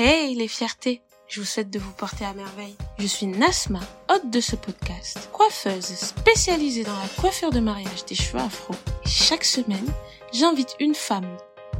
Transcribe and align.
Hey 0.00 0.36
les 0.36 0.46
fiertés 0.46 1.02
je 1.26 1.40
vous 1.40 1.46
souhaite 1.46 1.70
de 1.70 1.80
vous 1.80 1.90
porter 1.90 2.24
à 2.24 2.32
merveille. 2.32 2.76
Je 2.98 3.06
suis 3.06 3.26
Nasma, 3.26 3.80
hôte 4.08 4.30
de 4.30 4.40
ce 4.40 4.54
podcast, 4.54 5.28
coiffeuse 5.32 5.84
spécialisée 5.84 6.84
dans 6.84 6.96
la 6.96 7.08
coiffure 7.20 7.50
de 7.50 7.58
mariage 7.58 8.04
des 8.06 8.14
cheveux 8.14 8.38
afro. 8.38 8.74
Chaque 9.04 9.44
semaine, 9.44 9.92
j'invite 10.32 10.76
une 10.78 10.94
femme 10.94 11.26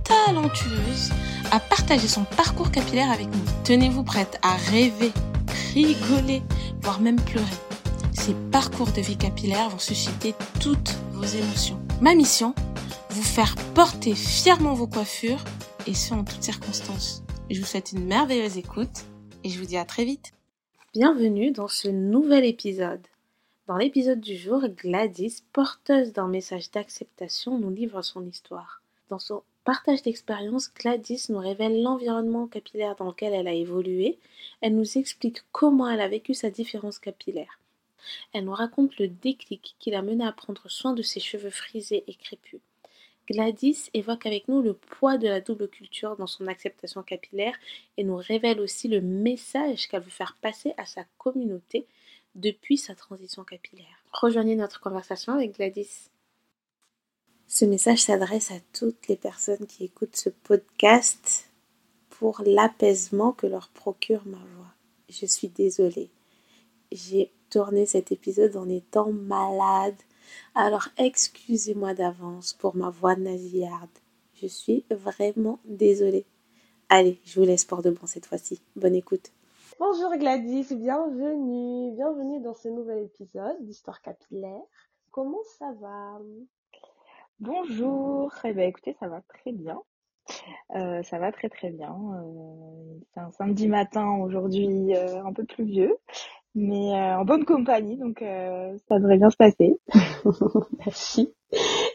talentueuse 0.02 1.12
à 1.52 1.60
partager 1.60 2.08
son 2.08 2.24
parcours 2.24 2.72
capillaire 2.72 3.12
avec 3.12 3.28
nous. 3.28 3.44
Tenez-vous 3.62 4.02
prête 4.02 4.36
à 4.42 4.56
rêver, 4.56 5.12
rigoler, 5.72 6.42
voire 6.82 7.00
même 7.00 7.20
pleurer. 7.20 7.46
Ces 8.12 8.34
parcours 8.50 8.90
de 8.90 9.00
vie 9.00 9.16
capillaire 9.16 9.70
vont 9.70 9.78
susciter 9.78 10.34
toutes 10.58 10.96
vos 11.12 11.24
émotions. 11.24 11.80
Ma 12.00 12.16
mission, 12.16 12.52
vous 13.10 13.22
faire 13.22 13.54
porter 13.74 14.16
fièrement 14.16 14.74
vos 14.74 14.88
coiffures 14.88 15.44
et 15.86 15.94
ce 15.94 16.12
en 16.12 16.24
toutes 16.24 16.42
circonstances. 16.42 17.22
Je 17.50 17.60
vous 17.60 17.66
souhaite 17.66 17.92
une 17.92 18.04
merveilleuse 18.04 18.58
écoute 18.58 19.06
et 19.42 19.48
je 19.48 19.58
vous 19.58 19.64
dis 19.64 19.78
à 19.78 19.86
très 19.86 20.04
vite. 20.04 20.32
Bienvenue 20.92 21.50
dans 21.50 21.66
ce 21.66 21.88
nouvel 21.88 22.44
épisode. 22.44 23.00
Dans 23.66 23.78
l'épisode 23.78 24.20
du 24.20 24.36
jour, 24.36 24.68
Gladys, 24.68 25.42
porteuse 25.54 26.12
d'un 26.12 26.28
message 26.28 26.70
d'acceptation, 26.70 27.58
nous 27.58 27.70
livre 27.70 28.02
son 28.02 28.26
histoire. 28.26 28.82
Dans 29.08 29.18
son 29.18 29.42
partage 29.64 30.02
d'expérience, 30.02 30.70
Gladys 30.74 31.24
nous 31.30 31.38
révèle 31.38 31.82
l'environnement 31.82 32.48
capillaire 32.48 32.96
dans 32.96 33.06
lequel 33.06 33.32
elle 33.32 33.48
a 33.48 33.54
évolué. 33.54 34.18
Elle 34.60 34.76
nous 34.76 34.98
explique 34.98 35.42
comment 35.50 35.88
elle 35.88 36.02
a 36.02 36.08
vécu 36.08 36.34
sa 36.34 36.50
différence 36.50 36.98
capillaire. 36.98 37.58
Elle 38.34 38.44
nous 38.44 38.52
raconte 38.52 38.98
le 38.98 39.08
déclic 39.08 39.74
qui 39.78 39.90
l'a 39.90 40.02
mené 40.02 40.26
à 40.26 40.32
prendre 40.32 40.68
soin 40.70 40.92
de 40.92 41.02
ses 41.02 41.20
cheveux 41.20 41.50
frisés 41.50 42.04
et 42.08 42.14
crépus. 42.14 42.60
Gladys 43.30 43.90
évoque 43.92 44.24
avec 44.24 44.48
nous 44.48 44.62
le 44.62 44.72
poids 44.72 45.18
de 45.18 45.28
la 45.28 45.42
double 45.42 45.68
culture 45.68 46.16
dans 46.16 46.26
son 46.26 46.46
acceptation 46.46 47.02
capillaire 47.02 47.54
et 47.98 48.04
nous 48.04 48.16
révèle 48.16 48.58
aussi 48.58 48.88
le 48.88 49.02
message 49.02 49.86
qu'elle 49.86 50.02
veut 50.02 50.10
faire 50.10 50.36
passer 50.40 50.72
à 50.78 50.86
sa 50.86 51.04
communauté 51.18 51.86
depuis 52.34 52.78
sa 52.78 52.94
transition 52.94 53.44
capillaire. 53.44 54.02
Rejoignez 54.12 54.56
notre 54.56 54.80
conversation 54.80 55.34
avec 55.34 55.56
Gladys. 55.56 56.10
Ce 57.46 57.66
message 57.66 58.02
s'adresse 58.02 58.50
à 58.50 58.60
toutes 58.72 59.08
les 59.08 59.16
personnes 59.16 59.66
qui 59.66 59.84
écoutent 59.84 60.16
ce 60.16 60.30
podcast 60.30 61.50
pour 62.08 62.42
l'apaisement 62.46 63.32
que 63.32 63.46
leur 63.46 63.68
procure 63.68 64.22
ma 64.26 64.38
voix. 64.38 64.72
Je 65.10 65.26
suis 65.26 65.48
désolée. 65.48 66.10
J'ai 66.92 67.30
tourné 67.50 67.84
cet 67.84 68.10
épisode 68.10 68.56
en 68.56 68.68
étant 68.68 69.12
malade 69.12 69.96
alors 70.54 70.88
excusez-moi 70.96 71.94
d'avance 71.94 72.52
pour 72.52 72.76
ma 72.76 72.90
voix 72.90 73.16
nasillarde. 73.16 73.88
Je 74.34 74.46
suis 74.46 74.84
vraiment 74.90 75.58
désolée. 75.64 76.26
Allez, 76.88 77.20
je 77.24 77.38
vous 77.38 77.46
laisse 77.46 77.64
pour 77.64 77.82
de 77.82 77.90
bon 77.90 78.06
cette 78.06 78.26
fois-ci. 78.26 78.60
Bonne 78.76 78.94
écoute. 78.94 79.32
Bonjour 79.78 80.16
Gladys, 80.16 80.74
bienvenue. 80.74 81.92
Bienvenue 81.92 82.40
dans 82.40 82.54
ce 82.54 82.68
nouvel 82.68 83.04
épisode 83.04 83.56
d'Histoire 83.60 84.00
capillaire. 84.00 84.62
Comment 85.10 85.42
ça 85.58 85.72
va? 85.80 86.18
Bonjour. 87.40 88.32
Eh 88.44 88.52
bien, 88.52 88.66
écoutez, 88.66 88.96
ça 88.98 89.08
va 89.08 89.20
très 89.22 89.52
bien. 89.52 89.80
Euh, 90.74 91.02
ça 91.02 91.18
va 91.18 91.32
très 91.32 91.48
très 91.48 91.70
bien. 91.70 91.94
Euh, 91.94 92.98
c'est 93.12 93.20
un 93.20 93.30
samedi 93.32 93.68
matin 93.68 94.18
aujourd'hui, 94.20 94.94
euh, 94.94 95.24
un 95.24 95.32
peu 95.32 95.44
pluvieux 95.44 95.96
mais 96.54 96.92
euh, 96.92 97.18
en 97.18 97.24
bonne 97.24 97.44
compagnie, 97.44 97.96
donc 97.96 98.22
euh, 98.22 98.76
ça 98.88 98.98
devrait 98.98 99.18
bien 99.18 99.30
se 99.30 99.36
passer. 99.36 99.78
Merci. 100.78 101.32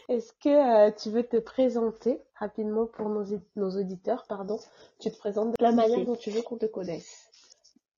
Est-ce 0.08 0.32
que 0.42 0.88
euh, 0.88 0.90
tu 0.90 1.10
veux 1.10 1.24
te 1.24 1.38
présenter 1.38 2.18
rapidement 2.36 2.86
pour 2.86 3.08
nos, 3.08 3.24
nos 3.56 3.70
auditeurs, 3.70 4.24
pardon? 4.28 4.58
Tu 5.00 5.10
te 5.10 5.18
présentes 5.18 5.50
de 5.58 5.62
la 5.62 5.72
manière 5.72 6.04
dont 6.04 6.16
tu 6.16 6.30
veux 6.30 6.42
qu'on 6.42 6.56
te 6.56 6.66
connaisse. 6.66 7.30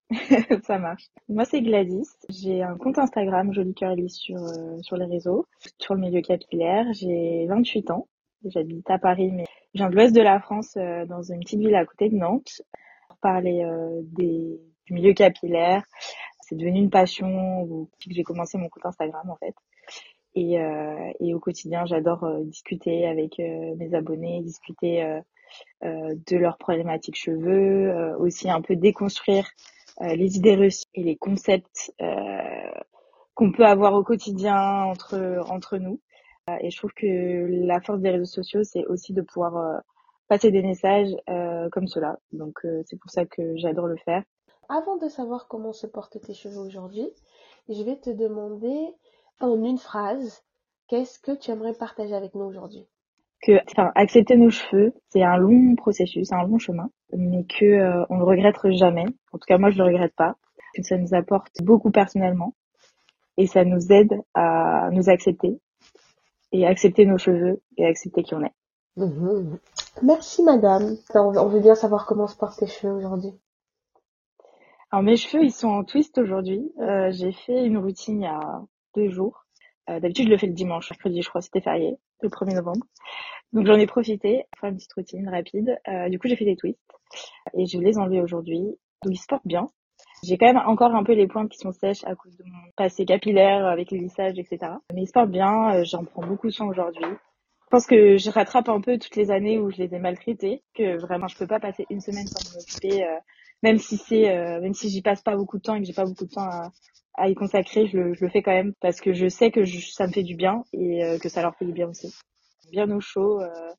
ça 0.64 0.78
marche. 0.78 1.10
Moi, 1.30 1.46
c'est 1.46 1.62
Gladys. 1.62 2.08
J'ai 2.30 2.62
un 2.62 2.78
compte 2.78 3.00
Instagram, 3.00 3.54
Joli 3.54 3.74
Cœur 3.74 3.96
sur, 4.08 4.40
sur 4.82 4.98
les 4.98 5.06
réseaux, 5.06 5.46
sur 5.80 5.96
le 5.96 6.02
milieu 6.02 6.22
capillaire. 6.22 6.86
J'ai 6.94 7.48
28 7.48 7.92
ans. 7.92 8.08
J'habite 8.46 8.90
à 8.90 9.00
Paris, 9.00 9.32
mais 9.32 9.46
je 9.74 9.80
viens 9.80 9.90
de 9.90 9.96
l'ouest 9.96 10.16
de 10.16 10.22
la 10.22 10.40
France, 10.40 10.76
dans 10.76 11.24
une 11.24 11.40
petite 11.40 11.60
ville 11.60 11.76
à 11.76 11.86
côté 11.86 12.10
de 12.10 12.16
Nantes, 12.16 12.62
pour 13.08 13.18
parler 13.18 13.68
des, 14.04 14.60
du 14.86 14.94
milieu 14.94 15.14
capillaire, 15.14 15.84
c'est 16.48 16.56
devenu 16.56 16.80
une 16.80 16.90
passion 16.90 17.66
depuis 17.66 18.10
que 18.10 18.16
j'ai 18.16 18.24
commencé 18.24 18.58
mon 18.58 18.70
compte 18.70 18.86
Instagram 18.86 19.30
en 19.30 19.36
fait. 19.38 19.56
Et, 20.36 20.60
euh, 20.60 21.12
et 21.22 21.34
au 21.34 21.40
quotidien, 21.40 21.86
j'adore 21.86 22.26
euh, 22.26 22.44
discuter 22.44 23.08
avec 23.08 23.40
euh, 23.40 23.74
mes 23.78 23.94
abonnés, 23.94 24.42
discuter 24.42 25.02
euh, 25.02 25.22
de 25.82 26.38
leurs 26.38 26.58
problématiques 26.58 27.16
cheveux, 27.18 28.16
aussi 28.20 28.50
un 28.50 28.62
peu 28.62 28.76
déconstruire 28.76 29.48
les 30.02 30.36
idées 30.36 30.56
reçues 30.56 30.86
et 30.96 31.04
les 31.04 31.16
concepts 31.16 31.94
qu'on 33.36 33.52
peut 33.54 33.66
avoir 33.66 33.94
au 33.94 34.04
quotidien 34.04 34.84
entre 34.84 35.40
entre 35.50 35.78
nous. 35.78 36.02
et 36.60 36.70
je 36.72 36.78
trouve 36.78 36.92
que 36.94 37.48
la 37.66 37.80
force 37.80 38.02
des 38.02 38.10
réseaux 38.10 38.26
sociaux, 38.26 38.64
c'est 38.64 38.86
aussi 38.88 39.14
de 39.14 39.22
pouvoir 39.22 39.82
passer 40.28 40.52
des 40.52 40.64
messages 40.64 41.16
comme 41.72 41.88
cela. 41.88 42.18
Donc 42.34 42.60
c'est 42.86 43.00
pour 43.00 43.12
ça 43.12 43.26
que 43.26 43.56
j'adore 43.56 43.88
le 43.88 43.98
faire. 43.98 44.24
Avant 44.70 44.98
de 44.98 45.08
savoir 45.08 45.48
comment 45.48 45.74
se 45.74 45.88
portent 45.88 46.20
tes 46.22 46.34
cheveux 46.34 46.60
aujourd'hui, 46.60 47.10
je 47.70 47.84
vais 47.84 47.98
te 47.98 48.10
demander 48.10 48.94
en 49.40 49.64
une 49.64 49.78
phrase, 49.78 50.44
qu'est-ce 50.88 51.20
que 51.20 51.32
tu 51.32 51.52
aimerais 51.52 51.74
partager 51.74 52.16
avec 52.16 52.36
nous 52.36 52.46
aujourd'hui? 52.46 52.88
Que 53.42 53.60
enfin, 53.72 53.92
accepter 53.96 54.38
nos 54.38 54.50
cheveux, 54.50 54.94
c'est 55.10 55.24
un 55.24 55.38
long 55.38 55.76
processus, 55.76 56.32
un 56.32 56.44
long 56.48 56.58
chemin, 56.58 56.90
mais 57.14 57.44
que 57.44 57.66
euh, 57.66 58.06
on 58.10 58.18
ne 58.18 58.24
regrette 58.24 58.56
jamais. 58.72 59.06
En 59.34 59.38
tout 59.38 59.46
cas, 59.48 59.58
moi, 59.58 59.70
je 59.70 59.78
le 59.78 59.84
regrette 59.84 60.16
pas. 60.16 60.36
Que 60.74 60.84
ça 60.84 60.98
nous 60.98 61.14
apporte 61.14 61.62
beaucoup 61.62 61.92
personnellement 61.92 62.54
et 63.38 63.48
ça 63.48 63.64
nous 63.64 63.92
aide 63.92 64.22
à 64.34 64.90
nous 64.92 65.10
accepter 65.10 65.60
et 66.52 66.66
accepter 66.66 67.06
nos 67.06 67.18
cheveux 67.18 67.62
et 67.78 67.86
accepter 67.86 68.24
qui 68.24 68.34
on 68.34 68.44
est. 68.44 68.54
Mhm. 68.98 69.58
Merci, 70.04 70.44
madame. 70.44 70.96
On 71.14 71.48
veut 71.48 71.60
bien 71.60 71.76
savoir 71.76 72.06
comment 72.06 72.28
se 72.28 72.36
portent 72.36 72.60
tes 72.60 72.68
cheveux 72.68 72.94
aujourd'hui. 72.94 73.34
Alors 74.96 75.04
mes 75.04 75.18
cheveux, 75.18 75.44
ils 75.44 75.52
sont 75.52 75.68
en 75.68 75.84
twist 75.84 76.18
aujourd'hui. 76.20 76.72
Euh, 76.80 77.12
j'ai 77.12 77.34
fait 77.34 77.66
une 77.66 77.78
routine 77.78 78.22
il 78.22 78.24
y 78.24 78.28
a 78.28 78.62
deux 78.96 79.10
jours. 79.10 79.46
Euh, 79.90 80.00
d'habitude, 80.00 80.28
je 80.28 80.32
le 80.32 80.38
fais 80.38 80.48
le 80.48 80.54
dimanche, 80.54 80.90
mercredi, 80.90 81.22
je 81.22 81.28
crois, 81.28 81.42
c'était 81.42 81.60
férié, 81.60 81.98
le 82.22 82.30
1er 82.30 82.56
novembre. 82.56 82.86
Donc 83.52 83.68
j'en 83.68 83.74
ai 83.74 83.88
profité 83.88 84.46
pour 84.54 84.62
faire 84.62 84.70
une 84.70 84.78
petite 84.78 84.94
routine 84.94 85.28
rapide. 85.28 85.78
Euh, 85.90 86.08
du 86.08 86.18
coup, 86.18 86.30
j'ai 86.30 86.38
fait 86.38 86.46
des 86.46 86.56
twists 86.56 86.80
et 87.58 87.66
je 87.66 87.78
les 87.78 87.98
enlever 87.98 88.22
aujourd'hui. 88.22 88.62
Donc 89.04 89.14
ils 89.14 89.18
se 89.18 89.28
portent 89.28 89.46
bien. 89.46 89.68
J'ai 90.24 90.38
quand 90.38 90.46
même 90.46 90.64
encore 90.66 90.96
un 90.96 91.04
peu 91.04 91.12
les 91.12 91.28
pointes 91.28 91.50
qui 91.50 91.58
sont 91.58 91.74
sèches 91.74 92.06
à 92.06 92.16
cause 92.16 92.38
de 92.38 92.46
mon 92.46 92.72
passé 92.78 93.04
capillaire 93.04 93.66
avec 93.66 93.92
les 93.92 94.00
lissages, 94.00 94.40
etc. 94.40 94.76
Mais 94.94 95.02
ils 95.02 95.08
se 95.08 95.12
portent 95.12 95.30
bien. 95.30 95.84
J'en 95.84 96.06
prends 96.06 96.26
beaucoup 96.26 96.52
soin 96.52 96.68
aujourd'hui. 96.68 97.04
Je 97.04 97.70
pense 97.70 97.86
que 97.86 98.16
je 98.16 98.30
rattrape 98.30 98.70
un 98.70 98.80
peu 98.80 98.98
toutes 98.98 99.18
les 99.18 99.30
années 99.30 99.60
où 99.60 99.72
je 99.72 99.76
les 99.76 99.94
ai 99.94 100.00
maltraités, 100.00 100.64
que 100.74 100.98
vraiment 101.02 101.28
je 101.28 101.38
peux 101.38 101.48
pas 101.48 101.60
passer 101.60 101.86
une 101.90 102.00
semaine 102.00 102.28
sans 102.28 102.54
m'en 102.54 102.62
occuper 102.62 103.06
même 103.66 103.80
si 103.80 103.98
c'est 103.98 104.30
euh, 104.30 104.62
même 104.62 104.76
si 104.76 104.90
j'y 104.90 105.02
passe 105.02 105.24
pas 105.24 105.36
beaucoup 105.36 105.58
de 105.58 105.64
temps 105.64 105.74
et 105.74 105.82
que 105.82 105.88
j'ai 105.88 105.94
pas 105.94 106.06
beaucoup 106.06 106.26
de 106.26 106.30
temps 106.30 106.48
à, 107.16 107.30
y 107.30 107.34
consacrer, 107.34 107.88
je 107.88 107.98
le, 107.98 108.30
fais 108.30 108.44
quand 108.44 108.52
même 108.52 108.74
parce 108.80 109.02
que 109.02 109.14
je 109.14 109.28
sais 109.28 109.50
que 109.50 109.66
ça 109.66 110.06
me 110.06 110.12
fait 110.12 110.22
du 110.22 110.36
bien 110.36 110.64
et 110.72 111.04
euh, 111.04 111.18
que 111.18 111.30
ça 111.30 111.42
leur 111.42 111.56
fait 111.56 111.66
du 111.66 111.72
bien 111.74 111.88
aussi. 111.88 112.14
Bien 112.72 112.90
au 112.92 113.00
chaud, 113.00 113.42
euh 113.42 113.72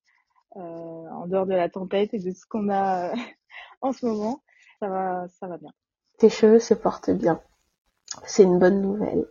en 0.56 1.26
dehors 1.26 1.44
de 1.44 1.54
la 1.54 1.68
tempête 1.68 2.14
et 2.14 2.18
de 2.18 2.32
ce 2.32 2.46
qu'on 2.48 2.70
a 2.70 3.12
en 3.82 3.92
ce 3.92 4.06
moment, 4.06 4.42
ça 4.80 4.88
va, 4.88 5.26
ça 5.38 5.46
va 5.46 5.58
bien. 5.58 5.70
Tes 6.18 6.30
cheveux 6.30 6.60
se 6.60 6.72
portent 6.72 7.10
bien. 7.10 7.42
C'est 8.24 8.44
une 8.44 8.58
bonne 8.58 8.80
nouvelle. 8.80 9.26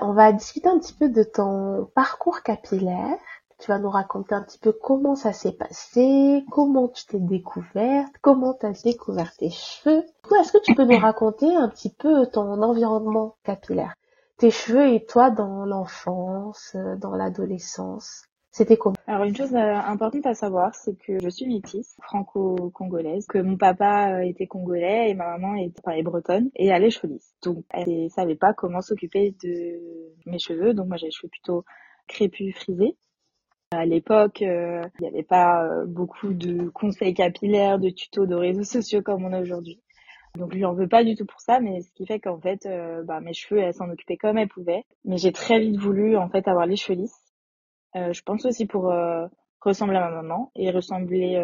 On 0.00 0.12
va 0.14 0.32
discuter 0.32 0.68
un 0.68 0.80
petit 0.80 0.94
peu 0.94 1.08
de 1.08 1.22
ton 1.22 1.88
parcours 1.94 2.42
capillaire 2.42 3.20
tu 3.62 3.70
vas 3.70 3.78
nous 3.78 3.90
raconter 3.90 4.34
un 4.34 4.42
petit 4.42 4.58
peu 4.58 4.72
comment 4.72 5.14
ça 5.14 5.32
s'est 5.32 5.52
passé, 5.52 6.44
comment 6.50 6.88
tu 6.88 7.06
t'es 7.06 7.20
découverte, 7.20 8.12
comment 8.20 8.54
tu 8.54 8.66
as 8.66 8.82
découvert 8.82 9.32
tes 9.36 9.50
cheveux. 9.50 10.04
Est-ce 10.40 10.52
que 10.52 10.62
tu 10.62 10.74
peux 10.74 10.84
nous 10.84 10.98
raconter 10.98 11.54
un 11.54 11.68
petit 11.68 11.94
peu 11.94 12.26
ton 12.26 12.60
environnement 12.60 13.36
capillaire? 13.44 13.94
Tes 14.36 14.50
cheveux 14.50 14.92
et 14.92 15.04
toi 15.04 15.30
dans 15.30 15.64
l'enfance, 15.64 16.72
euh, 16.74 16.96
dans 16.96 17.14
l'adolescence? 17.14 18.24
C'était 18.50 18.76
comment? 18.76 18.96
Alors 19.06 19.24
une 19.24 19.36
chose 19.36 19.54
euh, 19.54 19.76
importante 19.76 20.26
à 20.26 20.34
savoir, 20.34 20.74
c'est 20.74 20.98
que 20.98 21.20
je 21.22 21.28
suis 21.28 21.46
métisse, 21.46 21.96
franco-congolaise, 22.02 23.26
que 23.28 23.38
mon 23.38 23.56
papa 23.56 24.16
euh, 24.16 24.22
était 24.22 24.48
congolais 24.48 25.10
et 25.10 25.14
ma 25.14 25.38
maman 25.38 25.54
était 25.54 26.02
bretonne 26.02 26.50
et 26.56 26.66
elle 26.66 26.82
est 26.82 26.90
cheveux 26.90 27.20
Donc 27.44 27.64
elle 27.70 28.04
ne 28.04 28.08
savait 28.08 28.34
pas 28.34 28.54
comment 28.54 28.80
s'occuper 28.80 29.36
de 29.44 29.78
mes 30.26 30.40
cheveux, 30.40 30.74
donc 30.74 30.88
moi 30.88 30.96
j'ai 30.96 31.06
les 31.06 31.12
cheveux 31.12 31.30
plutôt 31.30 31.64
crépus, 32.08 32.56
frisés. 32.56 32.96
À 33.72 33.86
l'époque, 33.86 34.42
euh, 34.42 34.82
il 35.00 35.02
n'y 35.02 35.08
avait 35.08 35.22
pas 35.22 35.64
euh, 35.64 35.86
beaucoup 35.86 36.34
de 36.34 36.68
conseils 36.68 37.14
capillaires, 37.14 37.78
de 37.78 37.90
tutos, 37.90 38.26
de 38.26 38.34
réseaux 38.34 38.64
sociaux 38.64 39.02
comme 39.02 39.24
on 39.24 39.32
a 39.32 39.40
aujourd'hui. 39.40 39.80
Donc 40.38 40.52
je 40.52 40.58
lui 40.58 40.64
en 40.64 40.74
veux 40.74 40.88
pas 40.88 41.04
du 41.04 41.14
tout 41.14 41.26
pour 41.26 41.40
ça, 41.40 41.60
mais 41.60 41.82
ce 41.82 41.90
qui 41.92 42.06
fait 42.06 42.20
qu'en 42.20 42.40
fait, 42.40 42.66
euh, 42.66 43.02
bah, 43.02 43.20
mes 43.20 43.32
cheveux, 43.32 43.60
elle 43.60 43.74
s'en 43.74 43.90
occupait 43.90 44.16
comme 44.16 44.38
elle 44.38 44.48
pouvait. 44.48 44.84
Mais 45.04 45.16
j'ai 45.16 45.32
très 45.32 45.58
vite 45.60 45.76
voulu 45.80 46.16
en 46.16 46.28
fait 46.28 46.48
avoir 46.48 46.66
les 46.66 46.76
cheveux 46.76 46.98
lisses. 46.98 47.32
je 47.94 48.22
pense 48.22 48.44
aussi 48.46 48.66
pour 48.66 48.92
ressembler 49.60 49.96
à 49.96 50.10
ma 50.10 50.22
maman 50.22 50.50
et 50.54 50.70
ressembler 50.70 51.36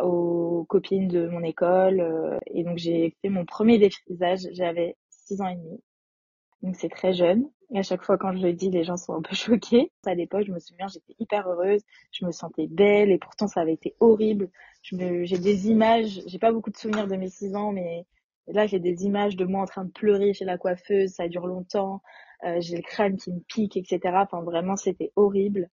aux 0.00 0.64
copines 0.68 1.08
de 1.08 1.28
mon 1.28 1.42
école. 1.42 2.00
euh, 2.00 2.38
et 2.46 2.64
donc, 2.64 2.78
j'ai 2.78 3.16
fait 3.22 3.28
mon 3.28 3.44
premier 3.44 3.78
défrisage. 3.78 4.40
J'avais 4.52 4.96
six 5.10 5.40
ans 5.40 5.48
et 5.48 5.56
demi. 5.56 5.80
Donc, 6.62 6.76
c'est 6.76 6.88
très 6.88 7.12
jeune. 7.12 7.48
Et 7.70 7.78
à 7.78 7.82
chaque 7.82 8.02
fois, 8.02 8.18
quand 8.18 8.32
je 8.34 8.42
le 8.42 8.52
dis, 8.52 8.70
les 8.70 8.84
gens 8.84 8.96
sont 8.96 9.14
un 9.14 9.22
peu 9.22 9.34
choqués. 9.36 9.92
À 10.06 10.14
l'époque, 10.14 10.44
je 10.46 10.52
me 10.52 10.58
souviens, 10.58 10.88
j'étais 10.88 11.14
hyper 11.18 11.48
heureuse. 11.48 11.82
Je 12.12 12.24
me 12.26 12.32
sentais 12.32 12.66
belle. 12.66 13.10
Et 13.10 13.18
pourtant, 13.18 13.46
ça 13.48 13.60
avait 13.60 13.74
été 13.74 13.94
horrible. 14.00 14.50
J'ai 14.82 15.38
des 15.38 15.68
images. 15.68 16.20
J'ai 16.26 16.38
pas 16.38 16.52
beaucoup 16.52 16.70
de 16.70 16.76
souvenirs 16.76 17.06
de 17.06 17.16
mes 17.16 17.28
six 17.28 17.54
ans, 17.54 17.72
mais 17.72 18.06
là, 18.48 18.66
j'ai 18.66 18.78
des 18.80 19.04
images 19.04 19.36
de 19.36 19.44
moi 19.44 19.62
en 19.62 19.66
train 19.66 19.84
de 19.84 19.90
pleurer 19.90 20.32
chez 20.32 20.44
la 20.44 20.58
coiffeuse. 20.58 21.10
Ça 21.12 21.28
dure 21.28 21.46
longtemps. 21.46 22.02
Euh, 22.44 22.60
j'ai 22.60 22.76
le 22.76 22.82
crâne 22.82 23.16
qui 23.16 23.32
me 23.32 23.40
pique, 23.40 23.76
etc. 23.76 24.00
Enfin, 24.22 24.42
vraiment, 24.42 24.76
c'était 24.76 25.12
horrible. 25.16 25.68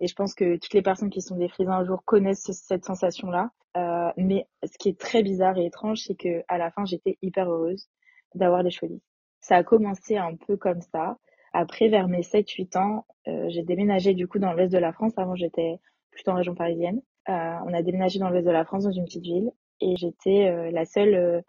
Et 0.00 0.08
je 0.08 0.14
pense 0.14 0.34
que 0.34 0.56
toutes 0.56 0.74
les 0.74 0.82
personnes 0.82 1.10
qui 1.10 1.22
sont 1.22 1.36
défrisées 1.36 1.70
un 1.70 1.84
jour 1.84 2.04
connaissent 2.04 2.44
ce- 2.44 2.52
cette 2.52 2.84
sensation-là. 2.84 3.50
Euh, 3.76 4.12
mais 4.16 4.46
ce 4.64 4.76
qui 4.78 4.88
est 4.90 4.98
très 5.00 5.22
bizarre 5.22 5.56
et 5.58 5.66
étrange, 5.66 6.00
c'est 6.00 6.16
que 6.16 6.42
à 6.48 6.58
la 6.58 6.70
fin, 6.72 6.84
j'étais 6.84 7.18
hyper 7.22 7.50
heureuse 7.50 7.88
d'avoir 8.34 8.64
des 8.64 8.70
cheveux 8.70 8.92
lisses. 8.94 9.09
Ça 9.50 9.56
a 9.56 9.64
commencé 9.64 10.16
un 10.16 10.36
peu 10.36 10.56
comme 10.56 10.80
ça. 10.80 11.18
Après, 11.52 11.88
vers 11.88 12.06
mes 12.06 12.20
7-8 12.20 12.78
ans, 12.78 13.04
euh, 13.26 13.48
j'ai 13.48 13.64
déménagé 13.64 14.14
du 14.14 14.28
coup 14.28 14.38
dans 14.38 14.52
l'ouest 14.52 14.72
de 14.72 14.78
la 14.78 14.92
France. 14.92 15.14
Avant, 15.16 15.34
j'étais 15.34 15.80
plutôt 16.12 16.30
en 16.30 16.36
région 16.36 16.54
parisienne. 16.54 17.02
Euh, 17.28 17.56
on 17.66 17.74
a 17.74 17.82
déménagé 17.82 18.20
dans 18.20 18.30
l'ouest 18.30 18.46
de 18.46 18.52
la 18.52 18.64
France, 18.64 18.84
dans 18.84 18.92
une 18.92 19.06
petite 19.06 19.24
ville. 19.24 19.50
Et 19.80 19.96
j'étais 19.96 20.46
euh, 20.46 20.70
la 20.70 20.84
seule 20.84 21.42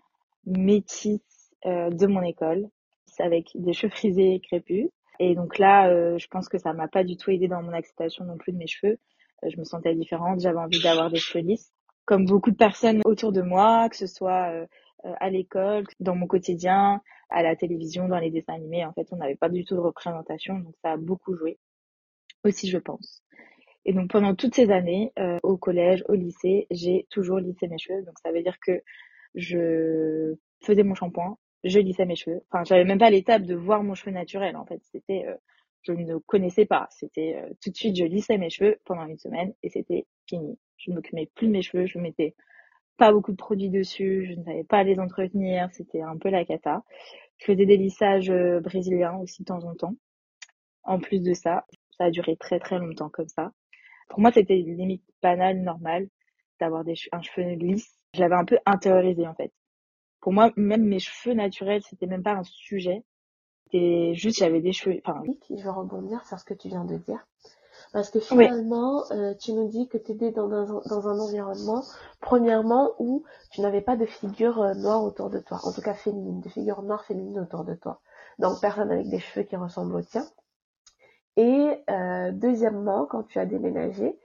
métisse 0.47 1.53
de 1.63 2.07
mon 2.07 2.23
école, 2.23 2.69
avec 3.19 3.51
des 3.53 3.73
cheveux 3.73 3.91
frisés 3.91 4.33
et 4.33 4.39
crépus. 4.39 4.89
Et 5.19 5.35
donc 5.35 5.59
là, 5.59 6.17
je 6.17 6.25
pense 6.25 6.49
que 6.49 6.57
ça 6.57 6.73
m'a 6.73 6.87
pas 6.87 7.03
du 7.03 7.17
tout 7.17 7.29
aidé 7.29 7.47
dans 7.47 7.61
mon 7.61 7.73
acceptation 7.73 8.25
non 8.25 8.37
plus 8.37 8.51
de 8.51 8.57
mes 8.57 8.65
cheveux. 8.65 8.97
Je 9.47 9.59
me 9.59 9.63
sentais 9.63 9.93
différente, 9.93 10.39
j'avais 10.39 10.57
envie 10.57 10.81
d'avoir 10.81 11.11
des 11.11 11.19
cheveux 11.19 11.45
lisses. 11.45 11.71
Comme 12.05 12.25
beaucoup 12.25 12.49
de 12.49 12.57
personnes 12.57 13.01
autour 13.05 13.31
de 13.31 13.43
moi, 13.43 13.89
que 13.89 13.95
ce 13.95 14.07
soit 14.07 14.65
à 15.03 15.29
l'école, 15.29 15.85
dans 15.99 16.15
mon 16.15 16.27
quotidien, 16.27 17.01
à 17.29 17.43
la 17.43 17.55
télévision, 17.55 18.07
dans 18.07 18.19
les 18.19 18.29
dessins 18.31 18.53
animés, 18.53 18.85
en 18.85 18.93
fait, 18.93 19.07
on 19.11 19.17
n'avait 19.17 19.35
pas 19.35 19.49
du 19.49 19.65
tout 19.65 19.75
de 19.75 19.79
représentation, 19.79 20.59
donc 20.59 20.75
ça 20.81 20.91
a 20.93 20.97
beaucoup 20.97 21.35
joué. 21.35 21.57
Aussi, 22.43 22.69
je 22.69 22.77
pense. 22.77 23.23
Et 23.85 23.93
donc 23.93 24.11
pendant 24.11 24.35
toutes 24.35 24.55
ces 24.55 24.71
années, 24.71 25.11
euh, 25.19 25.39
au 25.43 25.57
collège, 25.57 26.03
au 26.07 26.13
lycée, 26.13 26.67
j'ai 26.69 27.07
toujours 27.09 27.39
lissé 27.39 27.67
mes 27.67 27.77
cheveux. 27.77 28.03
Donc 28.03 28.15
ça 28.23 28.31
veut 28.31 28.43
dire 28.43 28.57
que 28.59 28.81
je 29.35 30.35
faisais 30.63 30.83
mon 30.83 30.93
shampoing, 30.95 31.37
je 31.63 31.79
lissais 31.79 32.05
mes 32.05 32.15
cheveux. 32.15 32.41
Enfin, 32.51 32.63
j'avais 32.63 32.83
même 32.85 32.99
pas 32.99 33.09
l'étape 33.09 33.43
de 33.43 33.55
voir 33.55 33.83
mon 33.83 33.95
cheveu 33.95 34.11
naturel. 34.11 34.55
En 34.55 34.65
fait, 34.65 34.81
c'était, 34.91 35.25
euh, 35.27 35.35
je 35.81 35.93
ne 35.93 36.17
connaissais 36.17 36.65
pas. 36.65 36.87
C'était 36.91 37.35
euh, 37.37 37.53
tout 37.61 37.71
de 37.71 37.75
suite, 37.75 37.95
je 37.95 38.05
lissais 38.05 38.37
mes 38.37 38.49
cheveux 38.49 38.77
pendant 38.85 39.05
une 39.05 39.17
semaine 39.17 39.53
et 39.63 39.69
c'était 39.69 40.05
fini. 40.27 40.59
Je 40.77 40.91
ne 40.91 40.95
m'occupais 40.95 41.29
plus 41.35 41.47
de 41.47 41.51
mes 41.51 41.61
cheveux, 41.61 41.85
je 41.87 41.97
mettais 41.97 42.35
pas 43.01 43.13
beaucoup 43.13 43.31
de 43.33 43.37
produits 43.37 43.69
dessus, 43.71 44.27
je 44.27 44.33
ne 44.39 44.43
savais 44.45 44.63
pas 44.65 44.83
les 44.83 44.99
entretenir. 44.99 45.69
C'était 45.73 46.01
un 46.03 46.17
peu 46.17 46.29
la 46.29 46.45
cata. 46.45 46.83
Je 47.39 47.45
faisais 47.45 47.65
des 47.67 47.77
lissages 47.77 48.31
euh, 48.31 48.61
brésiliens 48.61 49.15
aussi 49.17 49.43
de 49.43 49.47
temps 49.47 49.63
en 49.65 49.75
temps. 49.75 49.95
En 50.83 50.99
plus 50.99 51.23
de 51.23 51.33
ça, 51.33 51.65
ça 51.97 52.05
a 52.05 52.11
duré 52.11 52.37
très 52.37 52.59
très 52.59 52.79
longtemps 52.79 53.09
comme 53.09 53.27
ça. 53.29 53.51
Pour 54.09 54.19
moi, 54.21 54.31
c'était 54.31 54.55
limite 54.57 55.03
banal, 55.23 55.59
normal 55.61 56.07
d'avoir 56.59 56.83
des 56.85 56.95
che- 56.95 57.09
un 57.13 57.21
cheveu 57.23 57.55
lisse. 57.55 57.99
Je 58.15 58.21
l'avais 58.21 58.35
un 58.35 58.45
peu 58.45 58.59
intériorisé 58.65 59.27
en 59.27 59.35
fait. 59.35 59.53
Pour 60.21 60.33
moi, 60.33 60.51
même 60.57 60.85
mes 60.85 60.99
cheveux 60.99 61.35
naturels, 61.35 61.83
c'était 61.83 62.07
même 62.07 62.23
pas 62.23 62.33
un 62.35 62.43
sujet. 62.43 63.03
C'était 63.65 64.13
juste, 64.15 64.39
j'avais 64.39 64.61
des 64.61 64.73
cheveux. 64.73 65.01
Enfin, 65.05 65.23
Je 65.49 65.63
vais 65.63 65.69
rebondir 65.69 66.25
sur 66.25 66.39
ce 66.39 66.45
que 66.45 66.53
tu 66.55 66.69
viens 66.69 66.85
de 66.85 66.97
dire. 66.97 67.25
Parce 67.93 68.09
que 68.09 68.19
Oui. 68.31 68.47
finalement, 68.47 69.03
euh, 69.11 69.33
tu 69.35 69.53
nous 69.53 69.67
dis 69.67 69.87
que 69.87 69.97
tu 69.97 70.13
étais 70.13 70.31
dans 70.31 70.51
un, 70.51 70.81
dans 70.85 71.09
un 71.09 71.19
environnement, 71.19 71.83
premièrement, 72.21 72.91
où 72.99 73.23
tu 73.49 73.61
n'avais 73.61 73.81
pas 73.81 73.97
de 73.97 74.05
figure 74.05 74.61
euh, 74.61 74.73
noire 74.73 75.03
autour 75.03 75.29
de 75.29 75.39
toi, 75.39 75.59
en 75.63 75.73
tout 75.73 75.81
cas 75.81 75.93
féminine, 75.93 76.39
de 76.39 76.49
figure 76.49 76.83
noire 76.83 77.03
féminine 77.03 77.39
autour 77.39 77.65
de 77.65 77.75
toi. 77.75 77.99
Donc 78.39 78.61
personne 78.61 78.91
avec 78.91 79.09
des 79.09 79.19
cheveux 79.19 79.43
qui 79.45 79.57
ressemblent 79.57 79.95
aux 79.95 80.01
tiens. 80.01 80.27
Et 81.37 81.83
euh, 81.89 82.31
deuxièmement, 82.31 83.05
quand 83.05 83.23
tu 83.23 83.39
as 83.39 83.45
déménagé, 83.45 84.17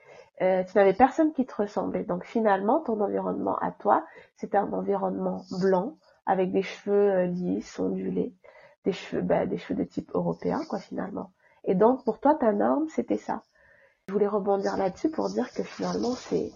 euh, 0.42 0.62
tu 0.64 0.76
n'avais 0.76 0.92
personne 0.92 1.32
qui 1.32 1.46
te 1.46 1.54
ressemblait. 1.54 2.04
Donc 2.04 2.24
finalement, 2.24 2.80
ton 2.80 3.00
environnement 3.00 3.56
à 3.58 3.70
toi, 3.72 4.04
c'était 4.36 4.58
un 4.58 4.72
environnement 4.72 5.46
blanc, 5.50 5.96
avec 6.26 6.52
des 6.52 6.62
cheveux 6.62 7.10
euh, 7.10 7.26
lisses, 7.26 7.78
ondulés, 7.78 8.34
des 8.84 8.92
cheveux, 8.92 9.22
bah, 9.22 9.46
des 9.46 9.58
cheveux 9.58 9.78
de 9.78 9.84
type 9.88 10.10
européen, 10.14 10.60
quoi, 10.68 10.78
finalement. 10.80 11.32
Et 11.64 11.74
donc, 11.74 12.04
pour 12.04 12.20
toi, 12.20 12.34
ta 12.34 12.52
norme, 12.52 12.88
c'était 12.88 13.16
ça. 13.16 13.42
Je 14.08 14.12
voulais 14.12 14.28
rebondir 14.28 14.76
là-dessus 14.76 15.10
pour 15.10 15.28
dire 15.30 15.52
que 15.52 15.64
finalement, 15.64 16.14
c'est 16.14 16.52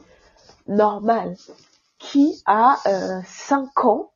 normal. 0.69 1.37
Qui 1.99 2.41
a 2.47 2.77
euh, 2.87 3.21
5 3.27 3.85
ans, 3.85 4.13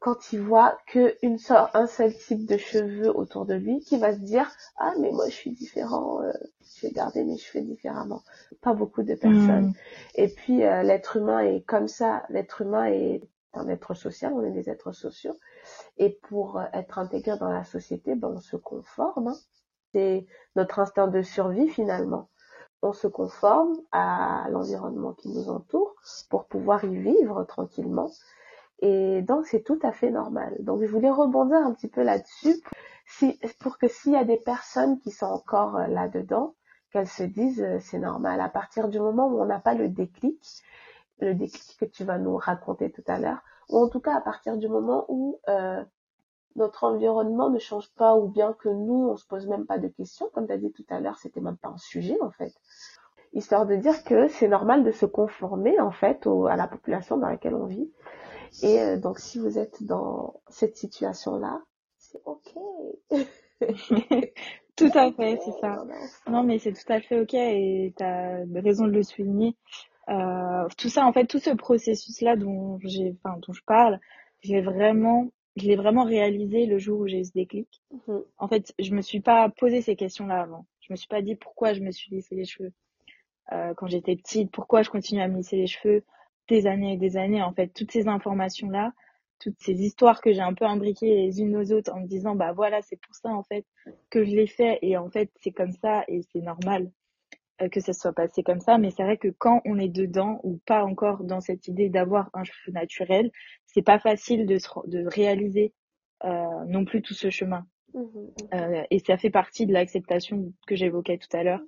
quand 0.00 0.32
il 0.32 0.40
voit 0.40 0.76
que 0.88 1.16
une 1.22 1.38
seule, 1.38 1.68
un 1.72 1.86
seul 1.86 2.12
type 2.16 2.44
de 2.44 2.56
cheveux 2.56 3.16
autour 3.16 3.46
de 3.46 3.54
lui, 3.54 3.78
qui 3.80 3.96
va 3.96 4.12
se 4.12 4.18
dire 4.18 4.50
ah 4.76 4.92
mais 5.00 5.12
moi 5.12 5.26
je 5.28 5.34
suis 5.34 5.52
différent, 5.52 6.20
euh, 6.22 6.32
je 6.74 6.88
vais 6.88 6.92
garder 6.92 7.22
mes 7.22 7.38
cheveux 7.38 7.64
différemment. 7.64 8.24
Pas 8.60 8.74
beaucoup 8.74 9.04
de 9.04 9.14
personnes. 9.14 9.68
hmm, 9.68 9.72
Et 10.16 10.28
puis 10.28 10.64
euh, 10.64 10.82
l'être 10.82 11.16
humain 11.18 11.40
est 11.40 11.62
comme 11.62 11.86
ça. 11.86 12.24
L'être 12.28 12.62
humain 12.62 12.86
est 12.86 13.22
un 13.54 13.68
être 13.68 13.94
social, 13.94 14.32
on 14.34 14.44
est 14.44 14.50
des 14.50 14.68
êtres 14.68 14.92
sociaux. 14.92 15.38
Et 15.98 16.10
pour 16.28 16.58
euh, 16.58 16.64
être 16.72 16.98
intégré 16.98 17.38
dans 17.38 17.50
la 17.50 17.64
société, 17.64 18.16
ben, 18.16 18.28
on 18.36 18.40
se 18.40 18.56
conforme. 18.56 19.28
hein. 19.28 19.36
C'est 19.96 20.26
notre 20.56 20.78
instinct 20.78 21.06
de 21.06 21.22
survie 21.22 21.68
finalement. 21.68 22.28
On 22.82 22.92
se 22.92 23.06
conforme 23.06 23.72
à 23.92 24.46
l'environnement 24.50 25.14
qui 25.14 25.30
nous 25.30 25.48
entoure 25.48 25.94
pour 26.28 26.44
pouvoir 26.44 26.84
y 26.84 26.94
vivre 26.98 27.44
tranquillement. 27.44 28.10
Et 28.80 29.22
donc 29.22 29.46
c'est 29.46 29.62
tout 29.62 29.78
à 29.82 29.92
fait 29.92 30.10
normal. 30.10 30.54
Donc 30.60 30.82
je 30.82 30.86
voulais 30.86 31.08
rebondir 31.08 31.56
un 31.56 31.72
petit 31.72 31.88
peu 31.88 32.02
là-dessus 32.02 32.60
si, 33.06 33.40
pour 33.58 33.78
que 33.78 33.88
s'il 33.88 34.12
y 34.12 34.16
a 34.16 34.24
des 34.24 34.36
personnes 34.36 35.00
qui 35.00 35.10
sont 35.10 35.24
encore 35.24 35.76
euh, 35.76 35.86
là-dedans, 35.86 36.54
qu'elles 36.92 37.08
se 37.08 37.22
disent 37.22 37.62
euh, 37.62 37.78
c'est 37.80 37.98
normal. 37.98 38.42
À 38.42 38.50
partir 38.50 38.88
du 38.88 38.98
moment 39.00 39.28
où 39.28 39.40
on 39.40 39.46
n'a 39.46 39.60
pas 39.60 39.72
le 39.72 39.88
déclic, 39.88 40.44
le 41.20 41.32
déclic 41.32 41.78
que 41.80 41.86
tu 41.86 42.04
vas 42.04 42.18
nous 42.18 42.36
raconter 42.36 42.90
tout 42.92 43.04
à 43.06 43.18
l'heure, 43.18 43.40
ou 43.70 43.78
en 43.78 43.88
tout 43.88 44.00
cas 44.00 44.14
à 44.14 44.20
partir 44.20 44.58
du 44.58 44.68
moment 44.68 45.06
où 45.08 45.40
euh, 45.48 45.82
notre 46.56 46.84
environnement 46.84 47.50
ne 47.50 47.58
change 47.58 47.90
pas 47.92 48.16
ou 48.16 48.28
bien 48.28 48.54
que 48.54 48.68
nous 48.68 49.08
on 49.10 49.16
se 49.16 49.26
pose 49.26 49.46
même 49.48 49.66
pas 49.66 49.78
de 49.78 49.88
questions, 49.88 50.30
comme 50.34 50.46
tu 50.46 50.52
as 50.52 50.58
dit 50.58 50.72
tout 50.72 50.84
à 50.90 51.00
l'heure, 51.00 51.18
c'était 51.18 51.40
même 51.40 51.56
pas 51.58 51.68
un 51.70 51.78
sujet 51.78 52.18
en 52.22 52.30
fait. 52.30 52.52
Histoire 53.34 53.66
de 53.66 53.76
dire 53.76 54.04
que 54.04 54.28
c'est 54.28 54.48
normal 54.48 54.84
de 54.84 54.92
se 54.92 55.06
conformer 55.06 55.78
en 55.80 55.90
fait 55.92 56.26
au- 56.26 56.46
à 56.46 56.56
la 56.56 56.68
population 56.68 57.18
dans 57.18 57.28
laquelle 57.28 57.54
on 57.54 57.66
vit. 57.66 57.90
Et 58.62 58.80
euh, 58.80 58.98
donc 58.98 59.18
si 59.20 59.38
vous 59.40 59.58
êtes 59.58 59.82
dans 59.84 60.34
cette 60.48 60.76
situation-là, 60.76 61.62
c'est 61.98 62.20
ok. 62.26 62.54
tout 64.76 64.90
à 64.94 65.10
fait, 65.12 65.38
c'est 65.44 65.52
ça. 65.60 65.84
Non, 66.28 66.42
mais 66.42 66.58
c'est 66.58 66.72
tout 66.72 66.92
à 66.92 67.00
fait 67.00 67.20
ok 67.20 67.34
et 67.34 67.94
tu 67.96 68.02
as 68.04 68.40
raison 68.54 68.86
de 68.86 68.92
le 68.92 69.02
souligner. 69.02 69.56
Euh, 70.08 70.68
tout 70.78 70.88
ça, 70.88 71.06
en 71.06 71.12
fait, 71.12 71.26
tout 71.26 71.38
ce 71.40 71.50
processus-là 71.50 72.36
dont 72.36 72.78
j'ai, 72.82 73.16
enfin, 73.24 73.38
dont 73.46 73.52
je 73.52 73.62
parle, 73.66 74.00
je 74.42 74.52
l'ai 74.54 74.62
vraiment, 74.62 75.28
je 75.56 75.66
l'ai 75.66 75.76
vraiment 75.76 76.04
réalisé 76.04 76.66
le 76.66 76.78
jour 76.78 77.00
où 77.00 77.06
j'ai 77.06 77.20
eu 77.20 77.24
ce 77.24 77.32
déclic. 77.32 77.82
Mhm. 77.90 78.22
En 78.38 78.48
fait, 78.48 78.74
je 78.78 78.92
me 78.94 79.00
suis 79.00 79.20
pas 79.20 79.48
posé 79.48 79.80
ces 79.80 79.96
questions-là 79.96 80.42
avant. 80.42 80.66
Je 80.80 80.92
me 80.92 80.96
suis 80.96 81.08
pas 81.08 81.22
dit 81.22 81.34
pourquoi 81.34 81.72
je 81.72 81.80
me 81.80 81.90
suis 81.90 82.14
lissé 82.14 82.34
les 82.34 82.44
cheveux 82.44 82.72
euh, 83.52 83.74
quand 83.74 83.86
j'étais 83.86 84.16
petite, 84.16 84.50
pourquoi 84.50 84.82
je 84.82 84.90
continue 84.90 85.22
à 85.22 85.28
me 85.28 85.38
lisser 85.38 85.56
les 85.56 85.66
cheveux 85.66 86.04
des 86.48 86.66
années 86.66 86.94
et 86.94 86.96
des 86.96 87.16
années. 87.16 87.42
En 87.42 87.52
fait, 87.52 87.68
toutes 87.68 87.90
ces 87.90 88.06
informations-là, 88.06 88.92
toutes 89.38 89.58
ces 89.58 89.82
histoires 89.82 90.20
que 90.20 90.32
j'ai 90.32 90.40
un 90.40 90.54
peu 90.54 90.64
imbriquées 90.64 91.14
les 91.14 91.40
unes 91.40 91.56
aux 91.56 91.72
autres 91.72 91.92
en 91.92 92.00
me 92.00 92.06
disant 92.06 92.34
bah 92.34 92.52
voilà, 92.52 92.82
c'est 92.82 92.96
pour 92.96 93.14
ça 93.14 93.30
en 93.30 93.42
fait 93.42 93.66
que 94.10 94.24
je 94.24 94.30
l'ai 94.30 94.46
fait 94.46 94.78
et 94.82 94.96
en 94.96 95.10
fait 95.10 95.30
c'est 95.40 95.52
comme 95.52 95.72
ça 95.72 96.04
et 96.08 96.22
c'est 96.32 96.40
normal 96.40 96.90
que 97.72 97.80
ça 97.80 97.92
soit 97.92 98.12
passé 98.12 98.42
comme 98.42 98.60
ça. 98.60 98.78
Mais 98.78 98.90
c'est 98.90 99.02
vrai 99.04 99.16
que 99.16 99.28
quand 99.28 99.62
on 99.64 99.78
est 99.78 99.88
dedans 99.88 100.40
ou 100.42 100.60
pas 100.66 100.84
encore 100.84 101.24
dans 101.24 101.40
cette 101.40 101.68
idée 101.68 101.88
d'avoir 101.88 102.30
un 102.34 102.44
cheveu 102.44 102.72
naturel, 102.72 103.30
c'est 103.66 103.82
pas 103.82 103.98
facile 103.98 104.46
de, 104.46 104.58
se, 104.58 104.68
de 104.86 105.06
réaliser 105.06 105.72
euh, 106.24 106.64
non 106.66 106.84
plus 106.84 107.02
tout 107.02 107.14
ce 107.14 107.30
chemin. 107.30 107.66
Mhm, 107.94 108.30
Euh, 108.54 108.82
et 108.90 108.98
ça 109.00 109.16
fait 109.16 109.30
partie 109.30 109.66
de 109.66 109.72
l'acceptation 109.72 110.52
que 110.66 110.76
j'évoquais 110.76 111.18
tout 111.18 111.34
à 111.36 111.42
l'heure. 111.42 111.62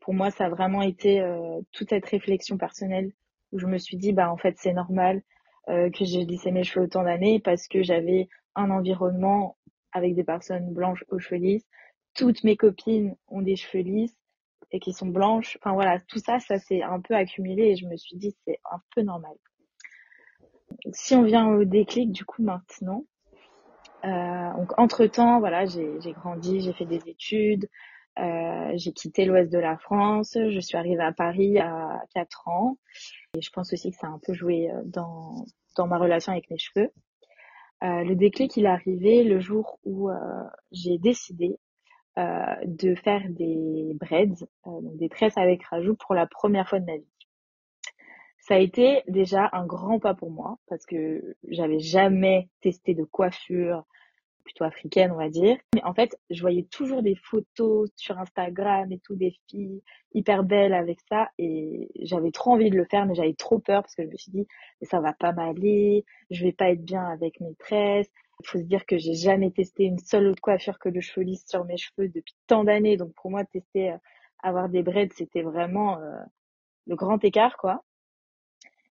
Pour 0.00 0.14
moi, 0.14 0.30
ça 0.30 0.46
a 0.46 0.48
vraiment 0.48 0.82
été 0.82 1.20
euh, 1.20 1.60
toute 1.72 1.90
cette 1.90 2.06
réflexion 2.06 2.56
personnelle 2.56 3.12
où 3.52 3.58
je 3.58 3.66
me 3.66 3.78
suis 3.78 3.96
dit, 3.96 4.12
bah 4.12 4.30
en 4.30 4.36
fait, 4.36 4.56
c'est 4.58 4.72
normal 4.72 5.22
euh, 5.68 5.90
que 5.90 6.04
j'ai 6.04 6.24
lissé 6.24 6.50
mes 6.52 6.64
cheveux 6.64 6.86
autant 6.86 7.04
d'années 7.04 7.40
parce 7.40 7.68
que 7.68 7.82
j'avais 7.82 8.28
un 8.54 8.70
environnement 8.70 9.56
avec 9.92 10.14
des 10.14 10.24
personnes 10.24 10.72
blanches 10.72 11.04
aux 11.08 11.18
cheveux 11.18 11.40
lisses. 11.40 11.66
Toutes 12.14 12.44
mes 12.44 12.56
copines 12.56 13.16
ont 13.28 13.42
des 13.42 13.56
cheveux 13.56 13.82
lisses 13.84 14.16
et 14.70 14.80
qui 14.80 14.92
sont 14.92 15.06
blanches. 15.06 15.58
Enfin 15.60 15.74
voilà, 15.74 16.00
tout 16.08 16.18
ça, 16.18 16.38
ça 16.38 16.58
s'est 16.58 16.82
un 16.82 17.00
peu 17.00 17.14
accumulé 17.14 17.64
et 17.70 17.76
je 17.76 17.86
me 17.86 17.96
suis 17.96 18.16
dit, 18.16 18.34
c'est 18.46 18.58
un 18.70 18.80
peu 18.94 19.02
normal. 19.02 19.34
Si 20.92 21.14
on 21.14 21.22
vient 21.22 21.48
au 21.48 21.64
déclic, 21.64 22.10
du 22.12 22.24
coup, 22.24 22.42
maintenant, 22.42 23.04
euh, 24.04 24.52
donc 24.56 24.72
entre 24.78 25.06
temps, 25.06 25.38
voilà, 25.38 25.64
j'ai 25.66 25.98
grandi, 26.12 26.60
j'ai 26.60 26.72
fait 26.72 26.86
des 26.86 27.08
études, 27.08 27.68
Euh, 28.18 28.72
j'ai 28.76 28.92
quitté 28.92 29.24
l'ouest 29.24 29.52
de 29.52 29.58
la 29.58 29.76
France. 29.76 30.36
Je 30.36 30.60
suis 30.60 30.76
arrivée 30.76 31.02
à 31.02 31.12
Paris 31.12 31.58
à 31.58 32.00
4 32.14 32.46
ans. 32.48 32.78
Et 33.36 33.40
je 33.42 33.50
pense 33.50 33.72
aussi 33.72 33.90
que 33.90 33.96
ça 33.96 34.06
a 34.06 34.10
un 34.10 34.20
peu 34.24 34.32
joué 34.32 34.70
euh, 34.70 34.82
dans, 34.84 35.44
dans 35.76 35.86
ma 35.88 35.98
relation 35.98 36.32
avec 36.32 36.48
mes 36.50 36.58
cheveux. 36.58 36.90
Euh, 37.82 38.04
le 38.04 38.14
déclic, 38.14 38.56
il 38.56 38.66
est 38.66 38.68
arrivé 38.68 39.24
le 39.24 39.40
jour 39.40 39.80
où 39.84 40.10
euh, 40.10 40.14
j'ai 40.70 40.98
décidé 40.98 41.58
euh, 42.18 42.54
de 42.64 42.94
faire 42.94 43.22
des 43.28 43.92
braids, 43.94 44.46
donc 44.64 44.96
des 44.96 45.08
tresses 45.08 45.36
avec 45.36 45.64
rajout 45.64 45.96
pour 45.96 46.14
la 46.14 46.26
première 46.26 46.68
fois 46.68 46.80
de 46.80 46.86
ma 46.86 46.96
vie. 46.96 47.14
Ça 48.38 48.56
a 48.56 48.58
été 48.58 49.02
déjà 49.08 49.48
un 49.52 49.66
grand 49.66 49.98
pas 49.98 50.14
pour 50.14 50.30
moi 50.30 50.58
parce 50.68 50.84
que 50.84 51.34
j'avais 51.48 51.80
jamais 51.80 52.50
testé 52.60 52.94
de 52.94 53.04
coiffure, 53.04 53.84
plutôt 54.44 54.64
africaine, 54.64 55.10
on 55.10 55.16
va 55.16 55.28
dire. 55.28 55.56
Mais 55.74 55.82
en 55.82 55.94
fait, 55.94 56.16
je 56.30 56.40
voyais 56.40 56.64
toujours 56.64 57.02
des 57.02 57.16
photos 57.16 57.90
sur 57.96 58.18
Instagram 58.18 58.92
et 58.92 58.98
tout, 59.00 59.16
des 59.16 59.34
filles 59.48 59.82
hyper 60.12 60.44
belles 60.44 60.74
avec 60.74 61.00
ça. 61.08 61.30
Et 61.38 61.90
j'avais 62.00 62.30
trop 62.30 62.52
envie 62.52 62.70
de 62.70 62.76
le 62.76 62.84
faire, 62.84 63.06
mais 63.06 63.14
j'avais 63.14 63.34
trop 63.34 63.58
peur 63.58 63.82
parce 63.82 63.94
que 63.94 64.04
je 64.04 64.08
me 64.08 64.16
suis 64.16 64.30
dit, 64.30 64.46
mais 64.80 64.86
ça 64.86 65.00
va 65.00 65.14
pas 65.14 65.32
m'aller, 65.32 66.04
je 66.30 66.44
vais 66.44 66.52
pas 66.52 66.70
être 66.70 66.84
bien 66.84 67.04
avec 67.04 67.40
mes 67.40 67.54
tresses. 67.56 68.10
Il 68.40 68.48
faut 68.48 68.58
se 68.58 68.64
dire 68.64 68.84
que 68.86 68.98
j'ai 68.98 69.14
jamais 69.14 69.50
testé 69.50 69.84
une 69.84 69.98
seule 69.98 70.26
autre 70.26 70.40
coiffure 70.40 70.78
que 70.78 70.88
de 70.88 71.00
cheveux 71.00 71.24
lisses 71.24 71.46
sur 71.48 71.64
mes 71.64 71.76
cheveux 71.76 72.08
depuis 72.08 72.34
tant 72.46 72.64
d'années. 72.64 72.96
Donc 72.96 73.12
pour 73.14 73.30
moi, 73.30 73.44
tester 73.44 73.92
euh, 73.92 73.96
avoir 74.42 74.68
des 74.68 74.82
braids, 74.82 75.10
c'était 75.14 75.42
vraiment 75.42 75.98
euh, 76.00 76.18
le 76.86 76.96
grand 76.96 77.22
écart, 77.24 77.56
quoi. 77.56 77.84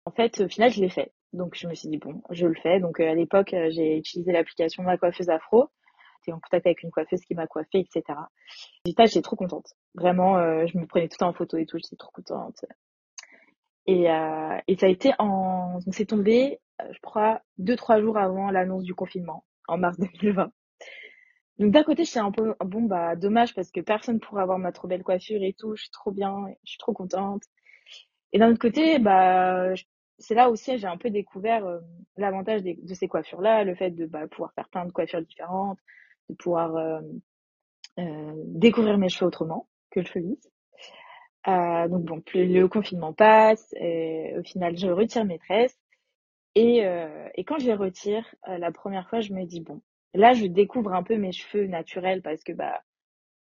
En 0.05 0.11
fait, 0.11 0.41
au 0.41 0.49
final, 0.49 0.73
je 0.73 0.81
l'ai 0.81 0.89
fait. 0.89 1.13
Donc 1.33 1.55
je 1.55 1.67
me 1.69 1.75
suis 1.75 1.89
dit 1.89 1.99
bon, 1.99 2.23
je 2.31 2.47
le 2.47 2.55
fais. 2.55 2.81
Donc 2.81 3.01
euh, 3.01 3.11
à 3.11 3.15
l'époque, 3.15 3.53
euh, 3.55 3.69
j'ai 3.71 3.99
utilisé 3.99 4.33
l'application 4.33 4.83
ma 4.83 4.97
coiffeuse 4.97 5.29
afro. 5.29 5.69
J'étais 6.21 6.33
en 6.33 6.41
contact 6.41 6.67
avec 6.67 6.83
une 6.83 6.91
coiffeuse 6.91 7.21
qui 7.21 7.35
m'a 7.35 7.47
coiffée, 7.47 7.81
etc. 7.81 8.03
J'étais, 8.87 9.07
j'étais 9.07 9.23
trop 9.23 9.37
contente. 9.37 9.75
Vraiment, 9.95 10.39
euh, 10.39 10.67
je 10.67 10.79
me 10.79 10.87
prenais 10.87 11.09
tout 11.09 11.23
en 11.23 11.33
photo 11.33 11.57
et 11.59 11.67
tout. 11.67 11.79
J'étais 11.79 11.97
trop 11.97 12.11
contente. 12.13 12.65
Et, 13.87 14.11
euh, 14.11 14.59
et 14.67 14.77
ça 14.77 14.87
a 14.87 14.89
été 14.89 15.13
en, 15.19 15.79
donc 15.79 15.95
c'est 15.95 16.07
tombé, 16.07 16.59
je 16.91 16.99
crois, 17.01 17.43
deux 17.59 17.77
trois 17.77 18.01
jours 18.01 18.19
avant 18.19 18.51
l'annonce 18.51 18.85
du 18.85 18.95
confinement, 18.95 19.45
en 19.69 19.79
mars 19.79 19.99
2020. 20.21 20.51
Donc 21.59 21.73
d'un 21.73 21.83
côté, 21.85 22.05
j'étais 22.05 22.19
un 22.19 22.33
peu 22.33 22.55
bon 22.65 22.83
bah 22.83 23.17
dommage 23.17 23.55
parce 23.55 23.71
que 23.71 23.81
personne 23.81 24.21
pourrait 24.21 24.43
avoir 24.43 24.59
ma 24.59 24.73
trop 24.73 24.89
belle 24.89 25.03
coiffure 25.03 25.43
et 25.43 25.55
tout. 25.55 25.75
Je 25.77 25.83
suis 25.83 25.91
trop 25.91 26.11
bien, 26.11 26.47
je 26.65 26.71
suis 26.71 26.79
trop 26.79 26.93
contente. 26.93 27.43
Et 28.33 28.39
d'un 28.39 28.51
autre 28.51 28.59
côté, 28.59 28.99
bah 28.99 29.73
c'est 30.19 30.35
là 30.35 30.51
aussi 30.51 30.79
j'ai 30.79 30.87
un 30.87 30.97
peu 30.97 31.11
découvert 31.11 31.67
euh, 31.67 31.81
l'avantage 32.17 32.63
de 32.63 32.95
ces 32.95 33.09
coiffures 33.09 33.41
là 33.41 33.65
le 33.65 33.75
fait 33.75 33.91
de 33.91 34.07
bah, 34.07 34.27
pouvoir 34.29 34.53
faire 34.55 34.69
plein 34.69 34.87
de 34.87 34.93
coiffures 34.93 35.23
différentes 35.23 35.79
de 36.31 36.35
pouvoir 36.35 36.75
euh, 36.77 37.01
euh, 37.99 38.33
découvrir 38.47 38.99
mes 38.99 39.09
cheveux 39.09 39.27
autrement 39.27 39.69
que 39.91 40.01
le 40.01 40.07
cheveu 40.07 40.25
lisse 40.25 40.51
euh, 41.49 41.89
donc 41.89 42.05
bon 42.05 42.23
le 42.35 42.67
confinement 42.67 43.13
passe 43.13 43.75
et 43.75 44.35
au 44.39 44.43
final 44.43 44.77
je 44.77 44.89
retire 44.89 45.25
mes 45.25 45.39
tresses 45.39 45.79
et, 46.57 46.85
euh, 46.85 47.29
et 47.37 47.45
quand 47.45 47.59
je 47.61 47.67
les 47.67 47.75
retire 47.75 48.35
la 48.49 48.73
première 48.73 49.09
fois 49.09 49.21
je 49.21 49.33
me 49.33 49.45
dis 49.45 49.61
bon 49.61 49.81
là 50.15 50.35
je 50.35 50.47
découvre 50.47 50.93
un 50.93 51.05
peu 51.05 51.17
mes 51.17 51.33
cheveux 51.33 51.67
naturels 51.69 52.23
parce 52.23 52.43
que 52.43 52.53
bah 52.53 52.83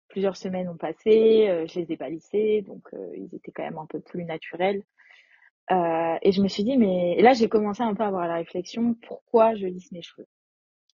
plusieurs 0.07 0.37
semaines 0.37 0.69
ont 0.69 0.77
passé 0.77 1.65
je 1.67 1.79
les 1.79 1.91
ai 1.91 1.97
pas 1.97 2.09
lissés 2.09 2.61
donc 2.61 2.89
ils 3.17 3.35
étaient 3.35 3.51
quand 3.51 3.63
même 3.63 3.77
un 3.77 3.85
peu 3.87 3.99
plus 3.99 4.23
naturels 4.23 4.83
euh, 5.71 6.17
et 6.21 6.31
je 6.31 6.41
me 6.41 6.47
suis 6.47 6.63
dit, 6.63 6.77
mais 6.77 7.21
là, 7.21 7.33
j'ai 7.33 7.47
commencé 7.47 7.83
un 7.83 7.93
peu 7.93 8.03
à 8.03 8.07
avoir 8.07 8.27
la 8.27 8.35
réflexion, 8.35 8.95
pourquoi 9.07 9.55
je 9.55 9.67
lisse 9.67 9.91
mes 9.91 10.01
cheveux? 10.01 10.27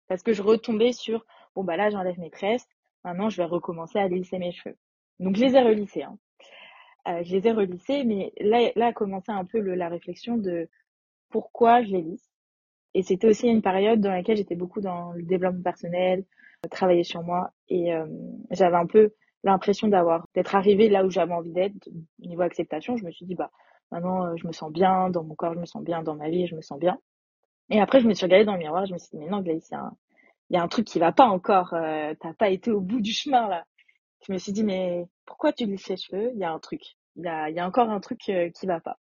Parce 0.09 0.23
que 0.23 0.33
je 0.33 0.43
retombais 0.43 0.93
sur, 0.93 1.25
bon, 1.55 1.65
bah 1.65 1.77
là, 1.77 1.91
j'enlève 1.91 2.19
mes 2.19 2.31
tresses, 2.31 2.67
maintenant, 3.05 3.31
je 3.31 3.37
vais 3.37 3.45
recommencer 3.45 3.99
à 3.99 4.09
lisser 4.09 4.39
mes 4.39 4.53
cheveux. 4.53 4.77
Donc, 5.21 5.37
je 5.37 5.45
les 5.45 5.55
ai 5.57 5.61
relissés. 5.61 6.03
Hein. 6.03 6.19
Euh, 7.07 7.23
je 7.23 7.37
les 7.37 7.47
ai 7.47 7.53
relissés, 7.53 8.05
mais 8.05 8.33
là, 8.41 8.71
là 8.75 8.87
a 8.89 8.93
commencé 8.93 9.31
un 9.31 9.45
peu 9.45 9.61
le, 9.61 9.75
la 9.75 9.89
réflexion 9.89 10.37
de 10.39 10.69
pourquoi 11.35 11.83
je 11.83 11.91
les 11.91 12.03
lisse. 12.03 12.31
Et 12.95 13.03
c'était 13.03 13.27
aussi 13.27 13.49
une 13.49 13.61
période 13.61 14.01
dans 14.01 14.13
laquelle 14.13 14.37
j'étais 14.37 14.55
beaucoup 14.55 14.81
dans 14.81 15.11
le 15.11 15.25
développement 15.25 15.65
personnel, 15.65 16.25
travailler 16.71 17.03
sur 17.03 17.25
moi, 17.25 17.51
et 17.69 17.93
euh, 17.93 18.07
j'avais 18.53 18.77
un 18.77 18.87
peu 18.87 19.13
l'impression 19.43 19.89
d'avoir 19.89 20.29
d'être 20.35 20.55
arrivée 20.55 20.89
là 20.89 21.05
où 21.05 21.11
j'avais 21.11 21.35
envie 21.35 21.51
d'être 21.51 21.89
niveau 22.21 22.43
acceptation. 22.43 22.97
Je 22.97 23.05
me 23.05 23.11
suis 23.11 23.27
dit, 23.27 23.35
bah 23.35 23.51
Maintenant, 23.91 24.27
euh, 24.27 24.37
je 24.37 24.47
me 24.47 24.53
sens 24.53 24.73
bien 24.73 25.11
dans 25.11 25.25
mon 25.25 25.35
corps, 25.35 25.55
je 25.55 25.61
me 25.61 25.67
sens 25.67 25.83
bien 25.83 26.03
dans 26.03 26.15
ma 26.15 26.29
vie, 26.29 26.47
je 26.47 26.55
me 26.55 26.63
sens 26.63 26.79
bien. 26.79 26.99
Et 27.71 27.81
après, 27.81 28.01
je 28.01 28.07
me 28.07 28.15
suis 28.15 28.27
regardée 28.27 28.45
dans 28.45 28.55
le 28.55 28.59
miroir, 28.59 28.87
je 28.87 28.93
me 28.93 28.99
suis 28.99 29.11
dit, 29.13 29.19
mais 29.19 29.29
non, 29.29 29.43
il 29.45 29.61
y, 30.51 30.57
a 30.57 30.63
un 30.63 30.69
truc 30.69 30.87
qui 30.87 30.99
va 30.99 31.13
pas 31.13 31.27
encore. 31.27 31.75
Euh, 31.75 32.15
T'as 32.21 32.35
pas 32.35 32.51
été 32.51 32.71
au 32.71 32.81
bout 32.81 33.01
du 33.01 33.13
chemin, 33.13 33.49
là. 33.49 33.65
Je 34.27 34.33
me 34.33 34.39
suis 34.39 34.53
dit, 34.53 34.65
mais 34.65 35.07
pourquoi 35.27 35.53
tu 35.53 35.67
lisses 35.67 35.89
les 35.89 35.97
cheveux? 35.97 36.31
Il 36.33 36.39
y 36.39 36.45
a 36.45 36.53
un 36.53 36.59
truc. 36.59 36.83
Il 37.17 37.25
y 37.25 37.29
a, 37.29 37.51
y 37.51 37.59
a 37.59 37.67
encore 37.67 37.91
un 37.91 38.01
truc 38.01 38.21
euh, 38.29 38.51
qui 38.51 38.67
va 38.67 38.81
pas. 38.81 38.99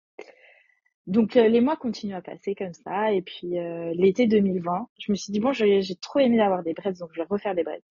Donc, 1.07 1.37
euh, 1.37 1.49
les 1.49 1.61
mois 1.61 1.77
continuent 1.77 2.15
à 2.15 2.23
passer 2.23 2.55
comme 2.55 2.75
ça. 2.75 3.13
Et 3.13 3.23
puis, 3.23 3.55
l'été 3.95 4.27
2020, 4.27 4.89
je 4.99 5.13
me 5.13 5.17
suis 5.17 5.33
dit, 5.33 5.41
bon, 5.41 5.53
j'ai 5.53 5.83
trop 6.01 6.21
aimé 6.21 6.37
d'avoir 6.37 6.63
des 6.63 6.75
braids, 6.75 6.93
donc 6.95 7.11
je 7.13 7.21
vais 7.21 7.27
refaire 7.29 7.55
des 7.55 7.65
braids. 7.65 7.83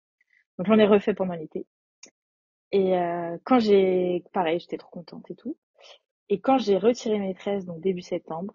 Donc, 0.58 0.68
j'en 0.68 0.78
ai 0.80 0.86
refait 0.86 1.13
pendant 1.13 1.36
l'été. 1.36 1.66
Et 2.72 2.94
quand 3.44 3.60
j'ai... 3.60 4.24
Pareil, 4.34 4.60
j'étais 4.60 4.78
trop 4.78 4.92
contente 4.92 5.30
et 5.32 5.36
tout. 5.36 5.58
Et 6.30 6.39
quand 6.39 6.60
j'ai 6.60 6.78
retiré 6.78 7.18
mes 7.20 7.34
tresses, 7.34 7.66
donc 7.66 7.82
début 7.82 8.01
septembre, 8.01 8.54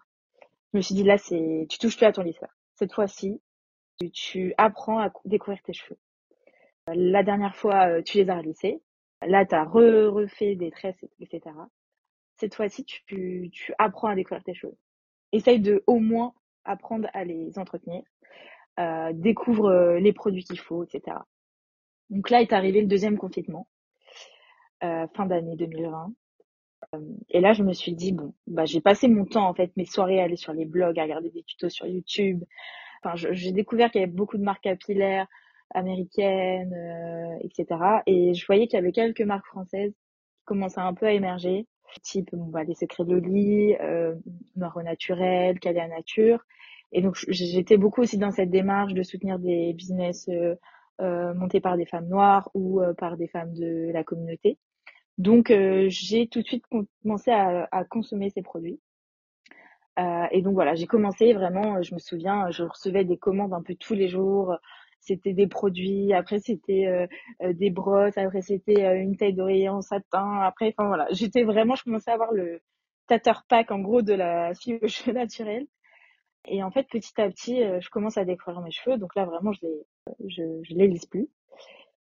je 0.73 0.77
me 0.77 0.81
suis 0.81 0.95
dit 0.95 1.03
là, 1.03 1.17
c'est, 1.17 1.67
tu 1.69 1.77
touches 1.77 1.97
plus 1.97 2.05
à 2.05 2.11
ton 2.13 2.21
lisseur. 2.21 2.49
Cette 2.75 2.93
fois-ci, 2.93 3.41
tu, 4.13 4.53
apprends 4.57 4.99
à 4.99 5.11
découvrir 5.25 5.61
tes 5.63 5.73
cheveux. 5.73 5.97
La 6.87 7.23
dernière 7.23 7.55
fois, 7.55 7.87
euh, 7.87 8.01
tu 8.01 8.17
les 8.17 8.29
as 8.29 8.37
relissés. 8.37 8.81
Là, 9.25 9.45
tu 9.45 9.55
as 9.55 9.63
refait 9.63 10.55
des 10.55 10.71
tresses, 10.71 11.03
etc. 11.19 11.55
Cette 12.37 12.55
fois-ci, 12.55 12.83
tu, 12.85 13.49
tu 13.51 13.73
apprends 13.77 14.09
à 14.09 14.15
découvrir 14.15 14.43
tes 14.43 14.53
cheveux. 14.53 14.77
Essaye 15.31 15.59
de 15.59 15.83
au 15.87 15.99
moins 15.99 16.33
apprendre 16.63 17.07
à 17.13 17.23
les 17.23 17.57
entretenir. 17.57 18.03
Euh, 18.79 19.11
découvre 19.13 19.69
euh, 19.69 19.99
les 19.99 20.13
produits 20.13 20.43
qu'il 20.43 20.59
faut, 20.59 20.83
etc. 20.83 21.17
Donc 22.09 22.29
là 22.29 22.41
est 22.41 22.53
arrivé 22.53 22.81
le 22.81 22.87
deuxième 22.87 23.17
confinement, 23.17 23.67
euh, 24.83 25.07
fin 25.15 25.25
d'année 25.25 25.55
2020 25.55 26.13
et 27.29 27.39
là, 27.39 27.53
je 27.53 27.63
me 27.63 27.73
suis 27.73 27.93
dit, 27.93 28.11
bon, 28.11 28.33
bah, 28.47 28.65
j'ai 28.65 28.81
passé 28.81 29.07
mon 29.07 29.25
temps, 29.25 29.47
en 29.47 29.53
fait, 29.53 29.71
mes 29.77 29.85
soirées 29.85 30.19
à 30.19 30.23
aller 30.23 30.35
sur 30.35 30.53
les 30.53 30.65
blogs, 30.65 30.99
à 30.99 31.03
regarder 31.03 31.29
des 31.29 31.43
tutos 31.43 31.69
sur 31.69 31.87
YouTube. 31.87 32.43
Enfin, 33.03 33.15
j'ai 33.15 33.51
découvert 33.51 33.91
qu'il 33.91 34.01
y 34.01 34.03
avait 34.03 34.13
beaucoup 34.13 34.37
de 34.37 34.43
marques 34.43 34.63
capillaires 34.63 35.27
américaines, 35.73 36.73
euh, 36.73 37.37
etc. 37.41 37.65
Et 38.05 38.33
je 38.33 38.45
voyais 38.45 38.67
qu'il 38.67 38.77
y 38.77 38.81
avait 38.81 38.91
quelques 38.91 39.21
marques 39.21 39.47
françaises 39.47 39.93
qui 39.93 40.45
commençaient 40.45 40.79
un 40.79 40.93
peu 40.93 41.05
à 41.05 41.11
émerger, 41.11 41.67
type 42.01 42.29
bon, 42.33 42.45
bah, 42.45 42.63
les 42.63 42.75
secrets 42.75 43.05
de 43.05 43.13
Loli, 43.13 43.75
euh, 43.81 44.15
Noir 44.55 44.77
Naturel, 44.83 45.59
Calia 45.59 45.87
Nature. 45.87 46.45
Et 46.91 47.01
donc, 47.01 47.17
j'étais 47.27 47.77
beaucoup 47.77 48.01
aussi 48.01 48.17
dans 48.17 48.31
cette 48.31 48.51
démarche 48.51 48.93
de 48.93 49.03
soutenir 49.03 49.39
des 49.39 49.73
business 49.73 50.29
euh, 50.29 50.55
euh 51.01 51.33
montés 51.33 51.59
par 51.59 51.77
des 51.77 51.85
femmes 51.85 52.07
noires 52.07 52.49
ou 52.53 52.81
euh, 52.81 52.93
par 52.93 53.17
des 53.17 53.27
femmes 53.27 53.53
de 53.53 53.91
la 53.91 54.03
communauté. 54.03 54.57
Donc, 55.17 55.51
euh, 55.51 55.87
j'ai 55.89 56.27
tout 56.27 56.41
de 56.41 56.47
suite 56.47 56.65
commencé 57.03 57.31
à, 57.31 57.67
à 57.71 57.83
consommer 57.85 58.29
ces 58.29 58.41
produits. 58.41 58.79
Euh, 59.97 60.25
et 60.31 60.41
donc 60.41 60.53
voilà, 60.53 60.75
j'ai 60.75 60.87
commencé 60.87 61.33
vraiment, 61.33 61.81
je 61.81 61.93
me 61.93 61.99
souviens, 61.99 62.51
je 62.51 62.63
recevais 62.63 63.05
des 63.05 63.17
commandes 63.17 63.53
un 63.53 63.61
peu 63.61 63.75
tous 63.75 63.93
les 63.93 64.09
jours. 64.09 64.57
C'était 65.05 65.33
des 65.33 65.47
produits, 65.47 66.13
après 66.13 66.39
c'était 66.39 66.87
euh, 66.87 67.07
euh 67.43 67.53
des 67.53 67.69
brosses, 67.69 68.17
après 68.17 68.41
c'était 68.41 68.83
euh, 68.85 68.95
une 68.99 69.17
taille 69.17 69.33
d'oreiller 69.33 69.69
en 69.69 69.81
satin. 69.81 70.39
Après, 70.41 70.73
enfin 70.77 70.87
voilà, 70.87 71.07
j'étais 71.11 71.43
vraiment, 71.43 71.75
je 71.75 71.83
commençais 71.83 72.11
à 72.11 72.15
avoir 72.15 72.31
le 72.31 72.61
tater 73.07 73.33
pack 73.47 73.71
en 73.71 73.79
gros 73.79 74.01
de 74.01 74.13
la 74.13 74.53
fille 74.55 74.79
aux 74.81 74.87
cheveux 74.87 75.13
naturels. 75.13 75.67
Et 76.47 76.63
en 76.63 76.71
fait, 76.71 76.87
petit 76.89 77.19
à 77.19 77.29
petit, 77.29 77.59
je 77.79 77.89
commence 77.89 78.17
à 78.17 78.25
découvrir 78.25 78.61
mes 78.61 78.71
cheveux. 78.71 78.97
Donc 78.97 79.15
là, 79.15 79.25
vraiment, 79.25 79.51
je 79.53 79.61
les, 79.63 79.85
je, 80.27 80.43
je 80.63 80.75
les 80.75 80.87
lisse 80.87 81.07
plus. 81.07 81.27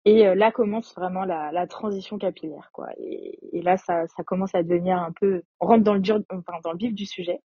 Et 0.05 0.25
là 0.35 0.51
commence 0.53 0.95
vraiment 0.95 1.25
la, 1.25 1.53
la 1.53 1.67
transition 1.67 2.19
capillaire, 2.19 2.71
quoi. 2.73 2.89
Et, 2.99 3.39
et, 3.53 3.63
là, 3.63 3.77
ça, 3.77 4.07
ça 4.09 4.25
commence 4.25 4.55
à 4.55 4.63
devenir 4.63 4.99
un 4.99 5.13
peu, 5.13 5.43
on 5.61 5.67
rentre 5.67 5.85
dans 5.85 5.95
le 5.95 6.01
dur, 6.01 6.21
enfin 6.31 6.59
dans 6.63 6.73
le 6.73 6.79
vif 6.79 6.95
du 6.95 7.07
sujet, 7.07 7.41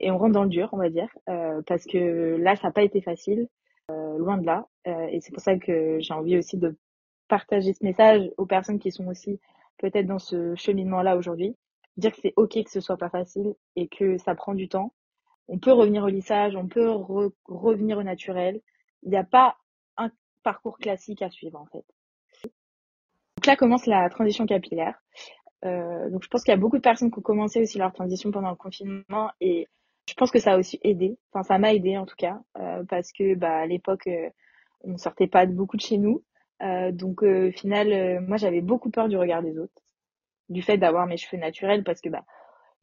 et 0.00 0.10
on 0.10 0.18
rentre 0.18 0.32
dans 0.32 0.44
le 0.44 0.48
dur, 0.48 0.68
on 0.72 0.78
va 0.78 0.88
dire, 0.88 1.08
euh, 1.28 1.60
parce 1.66 1.84
que 1.84 2.36
là, 2.36 2.56
ça 2.56 2.68
n'a 2.68 2.72
pas 2.72 2.82
été 2.82 3.02
facile, 3.02 3.48
loin 4.18 4.38
de 4.38 4.46
là. 4.46 4.66
Euh, 4.86 5.06
et 5.10 5.20
c'est 5.20 5.32
pour 5.32 5.42
ça 5.42 5.56
que 5.56 5.98
j'ai 6.00 6.14
envie 6.14 6.36
aussi 6.36 6.56
de 6.56 6.76
partager 7.28 7.72
ce 7.72 7.84
message 7.84 8.30
aux 8.36 8.46
personnes 8.46 8.78
qui 8.78 8.90
sont 8.90 9.06
aussi 9.06 9.40
peut-être 9.78 10.06
dans 10.06 10.18
ce 10.18 10.54
cheminement-là 10.56 11.16
aujourd'hui, 11.16 11.56
dire 11.96 12.12
que 12.12 12.18
c'est 12.20 12.34
ok 12.36 12.64
que 12.64 12.70
ce 12.70 12.80
soit 12.80 12.96
pas 12.96 13.08
facile 13.08 13.54
et 13.76 13.88
que 13.88 14.18
ça 14.18 14.34
prend 14.34 14.54
du 14.54 14.68
temps. 14.68 14.92
On 15.48 15.58
peut 15.58 15.72
revenir 15.72 16.04
au 16.04 16.08
lissage, 16.08 16.54
on 16.56 16.68
peut 16.68 16.90
revenir 17.46 17.98
au 17.98 18.02
naturel. 18.02 18.60
Il 19.02 19.10
n'y 19.10 19.16
a 19.16 19.24
pas 19.24 19.56
parcours 20.42 20.78
classique 20.78 21.22
à 21.22 21.30
suivre 21.30 21.58
en 21.60 21.66
fait. 21.66 21.84
Donc 23.36 23.46
là 23.46 23.56
commence 23.56 23.86
la 23.86 24.08
transition 24.10 24.46
capillaire. 24.46 25.00
Euh, 25.64 26.08
donc 26.10 26.22
je 26.22 26.28
pense 26.28 26.42
qu'il 26.42 26.52
y 26.52 26.54
a 26.54 26.60
beaucoup 26.60 26.76
de 26.76 26.82
personnes 26.82 27.10
qui 27.10 27.18
ont 27.18 27.22
commencé 27.22 27.60
aussi 27.60 27.78
leur 27.78 27.92
transition 27.92 28.30
pendant 28.30 28.50
le 28.50 28.56
confinement 28.56 29.30
et 29.40 29.68
je 30.10 30.14
pense 30.14 30.30
que 30.32 30.40
ça 30.40 30.54
a 30.54 30.58
aussi 30.58 30.80
aidé. 30.82 31.16
Enfin 31.32 31.44
ça 31.44 31.58
m'a 31.58 31.72
aidé 31.72 31.96
en 31.96 32.06
tout 32.06 32.16
cas 32.16 32.40
euh, 32.58 32.82
parce 32.88 33.12
que 33.12 33.34
bah 33.34 33.58
à 33.58 33.66
l'époque 33.66 34.08
euh, 34.08 34.28
on 34.82 34.96
sortait 34.98 35.28
pas 35.28 35.46
beaucoup 35.46 35.76
de 35.76 35.82
chez 35.82 35.98
nous. 35.98 36.24
Euh, 36.62 36.92
donc 36.92 37.22
euh, 37.22 37.48
au 37.48 37.52
final, 37.52 37.92
euh, 37.92 38.20
moi 38.20 38.36
j'avais 38.36 38.60
beaucoup 38.60 38.90
peur 38.90 39.08
du 39.08 39.16
regard 39.16 39.42
des 39.42 39.58
autres, 39.58 39.80
du 40.48 40.62
fait 40.62 40.78
d'avoir 40.78 41.06
mes 41.06 41.16
cheveux 41.16 41.40
naturels 41.40 41.84
parce 41.84 42.00
que 42.00 42.08
bah 42.08 42.24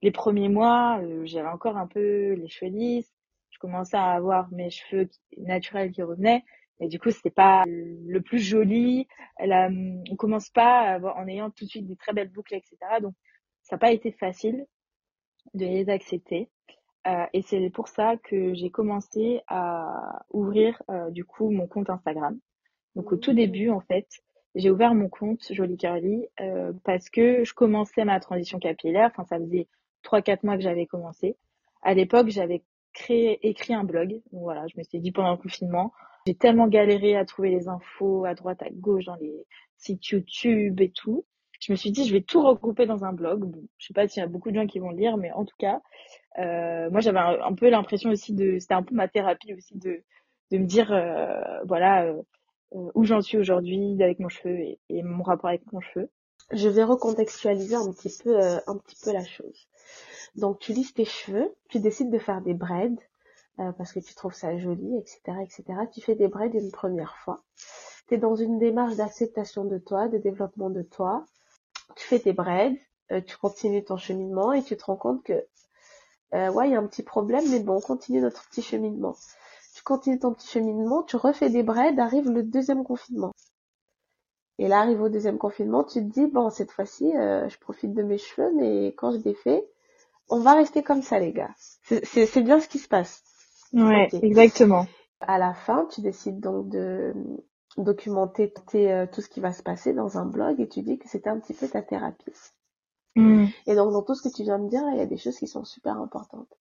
les 0.02 0.12
premiers 0.12 0.50
mois, 0.50 1.02
j'avais 1.24 1.48
encore 1.50 1.78
un 1.78 1.88
peu 1.88 2.34
les 2.34 2.48
cheveux 2.48 2.72
lisses, 2.72 3.12
je 3.50 3.60
commençais 3.60 3.98
à 3.98 4.12
avoir 4.12 4.50
mes 4.52 4.70
cheveux 4.70 5.10
naturels 5.38 5.92
qui 5.92 6.04
revenaient, 6.04 6.44
et 6.80 6.88
du 6.88 7.00
coup 7.00 7.10
c'était 7.12 7.32
pas 7.32 7.64
le 7.68 8.22
plus 8.22 8.40
joli. 8.40 9.08
On 9.40 10.16
commence 10.18 10.50
pas 10.50 10.82
à 10.82 10.94
avoir, 10.94 11.18
en 11.18 11.28
ayant 11.28 11.50
tout 11.50 11.66
de 11.66 11.70
suite 11.70 11.88
des 11.88 11.96
très 11.96 12.14
belles 12.14 12.30
boucles, 12.32 12.56
etc. 12.56 12.78
Donc 13.02 13.16
ça 13.64 13.76
n'a 13.76 13.80
pas 13.80 13.92
été 13.92 14.12
facile 14.12 14.66
de 15.56 15.66
les 15.66 15.90
accepter. 15.90 16.50
Euh, 17.08 17.26
et 17.34 17.42
c'est 17.42 17.70
pour 17.70 17.88
ça 17.88 18.18
que 18.18 18.54
j'ai 18.54 18.70
commencé 18.70 19.42
à 19.48 20.26
ouvrir 20.32 20.82
euh, 20.90 21.10
du 21.10 21.24
coup 21.24 21.50
mon 21.52 21.68
compte 21.68 21.90
Instagram. 21.90 22.38
Donc 22.96 23.12
au 23.12 23.18
tout 23.18 23.34
début 23.34 23.70
en 23.70 23.80
fait, 23.80 24.08
j'ai 24.56 24.70
ouvert 24.70 24.94
mon 24.94 25.08
compte 25.08 25.42
Jolie 25.52 25.78
Curly 25.78 26.28
euh, 26.42 26.74
parce 26.84 27.10
que 27.10 27.46
je 27.46 27.54
commençais 27.54 28.04
ma 28.04 28.20
transition 28.20 28.60
capillaire. 28.60 29.12
Enfin 29.12 29.24
ça 29.26 29.40
faisait 29.40 29.68
trois 30.04 30.22
quatre 30.22 30.44
mois 30.44 30.58
que 30.58 30.64
j'avais 30.64 30.86
commencé. 30.86 31.38
À 31.82 31.94
l'époque 31.94 32.28
j'avais 32.30 32.64
créé 32.94 33.48
écrit 33.48 33.74
un 33.74 33.86
blog. 33.86 34.10
Donc 34.32 34.42
voilà, 34.42 34.68
je 34.68 34.78
me 34.78 34.84
suis 34.84 35.00
dit 35.00 35.12
pendant 35.12 35.32
le 35.32 35.38
confinement, 35.38 35.94
j'ai 36.26 36.36
tellement 36.36 36.68
galéré 36.68 37.16
à 37.16 37.24
trouver 37.24 37.52
les 37.52 37.70
infos 37.70 38.26
à 38.26 38.34
droite 38.34 38.62
à 38.64 38.70
gauche 38.70 39.06
dans 39.06 39.16
les 39.16 39.46
sites 39.78 40.06
YouTube 40.10 40.82
et 40.82 40.92
tout. 40.92 41.26
Je 41.62 41.72
me 41.72 41.78
suis 41.78 41.92
dit 41.92 42.06
je 42.06 42.14
vais 42.14 42.22
tout 42.22 42.42
regrouper 42.42 42.86
dans 42.86 43.06
un 43.06 43.14
blog. 43.14 43.46
Bon, 43.46 43.64
je 43.78 43.88
sais 43.88 43.94
pas 43.94 44.08
s'il 44.08 44.22
y 44.22 44.24
a 44.24 44.28
beaucoup 44.28 44.52
de 44.52 44.56
gens 44.56 44.68
qui 44.68 44.80
vont 44.80 44.92
lire, 44.92 45.18
mais 45.18 45.32
en 45.32 45.46
tout 45.46 45.56
cas 45.58 45.82
moi, 46.38 47.02
j'avais 47.02 47.20
un, 47.20 47.54
peu 47.54 47.70
l'impression 47.70 48.10
aussi 48.12 48.34
de, 48.34 48.60
c'était 48.60 48.76
un 48.76 48.84
peu 48.84 48.96
ma 48.96 49.08
thérapie 49.08 49.54
aussi 49.54 49.78
de, 49.78 50.04
de 50.52 50.58
me 50.58 50.66
dire, 50.66 50.92
euh, 50.92 51.64
voilà, 51.66 52.06
euh, 52.06 52.22
où 52.72 53.04
j'en 53.04 53.22
suis 53.22 53.38
aujourd'hui 53.38 54.02
avec 54.02 54.20
mon 54.20 54.30
cheveu 54.30 54.58
et, 54.90 55.04
mon 55.04 55.24
rapport 55.24 55.50
avec 55.50 55.72
mon 55.72 55.80
cheveu. 55.80 56.10
Je 56.52 56.70
vais 56.70 56.84
recontextualiser 56.84 57.76
un 57.76 57.92
petit 57.92 58.16
peu, 58.24 58.40
un 58.40 58.78
petit 58.78 58.96
peu 59.04 59.12
la 59.12 59.26
chose. 59.26 59.68
Donc, 60.36 60.60
tu 60.60 60.74
lisses 60.74 60.94
tes 60.94 61.06
cheveux, 61.06 61.54
tu 61.70 61.80
décides 61.80 62.10
de 62.10 62.20
faire 62.20 62.42
des 62.42 62.54
braids 62.54 62.96
parce 63.78 63.92
que 63.92 64.00
tu 64.00 64.14
trouves 64.14 64.36
ça 64.36 64.56
joli, 64.58 64.98
etc., 64.98 65.20
etc. 65.42 65.64
Tu 65.92 66.00
fais 66.00 66.16
des 66.16 66.28
braids 66.28 66.52
une 66.54 66.72
première 66.72 67.18
fois. 67.18 67.44
Tu 68.08 68.16
es 68.16 68.18
dans 68.18 68.36
une 68.36 68.60
démarche 68.60 68.96
d'acceptation 68.96 69.66
de 69.66 69.78
toi, 69.78 70.08
de 70.08 70.20
développement 70.20 70.70
de 70.70 70.84
toi. 70.84 71.26
Tu 71.96 72.06
fais 72.06 72.20
tes 72.20 72.34
braids, 72.34 72.80
tu 73.26 73.36
continues 73.38 73.84
ton 73.84 73.98
cheminement 73.98 74.54
et 74.54 74.64
tu 74.64 74.78
te 74.78 74.86
rends 74.86 74.96
compte 74.96 75.24
que 75.24 75.46
euh, 76.34 76.52
ouais, 76.52 76.68
il 76.68 76.72
y 76.74 76.76
a 76.76 76.80
un 76.80 76.88
petit 76.88 77.04
problème, 77.04 77.44
mais 77.50 77.60
bon, 77.60 77.78
on 77.78 77.82
continue 77.82 78.22
notre 78.22 78.48
petit 78.50 78.62
cheminement. 78.62 79.16
Tu 79.76 79.84
continues 79.84 80.20
ton 80.20 80.34
petit 80.34 80.48
cheminement, 80.48 81.04
tu 81.04 81.16
refais 81.16 81.50
des 81.50 81.64
braids, 81.64 81.98
arrive 82.00 82.30
le 82.30 82.44
deuxième 82.44 82.84
confinement. 82.84 83.32
Et 84.60 84.68
là, 84.68 84.80
arrive 84.80 85.02
au 85.02 85.10
deuxième 85.10 85.38
confinement, 85.38 85.84
tu 85.84 86.00
te 86.00 86.12
dis, 86.12 86.26
bon, 86.26 86.50
cette 86.50 86.72
fois-ci, 86.72 87.16
euh, 87.16 87.48
je 87.48 87.60
profite 87.60 87.94
de 87.94 88.02
mes 88.02 88.18
cheveux, 88.18 88.52
mais 88.56 88.88
quand 88.98 89.12
je 89.12 89.20
les 89.20 89.36
fais, 89.36 89.68
on 90.30 90.40
va 90.40 90.56
rester 90.56 90.84
comme 90.84 91.02
ça, 91.02 91.20
les 91.20 91.32
gars. 91.32 91.54
C'est 91.84 92.42
bien 92.42 92.60
ce 92.60 92.68
qui 92.68 92.80
se 92.80 92.88
passe. 92.88 93.24
Ouais, 93.74 94.10
exactement. 94.22 94.88
À 95.22 95.38
la 95.38 95.54
fin, 95.54 95.86
tu 95.86 96.02
décides 96.02 96.40
donc 96.40 96.70
de 96.70 97.14
documenter 97.78 98.52
euh, 98.76 99.06
tout 99.12 99.22
ce 99.22 99.30
qui 99.30 99.40
va 99.40 99.54
se 99.54 99.64
passer 99.64 99.94
dans 99.94 100.18
un 100.18 100.26
blog 100.26 100.60
et 100.60 100.68
tu 100.68 100.82
dis 100.82 100.98
que 100.98 101.08
c'était 101.08 101.30
un 101.30 101.40
petit 101.40 101.54
peu 101.54 101.68
ta 101.68 101.82
thérapie. 101.82 102.34
Mm. 103.18 103.48
Et 103.66 103.76
donc 103.76 103.92
dans 103.92 104.04
tout 104.04 104.16
ce 104.16 104.22
que 104.22 104.34
tu 104.34 104.44
viens 104.44 104.60
de 104.60 104.70
dire, 104.70 104.84
il 104.92 104.98
y 104.98 105.02
a 105.02 105.06
des 105.06 105.18
choses 105.18 105.38
qui 105.38 105.48
sont 105.48 105.66
super 105.66 105.98
importantes. 105.98 106.54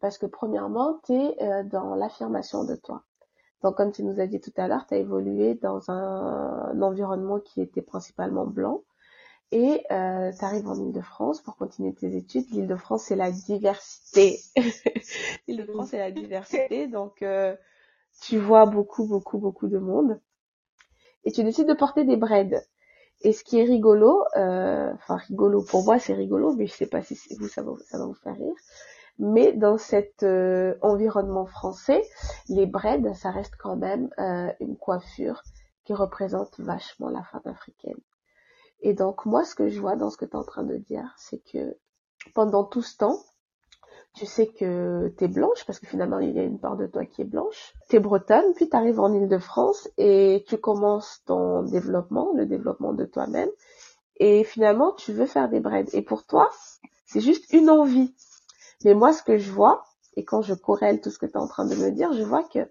Parce 0.00 0.18
que 0.18 0.26
premièrement, 0.26 1.00
tu 1.04 1.12
es 1.12 1.42
euh, 1.42 1.62
dans 1.64 1.94
l'affirmation 1.94 2.64
de 2.64 2.76
toi. 2.76 3.02
Donc 3.62 3.76
comme 3.76 3.92
tu 3.92 4.02
nous 4.02 4.20
as 4.20 4.26
dit 4.26 4.40
tout 4.40 4.52
à 4.56 4.68
l'heure, 4.68 4.86
tu 4.86 4.94
as 4.94 4.98
évolué 4.98 5.54
dans 5.54 5.90
un, 5.90 6.80
environnement 6.80 7.40
qui 7.40 7.60
était 7.60 7.82
principalement 7.82 8.46
blanc. 8.46 8.82
Et 9.50 9.84
euh, 9.90 10.30
tu 10.38 10.44
arrives 10.44 10.68
en 10.68 10.74
Ile-de-France 10.74 11.40
pour 11.40 11.56
continuer 11.56 11.94
tes 11.94 12.16
études. 12.16 12.50
L'Île-de-France, 12.50 13.04
c'est 13.04 13.16
la 13.16 13.30
diversité. 13.30 14.40
L'Île-de-France, 15.48 15.88
c'est 15.88 15.98
la 15.98 16.10
diversité. 16.10 16.86
Donc, 16.86 17.22
euh, 17.22 17.56
tu 18.20 18.38
vois 18.38 18.66
beaucoup, 18.66 19.06
beaucoup, 19.06 19.38
beaucoup 19.38 19.68
de 19.68 19.78
monde. 19.78 20.20
Et 21.24 21.32
tu 21.32 21.42
décides 21.44 21.68
de 21.68 21.74
porter 21.74 22.04
des 22.04 22.18
braids. 22.18 22.62
Et 23.22 23.32
ce 23.32 23.42
qui 23.42 23.58
est 23.58 23.64
rigolo, 23.64 24.24
euh, 24.36 24.92
enfin 24.94 25.16
rigolo 25.16 25.62
pour 25.62 25.84
moi 25.84 25.98
c'est 25.98 26.14
rigolo, 26.14 26.52
mais 26.54 26.66
je 26.66 26.74
sais 26.74 26.86
pas 26.86 27.02
si 27.02 27.18
vous 27.38 27.48
ça 27.48 27.62
va, 27.62 27.72
ça 27.84 27.98
va 27.98 28.06
vous 28.06 28.14
faire 28.14 28.34
rire. 28.34 28.54
Mais 29.18 29.52
dans 29.52 29.78
cet 29.78 30.22
euh, 30.22 30.76
environnement 30.80 31.46
français, 31.46 32.02
les 32.48 32.66
braids, 32.66 33.14
ça 33.14 33.30
reste 33.30 33.56
quand 33.58 33.76
même 33.76 34.08
euh, 34.18 34.52
une 34.60 34.76
coiffure 34.76 35.42
qui 35.84 35.92
représente 35.94 36.60
vachement 36.60 37.08
la 37.08 37.24
femme 37.24 37.42
africaine. 37.46 37.98
Et 38.80 38.94
donc 38.94 39.26
moi, 39.26 39.44
ce 39.44 39.56
que 39.56 39.68
je 39.68 39.80
vois 39.80 39.96
dans 39.96 40.10
ce 40.10 40.16
que 40.16 40.24
tu 40.24 40.32
es 40.32 40.36
en 40.36 40.44
train 40.44 40.62
de 40.62 40.76
dire, 40.76 41.12
c'est 41.16 41.42
que 41.52 41.76
pendant 42.34 42.62
tout 42.62 42.82
ce 42.82 42.96
temps, 42.96 43.18
tu 44.18 44.26
sais 44.26 44.48
que 44.48 45.12
tu 45.16 45.24
es 45.24 45.28
blanche, 45.28 45.64
parce 45.64 45.78
que 45.78 45.86
finalement, 45.86 46.18
il 46.18 46.32
y 46.32 46.40
a 46.40 46.42
une 46.42 46.58
part 46.58 46.76
de 46.76 46.86
toi 46.86 47.04
qui 47.04 47.22
est 47.22 47.24
blanche. 47.24 47.74
Tu 47.88 47.96
es 47.96 48.00
bretonne, 48.00 48.52
puis 48.54 48.68
tu 48.68 48.76
arrives 48.76 48.98
en 48.98 49.12
Ile-de-France 49.12 49.88
et 49.96 50.44
tu 50.48 50.58
commences 50.58 51.22
ton 51.24 51.62
développement, 51.62 52.32
le 52.34 52.44
développement 52.44 52.92
de 52.92 53.04
toi-même. 53.04 53.48
Et 54.16 54.42
finalement, 54.42 54.92
tu 54.92 55.12
veux 55.12 55.26
faire 55.26 55.48
des 55.48 55.60
braids. 55.60 55.86
Et 55.92 56.02
pour 56.02 56.26
toi, 56.26 56.50
c'est 57.06 57.20
juste 57.20 57.52
une 57.52 57.70
envie. 57.70 58.12
Mais 58.84 58.94
moi, 58.94 59.12
ce 59.12 59.22
que 59.22 59.38
je 59.38 59.52
vois, 59.52 59.84
et 60.16 60.24
quand 60.24 60.42
je 60.42 60.54
corrèle 60.54 61.00
tout 61.00 61.10
ce 61.10 61.18
que 61.18 61.26
tu 61.26 61.32
es 61.32 61.38
en 61.38 61.46
train 61.46 61.64
de 61.64 61.76
me 61.76 61.90
dire, 61.92 62.12
je 62.12 62.24
vois 62.24 62.42
que, 62.42 62.68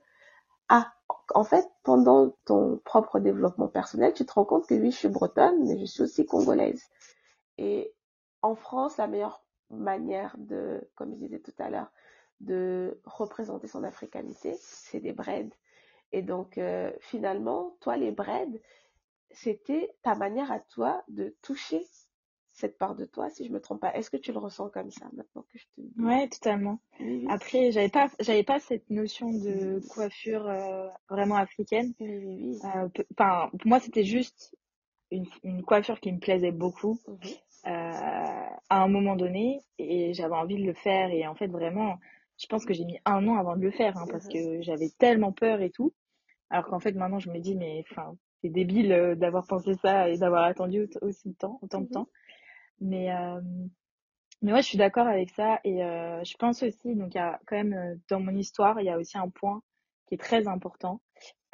ah, 0.67 0.91
en 1.33 1.45
fait, 1.45 1.65
pendant 1.83 2.35
ton 2.45 2.81
propre 2.83 3.19
développement 3.19 3.69
personnel, 3.69 4.13
tu 4.13 4.25
te 4.25 4.33
rends 4.33 4.45
compte 4.45 4.67
que 4.67 4.75
oui, 4.75 4.91
je 4.91 4.97
suis 4.97 5.07
bretonne, 5.07 5.65
mais 5.65 5.79
je 5.79 5.85
suis 5.85 6.03
aussi 6.03 6.25
congolaise. 6.25 6.81
Et 7.57 7.93
en 8.41 8.55
France, 8.55 8.97
la 8.97 9.07
meilleure 9.07 9.41
manière 9.69 10.35
de, 10.37 10.81
comme 10.95 11.11
je 11.11 11.19
disais 11.25 11.39
tout 11.39 11.53
à 11.59 11.69
l'heure, 11.69 11.91
de 12.39 12.99
représenter 13.05 13.67
son 13.67 13.83
africanité, 13.83 14.55
c'est 14.59 14.99
des 14.99 15.13
braids. 15.13 15.49
Et 16.11 16.21
donc, 16.21 16.57
euh, 16.57 16.91
finalement, 16.99 17.75
toi, 17.81 17.97
les 17.97 18.11
braids, 18.11 18.61
c'était 19.31 19.95
ta 20.03 20.15
manière 20.15 20.51
à 20.51 20.59
toi 20.59 21.03
de 21.09 21.35
toucher 21.41 21.85
cette 22.57 22.77
part 22.77 22.95
de 22.95 23.05
toi, 23.05 23.29
si 23.29 23.45
je 23.45 23.51
me 23.51 23.61
trompe 23.61 23.81
pas. 23.81 23.93
Est-ce 23.93 24.09
que 24.09 24.17
tu 24.17 24.31
le 24.31 24.39
ressens 24.39 24.69
comme 24.69 24.89
ça 24.89 25.05
maintenant 25.13 25.43
que 25.43 25.59
je 25.59 25.65
te 25.75 25.81
dis? 25.81 25.93
Ouais, 26.01 26.27
totalement. 26.27 26.79
Après, 27.29 27.71
j'avais 27.71 27.89
pas, 27.89 28.09
j'avais 28.19 28.43
pas 28.43 28.59
cette 28.59 28.89
notion 28.89 29.31
de 29.31 29.79
coiffure 29.89 30.47
euh, 30.47 30.87
vraiment 31.09 31.35
africaine. 31.35 31.93
Oui, 31.99 32.57
euh, 32.63 32.89
Enfin, 33.11 33.49
pour 33.51 33.67
moi, 33.67 33.79
c'était 33.79 34.03
juste 34.03 34.57
une, 35.11 35.27
une, 35.43 35.63
coiffure 35.63 35.99
qui 35.99 36.11
me 36.11 36.19
plaisait 36.19 36.51
beaucoup. 36.51 36.99
Mhm. 37.07 37.17
Euh, 37.65 38.37
à 38.69 38.83
un 38.83 38.87
moment 38.87 39.15
donné 39.15 39.61
et 39.77 40.13
j'avais 40.13 40.35
envie 40.35 40.57
de 40.57 40.65
le 40.65 40.73
faire 40.73 41.09
et 41.11 41.25
en 41.27 41.35
fait 41.35 41.47
vraiment 41.47 41.97
je 42.37 42.45
pense 42.47 42.65
que 42.65 42.73
j'ai 42.73 42.85
mis 42.85 42.99
un 43.05 43.27
an 43.27 43.35
avant 43.37 43.55
de 43.55 43.61
le 43.61 43.71
faire 43.71 43.97
hein, 43.97 44.05
parce 44.09 44.27
que 44.27 44.61
j'avais 44.61 44.89
tellement 44.97 45.31
peur 45.31 45.61
et 45.61 45.71
tout. 45.71 45.93
Alors 46.49 46.65
qu'en 46.67 46.79
fait 46.79 46.93
maintenant 46.93 47.19
je 47.19 47.29
me 47.29 47.39
dis 47.39 47.55
mais 47.55 47.83
enfin 47.89 48.15
c'est 48.41 48.49
débile 48.49 48.91
euh, 48.91 49.15
d'avoir 49.15 49.45
pensé 49.47 49.73
ça 49.75 50.09
et 50.09 50.17
d'avoir 50.17 50.43
attendu 50.43 50.87
aussi 51.01 51.29
de 51.29 51.35
temps 51.35 51.59
autant 51.61 51.81
de 51.81 51.87
mmh 51.87 51.91
temps. 51.91 52.09
Mais 52.79 53.11
euh, 53.11 53.41
mais 54.41 54.53
ouais 54.53 54.61
je 54.61 54.67
suis 54.67 54.77
d'accord 54.77 55.07
avec 55.07 55.31
ça 55.31 55.59
et 55.63 55.83
euh, 55.83 56.23
je 56.23 56.35
pense 56.37 56.61
aussi 56.63 56.95
donc 56.95 57.15
il 57.15 57.17
y 57.17 57.21
a 57.21 57.39
quand 57.47 57.55
même 57.55 57.99
dans 58.09 58.19
mon 58.19 58.35
histoire 58.35 58.79
il 58.79 58.85
y 58.85 58.89
a 58.89 58.97
aussi 58.97 59.17
un 59.17 59.29
point 59.29 59.63
qui 60.07 60.15
est 60.15 60.19
très 60.19 60.47
important 60.47 61.01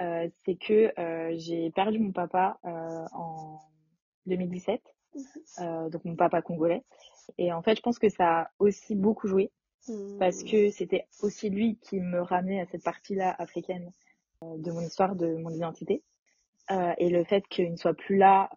euh, 0.01 0.27
c'est 0.43 0.55
que 0.55 0.91
j'ai 1.37 1.71
perdu 1.71 1.99
mon 1.99 2.11
papa 2.11 2.59
en 2.63 3.59
2017 4.25 4.81
euh, 5.59 5.89
donc 5.89 6.05
mon 6.05 6.15
papa 6.15 6.41
congolais. 6.41 6.83
Et 7.37 7.51
en 7.53 7.61
fait, 7.61 7.75
je 7.75 7.81
pense 7.81 7.99
que 7.99 8.09
ça 8.09 8.41
a 8.41 8.51
aussi 8.59 8.95
beaucoup 8.95 9.27
joué 9.27 9.51
parce 10.19 10.43
que 10.43 10.69
c'était 10.69 11.05
aussi 11.21 11.49
lui 11.49 11.77
qui 11.81 11.99
me 11.99 12.21
ramenait 12.21 12.61
à 12.61 12.65
cette 12.65 12.83
partie-là 12.83 13.35
africaine 13.37 13.91
euh, 14.43 14.57
de 14.57 14.71
mon 14.71 14.81
histoire, 14.81 15.15
de 15.15 15.35
mon 15.35 15.49
identité. 15.49 16.03
Euh, 16.71 16.93
et 16.97 17.09
le 17.09 17.23
fait 17.25 17.45
qu'il 17.47 17.71
ne 17.71 17.75
soit 17.75 17.93
plus 17.93 18.17
là, 18.17 18.49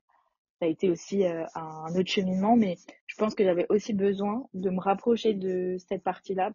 ça 0.58 0.66
a 0.66 0.68
été 0.68 0.88
aussi 0.88 1.24
euh, 1.24 1.44
un 1.54 1.94
autre 1.94 2.08
cheminement, 2.08 2.56
mais 2.56 2.76
je 3.06 3.16
pense 3.16 3.34
que 3.34 3.44
j'avais 3.44 3.66
aussi 3.68 3.92
besoin 3.92 4.46
de 4.54 4.70
me 4.70 4.80
rapprocher 4.80 5.34
de 5.34 5.76
cette 5.78 6.02
partie-là 6.02 6.52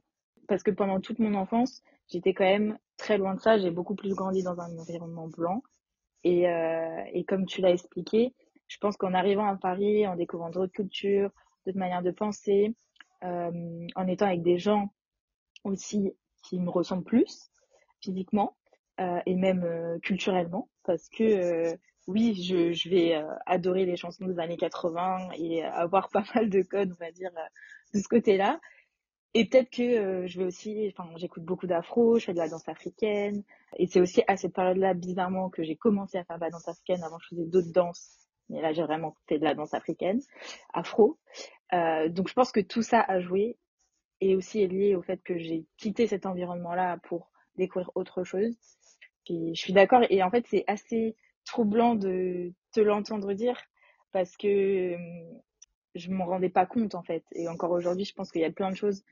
parce 0.47 0.63
que 0.63 0.71
pendant 0.71 0.99
toute 0.99 1.19
mon 1.19 1.35
enfance, 1.35 1.83
j'étais 2.07 2.33
quand 2.33 2.45
même 2.45 2.77
très 2.97 3.17
loin 3.17 3.35
de 3.35 3.39
ça. 3.39 3.57
J'ai 3.57 3.71
beaucoup 3.71 3.95
plus 3.95 4.13
grandi 4.15 4.43
dans 4.43 4.59
un 4.59 4.77
environnement 4.77 5.27
blanc. 5.27 5.61
Et, 6.23 6.49
euh, 6.49 7.03
et 7.13 7.23
comme 7.23 7.45
tu 7.45 7.61
l'as 7.61 7.71
expliqué, 7.71 8.33
je 8.71 8.77
pense 8.77 8.95
qu'en 8.95 9.13
arrivant 9.13 9.45
à 9.47 9.57
Paris, 9.57 10.07
en 10.07 10.15
découvrant 10.15 10.49
d'autres 10.49 10.71
cultures, 10.71 11.29
d'autres 11.65 11.77
manières 11.77 12.01
de 12.01 12.11
penser, 12.11 12.73
euh, 13.25 13.87
en 13.95 14.07
étant 14.07 14.27
avec 14.27 14.43
des 14.43 14.59
gens 14.59 14.93
aussi 15.65 16.13
qui 16.41 16.57
me 16.57 16.69
ressemblent 16.69 17.03
plus 17.03 17.51
physiquement 17.99 18.55
euh, 19.01 19.19
et 19.25 19.35
même 19.35 19.65
euh, 19.65 19.99
culturellement, 19.99 20.69
parce 20.83 21.09
que 21.09 21.75
oui, 22.07 22.33
je, 22.41 22.89
vais 22.89 23.21
adorer 23.45 23.85
les 23.85 23.97
chansons 23.97 24.25
des 24.25 24.39
années 24.39 24.57
80 24.57 25.31
et 25.37 25.63
avoir 25.63 26.07
pas 26.09 26.23
mal 26.33 26.49
de 26.49 26.61
codes, 26.61 26.93
on 26.97 27.03
va 27.03 27.11
dire, 27.11 27.29
de 27.93 27.99
ce 27.99 28.07
côté-là. 28.07 28.61
et 29.33 29.49
peut-être 29.49 29.69
que 29.69 30.27
je 30.27 30.39
vais 30.39 30.45
aussi, 30.45 30.93
enfin, 30.97 31.09
j'écoute 31.17 31.43
beaucoup 31.43 31.67
d'afro, 31.67 32.19
je 32.19 32.25
fais 32.25 32.33
de 32.33 32.37
la 32.37 32.47
danse 32.47 32.69
africaine. 32.69 33.43
Et 33.77 33.87
c'est 33.87 33.99
aussi 33.99 34.23
à 34.27 34.37
cette 34.37 34.53
période-là, 34.53 34.93
bizarrement, 34.93 35.49
que 35.49 35.61
j'ai 35.61 35.75
commencé 35.75 36.17
à 36.17 36.23
faire 36.23 36.37
de 36.37 36.41
la 36.41 36.49
danse 36.49 36.67
africaine. 36.69 37.03
Avant, 37.03 37.19
je 37.19 37.27
faisais 37.27 37.45
d'autres 37.45 37.71
danses. 37.71 38.20
Mais 38.51 38.61
là, 38.61 38.73
j'ai 38.73 38.83
vraiment 38.83 39.15
fait 39.27 39.39
de 39.39 39.43
la 39.43 39.55
danse 39.55 39.73
africaine, 39.73 40.21
afro. 40.73 41.17
Euh, 41.73 42.09
donc, 42.09 42.27
je 42.27 42.33
pense 42.33 42.51
que 42.51 42.59
tout 42.59 42.83
ça 42.83 43.01
a 43.01 43.19
joué 43.19 43.57
et 44.19 44.35
aussi 44.35 44.61
est 44.61 44.67
lié 44.67 44.95
au 44.95 45.01
fait 45.01 45.21
que 45.23 45.37
j'ai 45.37 45.65
quitté 45.77 46.05
cet 46.07 46.25
environnement-là 46.25 46.97
pour 47.03 47.31
découvrir 47.55 47.89
autre 47.95 48.23
chose. 48.23 48.55
Puis, 49.25 49.55
je 49.55 49.61
suis 49.61 49.73
d'accord. 49.73 50.01
Et 50.09 50.21
en 50.21 50.29
fait, 50.29 50.45
c'est 50.47 50.63
assez 50.67 51.15
troublant 51.45 51.95
de 51.95 52.53
te 52.71 52.79
l'entendre 52.79 53.33
dire 53.33 53.59
parce 54.11 54.37
que 54.37 54.95
je 55.95 56.11
m'en 56.11 56.25
rendais 56.25 56.49
pas 56.49 56.65
compte 56.65 56.95
en 56.95 57.03
fait. 57.03 57.23
Et 57.33 57.47
encore 57.47 57.71
aujourd'hui, 57.71 58.05
je 58.05 58.13
pense 58.13 58.31
qu'il 58.31 58.41
y 58.41 58.45
a 58.45 58.51
plein 58.51 58.71
de 58.71 58.75
choses 58.75 59.03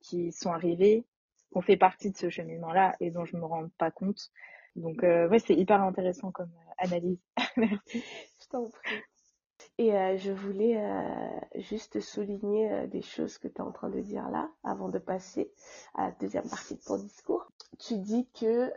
qui 0.00 0.32
sont 0.32 0.52
arrivées, 0.52 1.04
qui 1.50 1.58
ont 1.58 1.62
fait 1.62 1.76
partie 1.76 2.10
de 2.10 2.16
ce 2.16 2.30
cheminement-là 2.30 2.96
et 3.00 3.10
dont 3.10 3.24
je 3.24 3.36
me 3.36 3.44
rends 3.44 3.68
pas 3.78 3.90
compte. 3.90 4.30
Donc 4.76 5.02
euh, 5.02 5.28
ouais, 5.28 5.38
c'est 5.38 5.54
hyper 5.54 5.82
intéressant 5.82 6.30
comme 6.30 6.50
euh, 6.50 6.72
analyse. 6.78 7.18
Merci. 7.56 8.04
Je 8.40 8.48
t'en 8.48 8.68
prie. 8.68 8.96
Et 9.78 9.94
euh, 9.94 10.16
je 10.16 10.32
voulais 10.32 10.80
juste 11.56 12.00
souligner 12.00 12.86
des 12.86 13.02
choses 13.02 13.36
que 13.38 13.48
tu 13.48 13.56
es 13.56 13.60
en 13.60 13.72
train 13.72 13.90
de 13.90 14.00
dire 14.00 14.28
là, 14.30 14.50
avant 14.64 14.88
de 14.88 14.98
passer 14.98 15.52
à 15.94 16.06
la 16.06 16.10
deuxième 16.12 16.48
partie 16.48 16.76
de 16.76 16.80
ton 16.82 16.96
discours. 16.96 17.46
Tu 17.78 17.98
dis 17.98 18.26
que, 18.38 18.72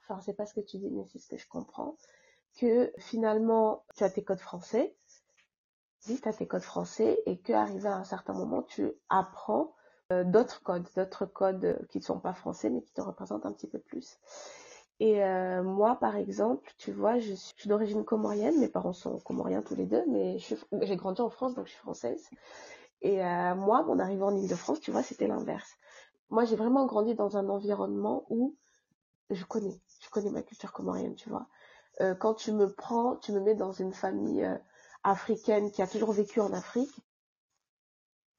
enfin 0.00 0.20
c'est 0.20 0.36
pas 0.36 0.46
ce 0.46 0.54
que 0.54 0.60
tu 0.60 0.78
dis, 0.78 0.90
mais 0.90 1.04
c'est 1.06 1.18
ce 1.18 1.26
que 1.28 1.36
je 1.36 1.48
comprends, 1.48 1.96
que 2.56 2.92
finalement 2.98 3.84
tu 3.96 4.04
as 4.04 4.10
tes 4.10 4.22
codes 4.22 4.38
français, 4.38 4.94
tu 6.04 6.16
as 6.24 6.32
tes 6.32 6.46
codes 6.46 6.62
français 6.62 7.20
et 7.26 7.38
qu'arrivé 7.38 7.88
à 7.88 7.96
un 7.96 8.04
certain 8.04 8.34
moment, 8.34 8.62
tu 8.62 8.92
apprends 9.08 9.74
euh, 9.74 9.81
d'autres 10.24 10.62
codes, 10.62 10.86
d'autres 10.96 11.26
codes 11.26 11.78
qui 11.90 11.98
ne 11.98 12.02
sont 12.04 12.18
pas 12.18 12.32
français 12.32 12.70
mais 12.70 12.82
qui 12.82 12.92
te 12.92 13.00
représentent 13.00 13.46
un 13.46 13.52
petit 13.52 13.68
peu 13.68 13.78
plus. 13.78 14.18
Et 15.02 15.20
euh, 15.24 15.64
moi, 15.64 15.96
par 15.96 16.14
exemple, 16.16 16.72
tu 16.78 16.92
vois, 16.92 17.18
je 17.18 17.34
suis, 17.34 17.68
d'origine 17.68 18.04
comorienne, 18.04 18.56
mes 18.60 18.68
parents 18.68 18.92
sont 18.92 19.18
comoriens 19.18 19.60
tous 19.60 19.74
les 19.74 19.86
deux, 19.86 20.04
mais 20.08 20.38
j'ai 20.38 20.96
grandi 20.96 21.20
en 21.20 21.28
France, 21.28 21.54
donc 21.54 21.66
je 21.66 21.72
suis 21.72 21.80
française. 21.80 22.30
Et 23.00 23.20
euh, 23.24 23.54
moi, 23.56 23.82
mon 23.82 23.98
arrivée 23.98 24.22
en 24.22 24.36
Ile-de-France, 24.36 24.78
tu 24.78 24.92
vois, 24.92 25.02
c'était 25.02 25.26
l'inverse. 25.26 25.74
Moi, 26.30 26.44
j'ai 26.44 26.54
vraiment 26.54 26.86
grandi 26.86 27.16
dans 27.16 27.36
un 27.36 27.48
environnement 27.48 28.26
où 28.30 28.56
je 29.30 29.44
connais, 29.44 29.80
je 30.00 30.08
connais 30.08 30.30
ma 30.30 30.42
culture 30.42 30.72
comorienne, 30.72 31.16
tu 31.16 31.28
vois. 31.30 31.48
quand 32.20 32.34
tu 32.34 32.52
me 32.52 32.72
prends, 32.72 33.16
tu 33.16 33.32
me 33.32 33.40
mets 33.40 33.56
dans 33.56 33.72
une 33.72 33.92
famille 33.92 34.48
africaine 35.02 35.72
qui 35.72 35.82
a 35.82 35.88
toujours 35.88 36.12
vécu 36.12 36.40
en 36.40 36.52
Afrique, 36.52 36.94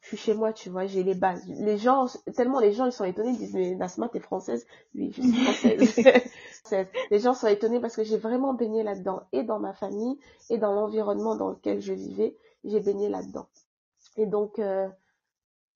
je 0.04 0.10
suis 0.10 0.18
chez 0.18 0.34
moi, 0.34 0.52
tu 0.52 0.70
vois, 0.70 0.86
j'ai 0.86 1.02
les 1.02 1.16
bases. 1.16 1.48
Les 1.48 1.78
gens, 1.78 2.08
tellement 2.36 2.60
les 2.60 2.74
gens, 2.74 2.86
ils 2.86 2.92
sont 2.92 3.06
étonnés, 3.06 3.30
ils 3.30 3.38
disent, 3.38 3.54
mais 3.54 3.74
Nasma, 3.74 4.10
t'es 4.10 4.20
française? 4.20 4.68
Oui, 4.96 5.14
je 5.16 5.22
suis 5.22 5.32
française. 6.62 6.88
les 7.10 7.20
gens 7.20 7.34
sont 7.34 7.48
étonnés 7.48 7.80
parce 7.80 7.96
que 7.96 8.04
j'ai 8.04 8.18
vraiment 8.18 8.54
baigné 8.54 8.84
là-dedans, 8.84 9.24
et 9.32 9.44
dans 9.44 9.60
ma 9.60 9.72
famille, 9.72 10.20
et 10.50 10.58
dans 10.58 10.74
l'environnement 10.74 11.38
dans 11.38 11.52
lequel 11.52 11.80
je 11.80 11.94
vivais, 11.94 12.36
j'ai 12.66 12.82
baigné 12.82 13.08
là-dedans. 13.08 13.48
Et 14.18 14.26
donc, 14.26 14.60
euh, 14.60 14.90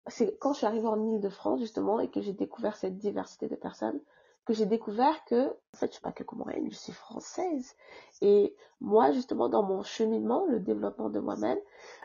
c'est 0.08 0.38
quand 0.40 0.52
je 0.52 0.58
suis 0.58 0.68
arrivée 0.68 0.88
en 0.88 1.02
Ile-de-France, 1.02 1.62
justement, 1.62 2.02
et 2.02 2.10
que 2.10 2.20
j'ai 2.20 2.34
découvert 2.34 2.76
cette 2.76 2.98
diversité 2.98 3.48
de 3.48 3.56
personnes, 3.56 4.02
que 4.48 4.54
j'ai 4.54 4.66
découvert 4.66 5.26
que, 5.26 5.50
en 5.50 5.78
fait, 5.78 5.88
je 5.88 5.94
suis 5.94 6.02
pas 6.02 6.14
que 6.14 6.24
comorienne, 6.24 6.70
je 6.72 6.76
suis 6.76 6.94
française. 6.94 7.76
Et 8.22 8.56
moi, 8.80 9.12
justement, 9.12 9.50
dans 9.50 9.64
mon 9.64 9.84
cheminement, 9.84 10.46
le 10.50 10.62
développement 10.62 11.10
de 11.10 11.20
moi-même, 11.20 11.60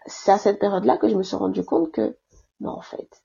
c'est 0.06 0.32
à 0.32 0.38
cette 0.38 0.58
période-là 0.58 0.98
que 0.98 1.08
je 1.08 1.14
me 1.14 1.22
suis 1.22 1.36
rendu 1.36 1.64
compte 1.64 1.92
que, 1.92 2.16
non, 2.60 2.72
en 2.72 2.82
fait, 2.82 3.22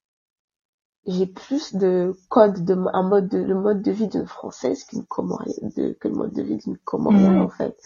j'ai 1.07 1.25
plus 1.25 1.73
de 1.73 2.15
code 2.27 2.65
de 2.65 2.77
un 2.93 3.03
mode 3.03 3.29
de 3.29 3.37
le 3.37 3.55
mode 3.55 3.81
de 3.81 3.91
vie 3.91 4.07
d'une 4.07 4.27
française 4.27 4.83
qu'une 4.83 5.05
comorienne 5.05 5.71
de, 5.77 5.93
que 5.93 6.09
le 6.09 6.15
mode 6.15 6.33
de 6.33 6.41
vie 6.41 6.57
d'une 6.57 6.77
comorienne 6.77 7.37
mm. 7.37 7.41
en 7.41 7.49
fait 7.49 7.77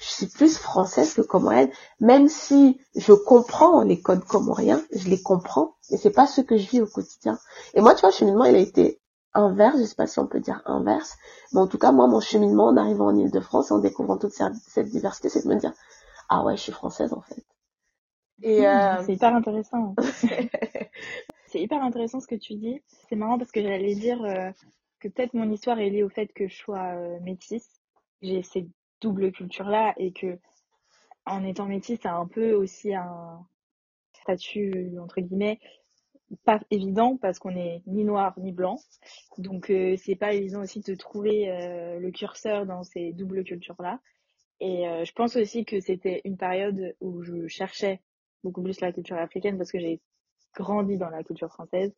je 0.00 0.08
suis 0.08 0.26
plus 0.26 0.56
française 0.56 1.12
que 1.12 1.20
comorienne 1.20 1.68
même 2.00 2.28
si 2.28 2.80
je 2.96 3.12
comprends 3.12 3.82
les 3.82 4.00
codes 4.00 4.24
comoriens 4.24 4.80
je 4.92 5.10
les 5.10 5.20
comprends 5.20 5.76
mais 5.90 5.98
c'est 5.98 6.10
pas 6.10 6.26
ce 6.26 6.40
que 6.40 6.56
je 6.56 6.70
vis 6.70 6.80
au 6.80 6.86
quotidien 6.86 7.38
et 7.74 7.82
moi 7.82 7.94
tu 7.94 8.00
vois 8.00 8.10
le 8.10 8.14
cheminement 8.14 8.44
il 8.44 8.56
a 8.56 8.60
été 8.60 8.99
inverse, 9.34 9.78
je 9.78 9.84
sais 9.84 9.94
pas 9.94 10.06
si 10.06 10.18
on 10.18 10.26
peut 10.26 10.40
dire 10.40 10.62
inverse, 10.66 11.16
mais 11.52 11.60
en 11.60 11.66
tout 11.66 11.78
cas, 11.78 11.92
moi, 11.92 12.06
mon 12.06 12.20
cheminement 12.20 12.66
en 12.66 12.76
arrivant 12.76 13.06
en 13.06 13.16
Ile-de-France, 13.16 13.70
en 13.70 13.78
découvrant 13.78 14.18
toute 14.18 14.32
cette 14.32 14.88
diversité, 14.88 15.28
c'est 15.28 15.44
de 15.44 15.48
me 15.48 15.58
dire, 15.58 15.72
ah 16.28 16.44
ouais, 16.44 16.56
je 16.56 16.62
suis 16.62 16.72
française, 16.72 17.12
en 17.12 17.20
fait. 17.20 17.44
Et 18.42 18.66
euh... 18.66 19.02
C'est 19.04 19.14
hyper 19.14 19.34
intéressant. 19.34 19.94
c'est 21.46 21.60
hyper 21.60 21.82
intéressant 21.82 22.20
ce 22.20 22.26
que 22.26 22.36
tu 22.36 22.54
dis. 22.54 22.82
C'est 23.08 23.16
marrant 23.16 23.38
parce 23.38 23.52
que 23.52 23.60
j'allais 23.62 23.94
dire 23.94 24.22
euh, 24.24 24.50
que 24.98 25.08
peut-être 25.08 25.34
mon 25.34 25.50
histoire 25.50 25.78
est 25.78 25.90
liée 25.90 26.02
au 26.02 26.08
fait 26.08 26.28
que 26.28 26.48
je 26.48 26.56
sois 26.56 26.94
euh, 26.94 27.20
métisse. 27.20 27.68
J'ai 28.22 28.42
cette 28.42 28.68
double 29.00 29.32
culture-là 29.32 29.94
et 29.96 30.12
que 30.12 30.38
en 31.26 31.44
étant 31.44 31.66
métisse, 31.66 32.00
c'est 32.02 32.08
un 32.08 32.26
peu 32.26 32.52
aussi 32.52 32.94
un 32.94 33.46
statut, 34.14 34.98
entre 35.00 35.20
guillemets, 35.20 35.58
pas 36.44 36.60
évident 36.70 37.16
parce 37.16 37.38
qu'on 37.38 37.56
est 37.56 37.82
ni 37.86 38.04
noir 38.04 38.34
ni 38.38 38.52
blanc. 38.52 38.78
Donc 39.38 39.70
euh, 39.70 39.96
c'est 39.96 40.16
pas 40.16 40.32
évident 40.32 40.62
aussi 40.62 40.80
de 40.80 40.94
trouver 40.94 41.50
euh, 41.50 41.98
le 41.98 42.10
curseur 42.10 42.66
dans 42.66 42.82
ces 42.82 43.12
doubles 43.12 43.44
cultures-là. 43.44 44.00
Et 44.60 44.86
euh, 44.88 45.04
je 45.04 45.12
pense 45.12 45.36
aussi 45.36 45.64
que 45.64 45.80
c'était 45.80 46.20
une 46.24 46.36
période 46.36 46.94
où 47.00 47.22
je 47.22 47.46
cherchais 47.48 48.00
beaucoup 48.44 48.62
plus 48.62 48.80
la 48.80 48.92
culture 48.92 49.16
africaine 49.16 49.58
parce 49.58 49.72
que 49.72 49.80
j'ai 49.80 50.00
grandi 50.54 50.96
dans 50.96 51.10
la 51.10 51.22
culture 51.22 51.52
française. 51.52 51.94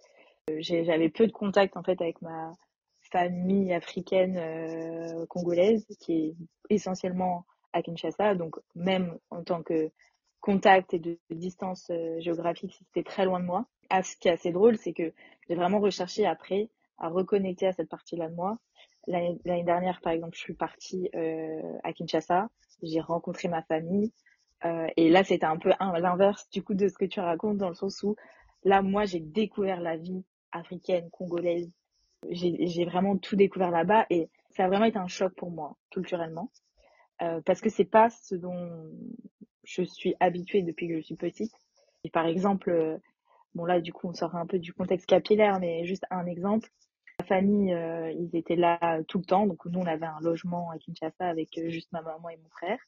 J'avais 0.59 1.09
peu 1.09 1.27
de 1.27 1.33
contact 1.33 1.77
en 1.77 1.83
fait 1.83 2.01
avec 2.01 2.21
ma 2.21 2.53
famille 3.13 3.73
africaine 3.73 4.41
congolaise 5.29 5.87
qui 6.01 6.13
est 6.13 6.37
essentiellement 6.69 7.45
à 7.73 7.83
Kinshasa. 7.83 8.35
Donc 8.35 8.57
même 8.75 9.19
en 9.31 9.43
tant 9.45 9.63
que 9.63 9.91
contact 10.43 10.93
et 10.93 10.99
de, 10.99 11.19
distance 11.31 11.89
euh, 11.91 12.21
géographique, 12.21 12.75
c'était 12.79 13.09
très 13.09 13.25
loin 13.25 13.41
de 13.41 13.47
moi. 13.47 13.65
Ah, 13.91 14.03
ce 14.03 14.17
qui 14.17 14.29
est 14.29 14.33
assez 14.33 14.53
drôle, 14.53 14.77
c'est 14.77 14.93
que 14.93 15.13
j'ai 15.49 15.55
vraiment 15.55 15.81
recherché 15.81 16.27
après 16.27 16.71
à 16.99 17.09
reconnecter 17.09 17.67
à 17.67 17.73
cette 17.73 17.89
partie-là 17.89 18.29
de 18.29 18.35
moi. 18.35 18.59
L'année 19.07 19.65
dernière, 19.65 20.01
par 20.01 20.13
exemple, 20.13 20.37
je 20.37 20.41
suis 20.41 20.55
partie 20.55 21.11
euh, 21.15 21.79
à 21.83 21.93
Kinshasa, 21.93 22.49
j'ai 22.83 23.01
rencontré 23.01 23.49
ma 23.49 23.63
famille, 23.63 24.13
euh, 24.65 24.87
et 24.97 25.11
là, 25.11 25.25
c'était 25.25 25.47
un 25.47 25.57
peu 25.57 25.73
l'inverse 25.81 26.49
du 26.51 26.63
coup 26.63 26.75
de 26.75 26.89
ce 26.89 26.95
que 26.95 27.05
tu 27.05 27.21
racontes, 27.21 27.59
dans 27.59 27.69
le 27.69 27.75
sens 27.75 28.03
où 28.03 28.17
là, 28.65 28.83
moi, 28.83 29.05
j'ai 29.05 29.21
découvert 29.21 29.81
la 29.81 29.97
vie 29.97 30.25
africaine, 30.53 31.11
congolaise. 31.11 31.73
J'ai 32.31 32.85
vraiment 32.85 33.17
tout 33.17 33.35
découvert 33.35 33.73
là-bas, 33.73 34.07
et 34.11 34.29
ça 34.51 34.65
a 34.65 34.69
vraiment 34.69 34.85
été 34.85 34.99
un 34.99 35.09
choc 35.09 35.35
pour 35.35 35.51
moi, 35.51 35.77
culturellement, 35.91 36.51
euh, 37.23 37.41
parce 37.45 37.61
que 37.61 37.69
c'est 37.69 37.85
pas 37.85 38.11
ce 38.11 38.37
dont 38.37 38.89
je 39.65 39.83
suis 39.83 40.15
habituée 40.21 40.63
depuis 40.63 40.89
que 40.89 40.97
je 40.97 41.03
suis 41.03 41.17
petite. 41.17 41.53
Et 42.05 42.11
par 42.11 42.27
exemple, 42.27 42.71
euh, 42.71 42.99
bon 43.55 43.65
là 43.65 43.81
du 43.81 43.93
coup 43.93 44.09
on 44.09 44.15
sort 44.15 44.35
un 44.37 44.47
peu 44.47 44.59
du 44.59 44.73
contexte 44.73 45.07
capillaire, 45.07 45.61
mais 45.61 45.85
juste 45.85 46.07
un 46.11 46.27
exemple. 46.27 46.69
Ma 47.21 47.27
famille, 47.27 47.73
euh, 47.75 48.11
ils 48.13 48.35
étaient 48.35 48.57
là 48.57 49.03
tout 49.07 49.19
le 49.19 49.25
temps, 49.25 49.47
donc 49.47 49.65
nous 49.67 49.81
on 49.81 49.87
avait 49.87 50.07
un 50.07 50.21
logement 50.21 50.71
à 50.71 50.79
Kinshasa 50.79 51.29
avec 51.29 51.57
euh, 51.59 51.69
juste 51.69 51.93
ma 51.93 52.03
maman 52.03 52.29
et 52.31 52.37
mon 52.37 52.49
frère. 52.51 52.79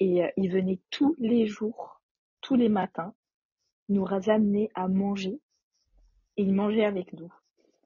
Et 0.00 0.22
ils 0.36 0.48
venaient 0.48 0.78
tous 0.90 1.16
les 1.18 1.48
jours, 1.48 2.00
tous 2.40 2.54
les 2.54 2.68
matins, 2.68 3.14
nous 3.88 4.06
amener 4.28 4.70
à 4.76 4.86
manger 4.86 5.40
et 6.36 6.42
ils 6.42 6.54
mangeaient 6.54 6.84
avec 6.84 7.12
nous. 7.12 7.32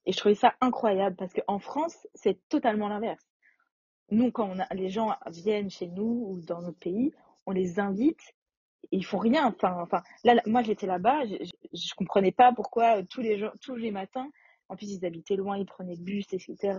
Et 0.04 0.12
je 0.12 0.18
trouvais 0.18 0.34
ça 0.34 0.54
incroyable 0.60 1.16
parce 1.16 1.32
qu'en 1.32 1.58
France, 1.58 2.06
c'est 2.14 2.38
totalement 2.48 2.88
l'inverse. 2.88 3.24
Nous, 4.10 4.30
quand 4.30 4.54
les 4.72 4.90
gens 4.90 5.16
viennent 5.28 5.70
chez 5.70 5.86
nous 5.86 6.26
ou 6.28 6.40
dans 6.40 6.60
notre 6.60 6.78
pays, 6.78 7.12
on 7.46 7.52
les 7.52 7.80
invite, 7.80 8.34
ils 8.90 9.04
font 9.04 9.18
rien. 9.18 9.46
Enfin, 9.46 9.76
enfin, 9.80 10.02
là, 10.24 10.40
moi, 10.46 10.62
j'étais 10.62 10.86
là-bas, 10.86 11.24
je, 11.26 11.36
je, 11.72 11.94
comprenais 11.94 12.32
pas 12.32 12.52
pourquoi 12.52 12.98
euh, 12.98 13.02
tous 13.08 13.20
les 13.20 13.38
jours, 13.38 13.52
tous 13.60 13.76
les 13.76 13.90
matins, 13.90 14.28
en 14.68 14.76
plus, 14.76 14.92
ils 14.92 15.04
habitaient 15.04 15.36
loin, 15.36 15.56
ils 15.56 15.66
prenaient 15.66 15.96
le 15.96 16.02
bus, 16.02 16.26
etc., 16.32 16.78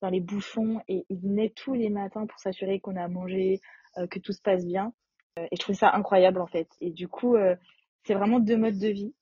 dans 0.00 0.10
les 0.10 0.20
bouchons, 0.20 0.80
et 0.88 1.04
ils 1.08 1.20
venaient 1.20 1.50
tous 1.50 1.74
les 1.74 1.90
matins 1.90 2.26
pour 2.26 2.38
s'assurer 2.38 2.80
qu'on 2.80 2.96
a 2.96 3.08
mangé, 3.08 3.60
euh, 3.96 4.06
que 4.06 4.18
tout 4.18 4.32
se 4.32 4.40
passe 4.40 4.64
bien. 4.64 4.92
Euh, 5.38 5.46
et 5.50 5.56
je 5.56 5.60
trouvais 5.60 5.78
ça 5.78 5.92
incroyable, 5.92 6.40
en 6.40 6.46
fait. 6.46 6.68
Et 6.80 6.90
du 6.90 7.08
coup, 7.08 7.36
c'est 8.04 8.14
vraiment 8.14 8.40
deux 8.40 8.56
modes 8.56 8.78
de 8.78 8.88
vie 8.88 9.14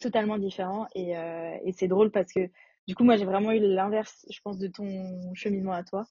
totalement 0.00 0.38
différents. 0.38 0.86
Et, 0.94 1.12
et 1.12 1.72
c'est 1.72 1.88
drôle 1.88 2.10
parce 2.10 2.32
que, 2.32 2.48
du 2.86 2.94
coup, 2.94 3.04
moi, 3.04 3.16
j'ai 3.16 3.24
vraiment 3.24 3.52
eu 3.52 3.60
l'inverse, 3.60 4.26
je 4.30 4.40
pense, 4.40 4.58
de 4.58 4.68
ton 4.68 5.34
cheminement 5.34 5.72
à 5.72 5.82
toi. 5.82 6.04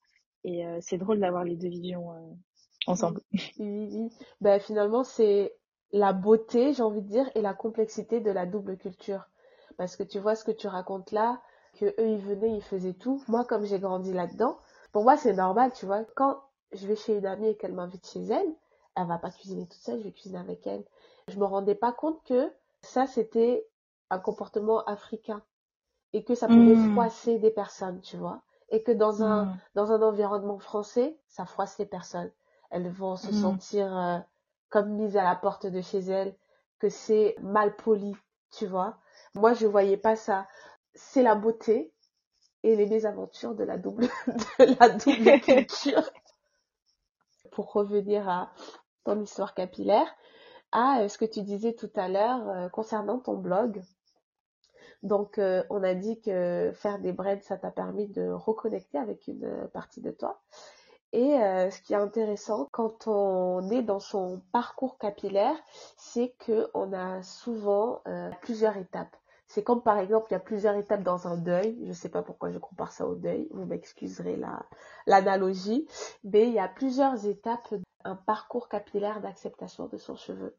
Et 0.44 0.64
c'est 0.82 0.98
drôle 0.98 1.20
d'avoir 1.20 1.44
les 1.44 1.56
deux 1.56 1.70
visions 1.70 2.12
ensemble. 2.86 3.22
Oui, 3.60 3.90
oui. 3.92 4.10
Ben, 4.42 4.60
finalement, 4.60 5.04
c'est 5.04 5.56
la 5.92 6.14
beauté, 6.14 6.74
j'ai 6.74 6.84
envie 6.84 7.02
de 7.02 7.08
dire, 7.08 7.30
et 7.36 7.42
la 7.42 7.54
complexité 7.54 8.20
de 8.20 8.32
la 8.32 8.46
double 8.46 8.78
culture. 8.78 9.24
Parce 9.78 9.96
que 9.96 10.04
tu 10.04 10.20
vois 10.20 10.36
ce 10.36 10.44
que 10.44 10.52
tu 10.52 10.68
racontes 10.68 11.12
là, 11.12 11.42
que 11.76 11.86
eux, 11.86 12.08
ils 12.10 12.20
venaient, 12.22 12.56
ils 12.56 12.64
faisaient 12.64 12.94
tout. 12.94 13.24
Moi, 13.28 13.46
comme 13.46 13.66
j'ai 13.66 13.80
grandi 13.80 14.14
là-dedans, 14.14 14.58
pour 14.92 15.04
moi, 15.04 15.18
c'est 15.18 15.34
normal, 15.34 15.72
tu 15.74 15.86
vois. 15.86 16.04
Quand 16.16 16.42
je 16.72 16.88
vais 16.88 16.96
chez 16.96 17.16
une 17.18 17.26
amie 17.26 17.50
et 17.50 17.58
qu'elle 17.58 17.74
m'invite 17.74 18.08
chez 18.08 18.24
elle, 18.26 18.54
elle 18.96 19.08
va 19.08 19.18
pas 19.20 19.32
cuisiner 19.32 19.68
toute 19.68 19.82
seule, 19.82 20.00
je 20.00 20.04
vais 20.06 20.12
cuisiner 20.12 20.40
avec 20.40 20.66
elle. 20.68 20.84
Je 21.28 21.38
me 21.40 21.46
rendais 21.46 21.76
pas 21.76 21.92
compte 21.92 22.24
que 22.26 22.52
ça, 22.82 23.06
c'était 23.08 23.68
un 24.10 24.20
comportement 24.20 24.84
africain 24.86 25.42
et 26.14 26.24
que 26.24 26.36
ça 26.36 26.50
pouvait 26.50 26.76
Hmm. 26.76 26.76
froisser 26.76 27.40
des 27.40 27.52
personnes, 27.52 28.02
tu 28.02 28.18
vois. 28.18 28.42
Et 28.70 28.84
que 28.84 28.92
dans 28.92 29.24
un, 29.24 29.48
Hmm. 29.48 29.58
dans 29.76 29.92
un 29.92 30.02
environnement 30.02 30.60
français, 30.60 31.18
ça 31.28 31.46
froisse 31.46 31.78
les 31.80 31.86
personnes. 31.86 32.32
Elles 32.72 32.90
vont 32.92 33.16
se 33.16 33.32
Hmm. 33.32 33.34
sentir 33.34 33.96
euh, 33.98 34.20
comme 34.70 34.90
mises 34.92 35.18
à 35.18 35.24
la 35.24 35.36
porte 35.36 35.66
de 35.68 35.82
chez 35.82 36.00
elles, 36.00 36.36
que 36.80 36.90
c'est 36.90 37.36
mal 37.42 37.76
poli, 37.76 38.16
tu 38.52 38.68
vois. 38.68 38.98
Moi, 39.36 39.54
je 39.54 39.66
voyais 39.68 39.98
pas 39.98 40.16
ça. 40.16 40.48
C'est 40.96 41.24
la 41.24 41.36
beauté 41.36 41.94
et 42.64 42.76
les 42.76 42.88
mésaventures 42.88 43.56
de 43.56 43.64
la 43.66 43.78
double, 43.78 44.08
de 44.28 44.80
la 44.80 44.90
double 44.90 45.40
culture. 45.42 46.04
Pour 47.52 47.74
revenir 47.74 48.30
à 48.30 48.54
ton 49.04 49.20
histoire 49.22 49.54
capillaire, 49.54 50.08
à 50.72 51.02
euh, 51.02 51.10
ce 51.10 51.18
que 51.18 51.26
tu 51.26 51.44
disais 51.44 51.74
tout 51.74 51.92
à 51.96 52.10
l'heure 52.10 52.50
euh, 52.50 52.70
concernant 52.70 53.20
ton 53.20 53.36
blog. 53.36 53.84
Donc, 55.04 55.38
euh, 55.38 55.64
on 55.70 55.84
a 55.84 55.94
dit 55.96 56.20
que 56.22 56.72
faire 56.76 57.00
des 57.00 57.12
braids, 57.14 57.42
ça 57.42 57.58
t'a 57.58 57.72
permis 57.72 58.08
de 58.08 58.30
reconnecter 58.30 58.98
avec 58.98 59.28
une 59.28 59.68
partie 59.74 60.02
de 60.02 60.12
toi. 60.12 60.42
Et 61.14 61.36
euh, 61.36 61.70
ce 61.70 61.82
qui 61.82 61.94
est 61.94 61.98
intéressant 61.98 62.68
quand 62.72 63.08
on 63.08 63.70
est 63.70 63.82
dans 63.82 64.00
son 64.00 64.42
parcours 64.52 64.98
capillaire, 64.98 65.56
c'est 65.96 66.34
que 66.40 66.70
on 66.74 66.92
a 66.94 67.24
souvent 67.24 68.02
euh, 68.08 68.30
plusieurs 68.42 68.76
étapes. 68.78 69.16
C'est 69.48 69.64
comme 69.64 69.82
par 69.82 69.98
exemple, 70.00 70.28
il 70.30 70.34
y 70.34 70.36
a 70.36 70.42
plusieurs 70.42 70.76
étapes 70.76 71.04
dans 71.04 71.28
un 71.28 71.38
deuil. 71.38 71.78
Je 71.88 71.94
sais 71.94 72.10
pas 72.10 72.22
pourquoi 72.22 72.52
je 72.52 72.58
compare 72.58 72.92
ça 72.92 73.08
au 73.08 73.16
deuil. 73.16 73.48
Vous 73.52 73.66
m'excuserez 73.66 74.36
la 74.36 74.66
l'analogie, 75.06 75.88
mais 76.26 76.48
il 76.48 76.54
y 76.54 76.60
a 76.60 76.68
plusieurs 76.68 77.26
étapes, 77.26 77.74
un 78.04 78.16
parcours 78.16 78.68
capillaire 78.68 79.22
d'acceptation 79.22 79.88
de 79.88 79.98
son 79.98 80.18
cheveu. 80.18 80.54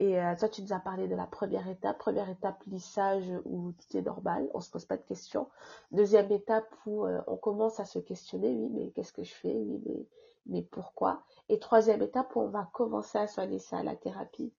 Et 0.00 0.20
euh, 0.20 0.36
toi, 0.36 0.48
tu 0.48 0.62
nous 0.62 0.72
as 0.72 0.78
parlé 0.78 1.08
de 1.08 1.16
la 1.16 1.26
première 1.26 1.68
étape. 1.68 1.98
Première 1.98 2.28
étape, 2.28 2.62
lissage 2.66 3.24
où 3.44 3.72
tout 3.72 3.96
est 3.96 4.02
normal, 4.02 4.48
on 4.54 4.60
se 4.60 4.70
pose 4.70 4.84
pas 4.84 4.96
de 4.96 5.02
questions. 5.02 5.48
Deuxième 5.90 6.30
étape 6.30 6.72
où 6.86 7.04
euh, 7.04 7.20
on 7.26 7.36
commence 7.36 7.80
à 7.80 7.84
se 7.84 7.98
questionner, 7.98 8.54
oui, 8.54 8.68
mais 8.72 8.90
qu'est-ce 8.90 9.12
que 9.12 9.24
je 9.24 9.34
fais? 9.34 9.54
Oui, 9.54 9.82
mais, 9.86 10.06
mais 10.46 10.62
pourquoi? 10.62 11.22
Et 11.48 11.58
troisième 11.58 12.02
étape 12.02 12.36
où 12.36 12.40
on 12.40 12.48
va 12.48 12.68
commencer 12.72 13.18
à 13.18 13.26
soigner 13.26 13.58
ça, 13.58 13.82
la 13.82 13.96
thérapie. 13.96 14.52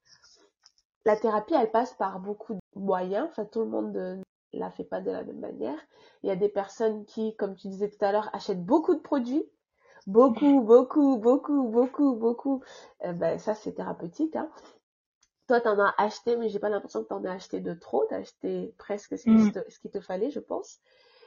La 1.06 1.16
thérapie, 1.16 1.54
elle 1.54 1.72
passe 1.72 1.94
par 1.94 2.20
beaucoup 2.20 2.56
de 2.56 2.60
moyens. 2.76 3.28
Enfin, 3.30 3.46
tout 3.46 3.62
le 3.62 3.68
monde 3.68 3.94
ne 3.94 4.22
la 4.52 4.70
fait 4.70 4.84
pas 4.84 5.00
de 5.00 5.12
la 5.12 5.24
même 5.24 5.40
manière. 5.40 5.80
Il 6.24 6.28
y 6.28 6.32
a 6.32 6.36
des 6.36 6.50
personnes 6.50 7.06
qui, 7.06 7.36
comme 7.38 7.56
tu 7.56 7.70
disais 7.70 7.90
tout 7.90 8.04
à 8.04 8.12
l'heure, 8.12 8.30
achètent 8.34 8.66
beaucoup 8.66 8.94
de 8.94 9.00
produits. 9.00 9.46
Beaucoup, 10.08 10.62
beaucoup, 10.62 11.18
beaucoup, 11.18 11.64
beaucoup, 11.64 12.16
beaucoup. 12.16 12.62
Euh, 13.06 13.14
ben, 13.14 13.38
ça, 13.40 13.54
c'est 13.54 13.74
thérapeutique. 13.74 14.36
Hein. 14.36 14.50
Toi, 15.50 15.60
t'en 15.62 15.78
as 15.80 15.94
acheté, 15.98 16.38
mais 16.38 16.48
j'ai 16.50 16.60
pas 16.60 16.70
l'impression 16.70 17.04
que 17.04 17.10
t'en 17.10 17.26
as 17.26 17.34
acheté 17.34 17.60
de 17.60 17.74
trop. 17.74 18.06
T'as 18.10 18.20
acheté 18.20 18.74
presque 18.80 19.18
ce 19.20 19.28
qu'il 19.28 19.42
Hmm. 19.42 19.50
te, 19.52 19.60
ce 19.70 19.80
qu'il 19.80 19.92
te 19.92 20.00
fallait, 20.00 20.32
je 20.32 20.40
pense. 20.40 20.80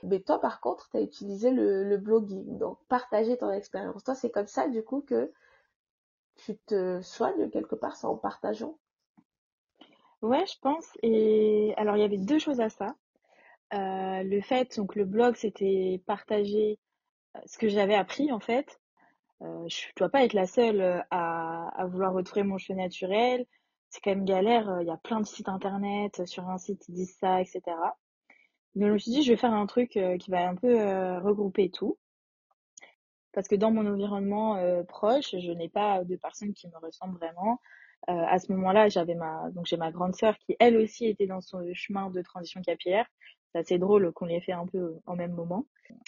Mais 0.02 0.20
toi, 0.20 0.40
par 0.40 0.60
contre, 0.62 0.88
t'as 0.90 1.02
utilisé 1.02 1.50
le, 1.50 1.84
le 1.84 1.98
blogging. 1.98 2.58
Donc, 2.58 2.78
partager 2.88 3.36
ton 3.36 3.50
expérience. 3.52 4.04
Toi, 4.04 4.14
c'est 4.14 4.30
comme 4.30 4.46
ça, 4.48 4.68
du 4.68 4.82
coup, 4.84 5.02
que 5.02 5.30
tu 6.36 6.58
te 6.58 7.00
soignes 7.00 7.48
quelque 7.48 7.74
part, 7.74 7.96
c'est 7.96 8.06
en 8.06 8.18
partageant? 8.18 8.78
Ouais, 10.22 10.44
je 10.46 10.54
pense. 10.60 10.86
Et 11.02 11.74
alors, 11.76 11.96
il 11.96 12.00
y 12.00 12.04
avait 12.04 12.18
deux 12.18 12.38
choses 12.38 12.60
à 12.60 12.68
ça. 12.68 12.94
Euh, 13.74 14.24
le 14.24 14.40
fait, 14.42 14.76
donc 14.78 14.96
le 14.96 15.04
blog, 15.06 15.36
c'était 15.36 16.02
partager 16.06 16.78
euh, 17.36 17.40
ce 17.46 17.58
que 17.58 17.68
j'avais 17.68 17.94
appris 17.96 18.32
en 18.32 18.40
fait. 18.40 18.80
Euh, 19.42 19.64
je 19.68 19.86
dois 19.96 20.10
pas 20.10 20.24
être 20.24 20.34
la 20.34 20.46
seule 20.46 21.04
à, 21.10 21.68
à 21.80 21.86
vouloir 21.86 22.14
retrouver 22.14 22.44
mon 22.44 22.58
cheveu 22.58 22.78
naturel. 22.78 23.46
C'est 23.92 24.00
quand 24.00 24.10
même 24.10 24.24
galère. 24.24 24.68
euh, 24.70 24.82
Il 24.82 24.88
y 24.88 24.90
a 24.90 24.96
plein 24.96 25.20
de 25.20 25.26
sites 25.26 25.48
internet. 25.48 26.26
Sur 26.26 26.48
un 26.48 26.58
site, 26.58 26.88
ils 26.88 26.94
disent 26.94 27.16
ça, 27.20 27.40
etc. 27.40 27.62
Donc, 28.74 28.88
je 28.88 28.92
me 28.94 28.98
suis 28.98 29.12
dit, 29.12 29.22
je 29.22 29.30
vais 29.32 29.36
faire 29.36 29.52
un 29.52 29.66
truc 29.66 29.96
euh, 29.96 30.16
qui 30.18 30.30
va 30.30 30.48
un 30.48 30.56
peu 30.56 30.80
euh, 30.80 31.20
regrouper 31.20 31.70
tout. 31.70 31.98
Parce 33.32 33.48
que 33.48 33.54
dans 33.54 33.70
mon 33.70 33.86
environnement 33.86 34.56
euh, 34.56 34.82
proche, 34.82 35.34
je 35.38 35.52
n'ai 35.52 35.68
pas 35.68 36.04
de 36.04 36.16
personnes 36.16 36.54
qui 36.54 36.68
me 36.68 36.78
ressemblent 36.78 37.18
vraiment. 37.18 37.60
Euh, 38.10 38.12
à 38.12 38.38
ce 38.38 38.50
moment-là, 38.52 38.88
j'avais 38.88 39.14
ma 39.14 39.50
donc 39.50 39.66
j'ai 39.66 39.76
ma 39.76 39.92
grande 39.92 40.14
sœur 40.16 40.36
qui 40.38 40.56
elle 40.58 40.76
aussi 40.76 41.06
était 41.06 41.26
dans 41.26 41.40
son 41.40 41.62
chemin 41.74 42.10
de 42.10 42.22
transition 42.22 42.62
capillaire. 42.62 43.06
C'est 43.52 43.60
assez 43.60 43.78
drôle 43.78 44.12
qu'on 44.12 44.26
l'ait 44.26 44.40
fait 44.40 44.52
un 44.52 44.66
peu 44.66 44.96
en 45.06 45.16
même 45.16 45.32
moment. 45.32 45.66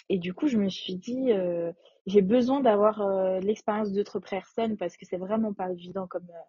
Et 0.09 0.17
du 0.19 0.33
coup, 0.33 0.47
je 0.47 0.57
me 0.57 0.69
suis 0.69 0.95
dit 0.95 1.31
euh, 1.31 1.71
j'ai 2.07 2.21
besoin 2.21 2.61
d'avoir 2.61 3.01
euh, 3.01 3.39
l'expérience 3.39 3.91
d'autres 3.93 4.19
personnes 4.19 4.77
parce 4.77 4.97
que 4.97 5.05
c'est 5.05 5.17
vraiment 5.17 5.53
pas 5.53 5.71
évident 5.71 6.07
comme 6.07 6.27
euh, 6.29 6.39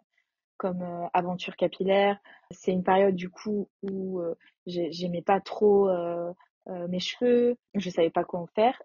comme 0.56 0.82
euh, 0.82 1.06
aventure 1.12 1.56
capillaire. 1.56 2.18
C'est 2.50 2.72
une 2.72 2.84
période 2.84 3.14
du 3.14 3.30
coup 3.30 3.68
où 3.82 4.20
euh, 4.20 4.34
j'ai- 4.66 4.92
j'aimais 4.92 5.22
pas 5.22 5.40
trop 5.40 5.88
euh, 5.88 6.32
euh, 6.68 6.88
mes 6.88 7.00
cheveux, 7.00 7.56
je 7.74 7.90
savais 7.90 8.10
pas 8.10 8.24
quoi 8.24 8.40
en 8.40 8.46
faire. 8.46 8.80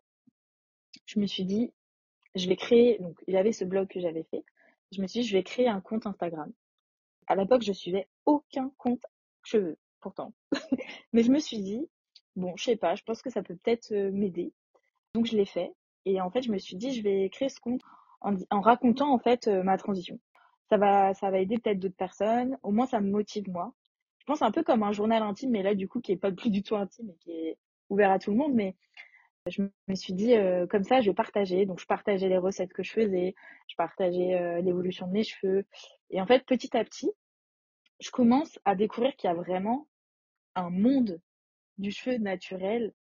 Je 1.05 1.19
me 1.19 1.25
suis 1.25 1.45
dit 1.45 1.71
je 2.35 2.47
vais 2.47 2.55
créer, 2.55 2.97
donc 2.99 3.21
avait 3.33 3.51
ce 3.51 3.65
blog 3.65 3.87
que 3.87 3.99
j'avais 3.99 4.23
fait. 4.23 4.43
Je 4.91 5.01
me 5.01 5.07
suis 5.07 5.21
dit, 5.21 5.27
je 5.27 5.35
vais 5.35 5.43
créer 5.43 5.67
un 5.67 5.81
compte 5.81 6.05
Instagram. 6.05 6.51
À 7.27 7.35
l'époque, 7.35 7.61
je 7.61 7.71
suivais 7.73 8.07
aucun 8.25 8.71
compte 8.77 9.03
cheveux, 9.43 9.77
pourtant. 9.99 10.33
Mais 11.13 11.23
je 11.23 11.31
me 11.31 11.39
suis 11.39 11.59
dit, 11.59 11.87
bon, 12.35 12.55
je 12.57 12.63
sais 12.63 12.75
pas, 12.75 12.95
je 12.95 13.03
pense 13.03 13.21
que 13.21 13.29
ça 13.29 13.41
peut 13.43 13.55
peut-être 13.55 13.91
euh, 13.91 14.11
m'aider. 14.11 14.53
Donc 15.13 15.25
je 15.25 15.35
l'ai 15.35 15.45
fait. 15.45 15.73
Et 16.05 16.19
en 16.21 16.29
fait, 16.31 16.41
je 16.41 16.51
me 16.51 16.57
suis 16.57 16.75
dit, 16.75 16.93
je 16.93 17.03
vais 17.03 17.29
créer 17.29 17.49
ce 17.49 17.59
compte 17.59 17.81
en, 18.21 18.61
racontant 18.61 19.13
en 19.13 19.19
fait 19.19 19.47
ma 19.47 19.77
transition. 19.77 20.19
Ça 20.71 20.77
va, 20.77 21.13
ça 21.13 21.29
va 21.29 21.39
aider 21.39 21.57
peut-être 21.57 21.79
d'autres 21.79 21.97
personnes. 21.97 22.57
Au 22.63 22.71
moins, 22.71 22.85
ça 22.85 23.01
me 23.01 23.11
motive 23.11 23.49
moi. 23.49 23.73
Je 24.19 24.25
pense 24.25 24.41
un 24.41 24.51
peu 24.51 24.63
comme 24.63 24.83
un 24.83 24.93
journal 24.93 25.21
intime, 25.21 25.51
mais 25.51 25.63
là, 25.63 25.75
du 25.75 25.89
coup, 25.89 25.99
qui 25.99 26.13
est 26.13 26.17
pas 26.17 26.31
plus 26.31 26.49
du 26.49 26.63
tout 26.63 26.77
intime 26.77 27.09
et 27.09 27.15
qui 27.17 27.31
est 27.31 27.57
ouvert 27.89 28.09
à 28.09 28.19
tout 28.19 28.31
le 28.31 28.37
monde. 28.37 28.53
Mais 28.53 28.77
je 29.47 29.63
me 29.89 29.95
suis 29.95 30.13
dit, 30.13 30.33
euh, 30.33 30.67
comme 30.67 30.85
ça, 30.85 31.01
je 31.01 31.09
vais 31.09 31.13
partager. 31.13 31.65
Donc, 31.65 31.81
je 31.81 31.85
partageais 31.85 32.29
les 32.29 32.37
recettes 32.37 32.71
que 32.71 32.83
je 32.83 32.91
faisais, 32.93 33.35
je 33.67 33.75
partageais 33.75 34.39
euh, 34.39 34.61
l'évolution 34.61 35.07
de 35.07 35.11
mes 35.11 35.25
cheveux. 35.25 35.65
Et 36.09 36.21
en 36.21 36.25
fait, 36.25 36.45
petit 36.45 36.77
à 36.77 36.85
petit, 36.85 37.11
je 37.99 38.09
commence 38.09 38.57
à 38.63 38.73
découvrir 38.73 39.13
qu'il 39.17 39.27
y 39.27 39.31
a 39.31 39.35
vraiment 39.35 39.89
un 40.55 40.69
monde 40.69 41.19
du 41.79 41.91
cheveu 41.91 42.17
naturel 42.17 42.93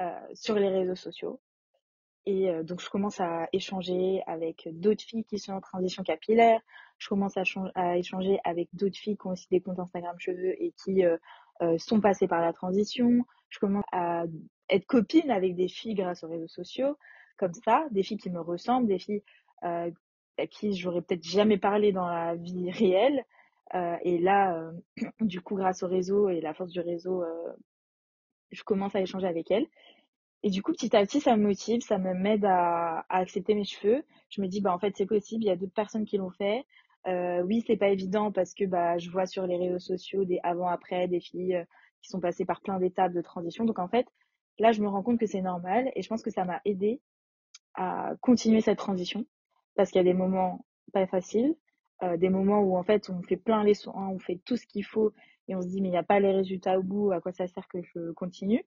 euh, 0.00 0.18
sur 0.32 0.54
les 0.54 0.70
réseaux 0.70 0.94
sociaux. 0.94 1.42
Et 2.26 2.50
euh, 2.50 2.62
donc, 2.62 2.80
je 2.80 2.88
commence 2.88 3.20
à 3.20 3.48
échanger 3.52 4.22
avec 4.26 4.68
d'autres 4.72 5.02
filles 5.02 5.24
qui 5.24 5.38
sont 5.38 5.52
en 5.52 5.60
transition 5.60 6.02
capillaire. 6.02 6.60
Je 6.98 7.08
commence 7.08 7.36
à, 7.36 7.44
chan- 7.44 7.70
à 7.74 7.96
échanger 7.98 8.38
avec 8.44 8.68
d'autres 8.74 8.96
filles 8.96 9.16
qui 9.16 9.26
ont 9.26 9.30
aussi 9.30 9.48
des 9.50 9.60
comptes 9.60 9.80
Instagram 9.80 10.14
cheveux 10.18 10.54
et 10.62 10.72
qui 10.84 11.04
euh, 11.04 11.16
euh, 11.62 11.76
sont 11.78 12.00
passées 12.00 12.28
par 12.28 12.40
la 12.40 12.52
transition. 12.52 13.24
Je 13.48 13.58
commence 13.58 13.84
à 13.92 14.24
être 14.70 14.86
copine 14.86 15.30
avec 15.30 15.56
des 15.56 15.68
filles 15.68 15.94
grâce 15.94 16.22
aux 16.24 16.28
réseaux 16.28 16.48
sociaux, 16.48 16.96
comme 17.38 17.54
ça, 17.54 17.86
des 17.90 18.02
filles 18.02 18.18
qui 18.18 18.30
me 18.30 18.40
ressemblent, 18.40 18.86
des 18.86 18.98
filles 18.98 19.22
euh, 19.64 19.90
à 20.38 20.46
qui 20.46 20.74
j'aurais 20.74 21.02
peut-être 21.02 21.24
jamais 21.24 21.58
parlé 21.58 21.92
dans 21.92 22.06
la 22.06 22.36
vie 22.36 22.70
réelle. 22.70 23.24
Euh, 23.74 23.96
et 24.02 24.18
là, 24.18 24.70
du 25.20 25.40
coup, 25.40 25.56
grâce 25.56 25.82
au 25.82 25.88
réseau 25.88 26.28
et 26.28 26.40
la 26.40 26.54
force 26.54 26.70
du 26.70 26.80
réseau, 26.80 27.24
je 28.50 28.62
commence 28.62 28.94
à 28.94 29.00
échanger 29.00 29.26
avec 29.26 29.50
elles. 29.50 29.66
Et 30.42 30.50
du 30.50 30.62
coup, 30.62 30.72
petit 30.72 30.94
à 30.96 31.04
petit, 31.04 31.20
ça 31.20 31.36
me 31.36 31.42
motive, 31.44 31.82
ça 31.82 31.98
me 31.98 32.14
m'aide 32.14 32.44
à, 32.44 33.04
à 33.08 33.18
accepter 33.18 33.54
mes 33.54 33.64
cheveux. 33.64 34.04
Je 34.30 34.40
me 34.40 34.48
dis, 34.48 34.60
bah 34.60 34.72
en 34.74 34.78
fait, 34.78 34.94
c'est 34.96 35.06
possible. 35.06 35.44
Il 35.44 35.46
y 35.46 35.50
a 35.50 35.56
d'autres 35.56 35.72
personnes 35.74 36.04
qui 36.04 36.16
l'ont 36.18 36.30
fait. 36.30 36.64
Euh, 37.06 37.42
oui, 37.42 37.64
c'est 37.66 37.76
pas 37.76 37.88
évident 37.88 38.30
parce 38.30 38.54
que 38.54 38.64
bah 38.64 38.96
je 38.98 39.10
vois 39.10 39.26
sur 39.26 39.46
les 39.46 39.56
réseaux 39.56 39.80
sociaux 39.80 40.24
des 40.24 40.38
avant-après, 40.44 41.08
des 41.08 41.20
filles 41.20 41.56
euh, 41.56 41.64
qui 42.00 42.10
sont 42.10 42.20
passées 42.20 42.44
par 42.44 42.60
plein 42.60 42.78
d'étapes 42.78 43.12
de 43.12 43.20
transition. 43.20 43.64
Donc 43.64 43.78
en 43.78 43.88
fait, 43.88 44.06
là, 44.58 44.72
je 44.72 44.80
me 44.82 44.88
rends 44.88 45.02
compte 45.02 45.18
que 45.18 45.26
c'est 45.26 45.40
normal 45.42 45.90
et 45.96 46.02
je 46.02 46.08
pense 46.08 46.22
que 46.22 46.30
ça 46.30 46.44
m'a 46.44 46.60
aidé 46.64 47.00
à 47.74 48.12
continuer 48.20 48.60
cette 48.60 48.78
transition 48.78 49.26
parce 49.76 49.90
qu'il 49.90 49.98
y 49.98 50.02
a 50.02 50.04
des 50.04 50.14
moments 50.14 50.64
pas 50.92 51.06
faciles, 51.06 51.56
euh, 52.02 52.16
des 52.16 52.28
moments 52.28 52.60
où 52.60 52.76
en 52.76 52.82
fait 52.84 53.10
on 53.10 53.22
fait 53.22 53.36
plein 53.36 53.64
les 53.64 53.74
soins, 53.74 54.08
on 54.08 54.18
fait 54.18 54.40
tout 54.44 54.56
ce 54.56 54.66
qu'il 54.66 54.84
faut 54.84 55.12
et 55.48 55.56
on 55.56 55.62
se 55.62 55.68
dit 55.68 55.80
mais 55.80 55.88
il 55.88 55.92
n'y 55.92 55.96
a 55.98 56.02
pas 56.02 56.20
les 56.20 56.32
résultats 56.32 56.78
au 56.78 56.82
bout, 56.82 57.12
à 57.12 57.20
quoi 57.20 57.32
ça 57.32 57.48
sert 57.48 57.66
que 57.68 57.82
je 57.82 58.12
continue? 58.12 58.64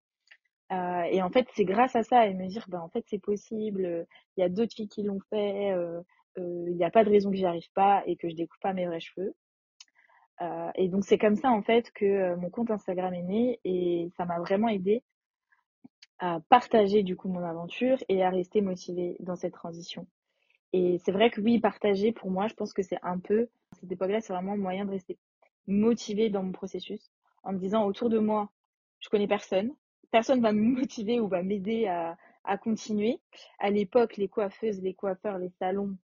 Euh, 0.72 1.04
et 1.04 1.22
en 1.22 1.30
fait, 1.30 1.48
c'est 1.54 1.66
grâce 1.66 1.96
à 1.96 2.04
ça 2.04 2.26
et 2.28 2.34
me 2.34 2.48
dire, 2.48 2.66
bah, 2.68 2.82
en 2.82 2.90
fait, 2.90 3.04
c'est 3.08 3.20
possible, 3.20 3.86
euh, 3.86 4.04
il 4.36 4.42
y 4.42 4.44
a 4.44 4.50
d'autres 4.50 4.74
filles 4.74 4.88
qui 4.88 5.04
l'ont 5.04 5.20
fait, 5.30 5.72
euh, 5.74 6.02
il 6.38 6.76
n'y 6.76 6.84
a 6.84 6.92
pas 6.92 7.04
de 7.04 7.10
raison 7.10 7.30
que 7.32 7.38
j'y 7.38 7.46
arrive 7.46 7.72
pas 7.74 8.04
et 8.08 8.16
que 8.18 8.30
je 8.30 8.36
découpe 8.36 8.60
pas 8.62 8.74
mes 8.74 8.86
vrais 8.88 9.00
cheveux. 9.00 9.36
Et 10.76 10.90
donc, 10.90 11.06
c'est 11.06 11.18
comme 11.18 11.38
ça, 11.38 11.50
en 11.50 11.62
fait, 11.62 11.92
que 11.92 12.36
mon 12.36 12.50
compte 12.50 12.70
Instagram 12.70 13.14
est 13.14 13.24
né 13.24 13.60
et 13.64 14.10
ça 14.18 14.26
m'a 14.26 14.40
vraiment 14.40 14.68
aidé 14.68 15.02
à 16.20 16.42
partager, 16.50 17.04
du 17.04 17.16
coup, 17.16 17.30
mon 17.30 17.42
aventure 17.42 17.98
et 18.10 18.22
à 18.22 18.30
rester 18.30 18.60
motivée 18.60 19.16
dans 19.22 19.38
cette 19.38 19.54
transition. 19.54 20.08
Et 20.74 20.98
c'est 21.06 21.14
vrai 21.14 21.30
que 21.30 21.40
oui, 21.40 21.60
partager, 21.60 22.12
pour 22.12 22.32
moi, 22.32 22.48
je 22.48 22.54
pense 22.54 22.74
que 22.74 22.82
c'est 22.82 23.00
un 23.02 23.18
peu, 23.18 23.48
à 23.72 23.76
cette 23.80 23.92
époque-là, 23.94 24.20
c'est 24.20 24.34
vraiment 24.34 24.54
un 24.54 24.58
moyen 24.58 24.84
de 24.84 24.92
rester 24.92 25.18
motivée 25.68 26.30
dans 26.30 26.44
mon 26.44 26.52
processus 26.52 27.12
en 27.44 27.54
me 27.54 27.58
disant 27.58 27.86
autour 27.86 28.10
de 28.10 28.20
moi, 28.20 28.50
je 29.00 29.08
connais 29.08 29.28
personne, 29.28 29.72
personne 30.12 30.42
va 30.42 30.52
me 30.52 30.62
motiver 30.80 31.20
ou 31.20 31.28
va 31.28 31.44
m'aider 31.44 31.88
à, 31.88 32.18
à 32.44 32.58
continuer. 32.58 33.20
À 33.60 33.70
l'époque, 33.70 34.18
les 34.18 34.28
coiffeuses, 34.28 34.82
les 34.82 34.94
coiffeurs, 34.94 35.38
les 35.38 35.52
salons, 35.60 35.98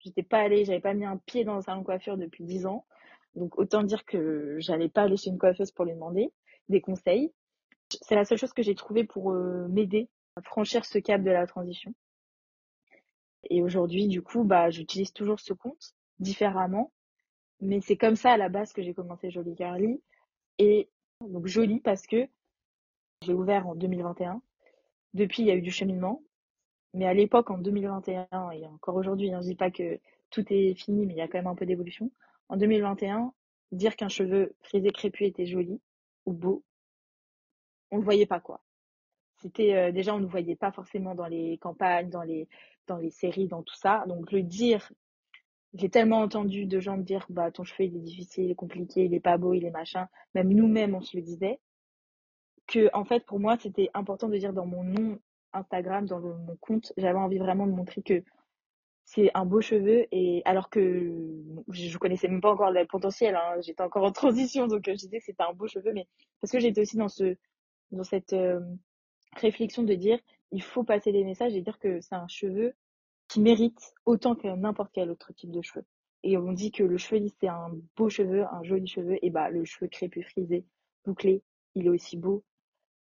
j'étais 0.00 0.22
pas 0.22 0.40
allée, 0.40 0.64
j'avais 0.64 0.80
pas 0.80 0.94
mis 0.94 1.04
un 1.04 1.16
pied 1.16 1.44
dans 1.44 1.56
un 1.56 1.62
salon 1.62 1.80
de 1.80 1.86
coiffure 1.86 2.16
depuis 2.16 2.44
dix 2.44 2.66
ans. 2.66 2.86
Donc 3.34 3.58
autant 3.58 3.82
dire 3.82 4.04
que 4.04 4.56
j'allais 4.58 4.88
pas 4.88 5.02
aller 5.02 5.16
chez 5.16 5.30
une 5.30 5.38
coiffeuse 5.38 5.70
pour 5.70 5.84
lui 5.84 5.92
demander 5.92 6.32
des 6.68 6.80
conseils. 6.80 7.32
C'est 8.02 8.14
la 8.14 8.24
seule 8.24 8.38
chose 8.38 8.52
que 8.52 8.62
j'ai 8.62 8.74
trouvée 8.74 9.04
pour 9.04 9.32
euh, 9.32 9.68
m'aider 9.68 10.08
à 10.36 10.42
franchir 10.42 10.84
ce 10.84 10.98
cap 10.98 11.22
de 11.22 11.30
la 11.30 11.46
transition. 11.46 11.94
Et 13.50 13.62
aujourd'hui, 13.62 14.08
du 14.08 14.22
coup, 14.22 14.44
bah, 14.44 14.70
j'utilise 14.70 15.12
toujours 15.12 15.40
ce 15.40 15.52
compte 15.52 15.94
différemment. 16.18 16.92
Mais 17.60 17.80
c'est 17.80 17.96
comme 17.96 18.16
ça 18.16 18.32
à 18.32 18.36
la 18.36 18.48
base 18.48 18.72
que 18.72 18.82
j'ai 18.82 18.94
commencé 18.94 19.30
Jolie 19.30 19.54
Carly. 19.54 20.02
Et 20.58 20.90
donc 21.20 21.46
Jolie 21.46 21.80
parce 21.80 22.06
que 22.06 22.28
j'ai 23.28 23.34
ouvert 23.34 23.68
en 23.68 23.74
2021. 23.74 24.40
Depuis, 25.14 25.42
il 25.42 25.48
y 25.48 25.50
a 25.50 25.54
eu 25.54 25.62
du 25.62 25.70
cheminement. 25.70 26.22
Mais 26.94 27.06
à 27.06 27.12
l'époque, 27.12 27.50
en 27.50 27.58
2021, 27.58 28.50
et 28.52 28.66
encore 28.66 28.96
aujourd'hui, 28.96 29.32
hein, 29.32 29.40
je 29.42 29.48
dis 29.48 29.54
pas 29.54 29.70
que 29.70 30.00
tout 30.30 30.44
est 30.50 30.74
fini, 30.74 31.04
mais 31.06 31.12
il 31.12 31.18
y 31.18 31.20
a 31.20 31.28
quand 31.28 31.38
même 31.38 31.46
un 31.46 31.54
peu 31.54 31.66
d'évolution. 31.66 32.10
En 32.48 32.56
2021, 32.56 33.32
dire 33.72 33.94
qu'un 33.96 34.08
cheveu 34.08 34.54
frisé 34.62 34.90
crépus 34.90 35.28
était 35.28 35.44
joli 35.44 35.80
ou 36.24 36.32
beau, 36.32 36.64
on 37.90 37.98
le 37.98 38.02
voyait 38.02 38.26
pas 38.26 38.40
quoi. 38.40 38.62
C'était 39.36 39.74
euh, 39.74 39.92
déjà 39.92 40.14
on 40.14 40.20
ne 40.20 40.26
voyait 40.26 40.56
pas 40.56 40.72
forcément 40.72 41.14
dans 41.14 41.26
les 41.26 41.58
campagnes, 41.58 42.08
dans 42.08 42.22
les 42.22 42.48
dans 42.86 42.96
les 42.96 43.10
séries, 43.10 43.48
dans 43.48 43.62
tout 43.62 43.76
ça. 43.76 44.04
Donc 44.08 44.32
le 44.32 44.42
dire, 44.42 44.90
j'ai 45.74 45.90
tellement 45.90 46.20
entendu 46.20 46.64
de 46.64 46.80
gens 46.80 46.96
me 46.96 47.02
dire 47.02 47.26
bah 47.28 47.50
ton 47.50 47.64
cheveu 47.64 47.84
il 47.84 47.96
est 47.96 48.00
difficile, 48.00 48.44
il 48.44 48.50
est 48.52 48.54
compliqué, 48.54 49.04
il 49.04 49.14
est 49.14 49.20
pas 49.20 49.36
beau, 49.36 49.52
il 49.52 49.64
est 49.64 49.70
machin. 49.70 50.08
Même 50.34 50.52
nous-mêmes 50.52 50.94
on 50.94 51.02
se 51.02 51.16
le 51.16 51.22
disait 51.22 51.60
que 52.68 52.88
en 52.94 53.04
fait 53.04 53.24
pour 53.26 53.40
moi 53.40 53.56
c'était 53.58 53.90
important 53.94 54.28
de 54.28 54.36
dire 54.36 54.52
dans 54.52 54.66
mon 54.66 54.84
nom 54.84 55.18
Instagram, 55.52 56.06
dans 56.06 56.20
mon 56.20 56.56
compte, 56.60 56.92
j'avais 56.96 57.18
envie 57.18 57.38
vraiment 57.38 57.66
de 57.66 57.72
montrer 57.72 58.02
que 58.02 58.22
c'est 59.04 59.30
un 59.34 59.46
beau 59.46 59.62
cheveu 59.62 60.06
et 60.12 60.42
alors 60.44 60.68
que 60.68 61.14
je 61.70 61.98
connaissais 61.98 62.28
même 62.28 62.42
pas 62.42 62.52
encore 62.52 62.70
le 62.70 62.86
potentiel, 62.86 63.34
hein, 63.36 63.60
j'étais 63.62 63.82
encore 63.82 64.04
en 64.04 64.12
transition 64.12 64.66
donc 64.66 64.86
euh, 64.88 64.92
je 64.92 64.98
disais 64.98 65.18
que 65.18 65.24
c'était 65.24 65.42
un 65.42 65.54
beau 65.54 65.66
cheveu, 65.66 65.92
mais 65.92 66.06
parce 66.40 66.52
que 66.52 66.60
j'étais 66.60 66.82
aussi 66.82 66.96
dans 66.96 67.08
ce 67.08 67.36
dans 67.90 68.04
cette 68.04 68.34
euh, 68.34 68.60
réflexion 69.36 69.82
de 69.82 69.94
dire 69.94 70.18
il 70.52 70.62
faut 70.62 70.84
passer 70.84 71.12
des 71.12 71.24
messages 71.24 71.54
et 71.54 71.62
dire 71.62 71.78
que 71.78 72.00
c'est 72.00 72.14
un 72.14 72.28
cheveu 72.28 72.74
qui 73.28 73.40
mérite 73.40 73.94
autant 74.04 74.34
que 74.34 74.48
n'importe 74.48 74.90
quel 74.92 75.10
autre 75.10 75.32
type 75.34 75.50
de 75.50 75.60
cheveu. 75.62 75.84
Et 76.22 76.36
on 76.38 76.52
dit 76.52 76.70
que 76.70 76.82
le 76.82 76.98
cheveu 76.98 77.20
lisse 77.20 77.36
c'est 77.40 77.48
un 77.48 77.70
beau 77.96 78.10
cheveu, 78.10 78.44
un 78.50 78.62
joli 78.62 78.86
cheveu, 78.86 79.18
et 79.22 79.30
bah 79.30 79.50
le 79.50 79.64
cheveu 79.64 79.88
crépus 79.88 80.26
frisé, 80.26 80.64
bouclé, 81.04 81.42
il 81.74 81.86
est 81.86 81.90
aussi 81.90 82.16
beau 82.16 82.44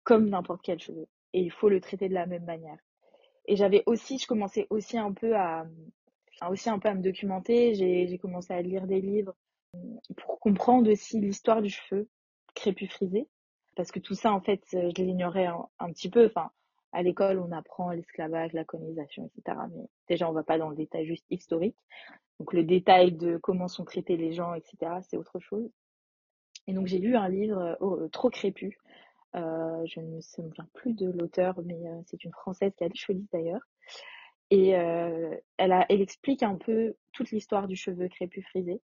comme 0.07 0.29
n'importe 0.29 0.61
quel 0.63 0.79
cheveu. 0.79 1.05
Et 1.33 1.41
il 1.41 1.51
faut 1.51 1.67
le 1.67 1.81
traiter 1.81 2.07
de 2.07 2.13
la 2.13 2.25
même 2.25 2.45
manière. 2.45 2.77
Et 3.45 3.57
j'avais 3.57 3.83
aussi, 3.87 4.17
je 4.17 4.25
commençais 4.25 4.65
aussi 4.69 4.97
un 4.97 5.11
peu 5.11 5.35
à, 5.35 5.65
aussi 6.49 6.69
un 6.69 6.79
peu 6.79 6.87
à 6.87 6.95
me 6.95 7.01
documenter. 7.01 7.75
J'ai 7.75 8.17
commencé 8.17 8.53
à 8.53 8.61
lire 8.61 8.87
des 8.87 9.01
livres 9.01 9.35
pour 10.15 10.39
comprendre 10.39 10.89
aussi 10.89 11.19
l'histoire 11.19 11.61
du 11.61 11.69
cheveu 11.69 12.07
crépus 12.55 12.89
frisé. 12.89 13.27
Parce 13.75 13.91
que 13.91 13.99
tout 13.99 14.13
ça, 14.13 14.31
en 14.31 14.39
fait, 14.39 14.63
je 14.71 15.03
l'ignorais 15.03 15.47
un, 15.47 15.91
petit 15.91 16.09
peu. 16.09 16.27
Enfin, 16.27 16.51
à 16.93 17.03
l'école, 17.03 17.39
on 17.39 17.51
apprend 17.51 17.91
l'esclavage, 17.91 18.53
la 18.53 18.63
colonisation, 18.63 19.29
etc. 19.35 19.57
Mais 19.75 19.89
déjà, 20.07 20.29
on 20.29 20.33
va 20.33 20.43
pas 20.43 20.57
dans 20.57 20.69
le 20.69 20.77
détail 20.77 21.05
juste 21.05 21.25
historique. 21.29 21.75
Donc, 22.39 22.53
le 22.53 22.63
détail 22.63 23.11
de 23.11 23.35
comment 23.35 23.67
sont 23.67 23.83
traités 23.83 24.15
les 24.15 24.31
gens, 24.31 24.53
etc., 24.53 24.77
c'est 25.01 25.17
autre 25.17 25.41
chose. 25.41 25.69
Et 26.65 26.73
donc, 26.73 26.87
j'ai 26.87 26.99
lu 26.99 27.17
un 27.17 27.27
livre 27.27 27.75
oh, 27.81 28.07
trop 28.07 28.29
crépus 28.29 28.77
euh, 29.35 29.85
je 29.85 29.99
ne 29.99 30.07
me 30.07 30.21
souviens 30.21 30.67
plus 30.73 30.93
de 30.93 31.09
l'auteur, 31.09 31.59
mais 31.63 31.87
euh, 31.87 32.01
c'est 32.05 32.23
une 32.23 32.31
Française 32.31 32.71
qui 32.77 32.83
a 32.83 32.89
des 32.89 32.95
cheveux 32.95 33.23
d'ailleurs. 33.31 33.61
Et 34.49 34.77
euh, 34.77 35.35
elle, 35.57 35.73
a, 35.73 35.85
elle 35.89 36.01
explique 36.01 36.43
un 36.43 36.55
peu 36.55 36.95
toute 37.11 37.31
l'histoire 37.31 37.67
du 37.67 37.75
cheveu 37.75 38.07
crépus 38.07 38.45
frisé. 38.45 38.81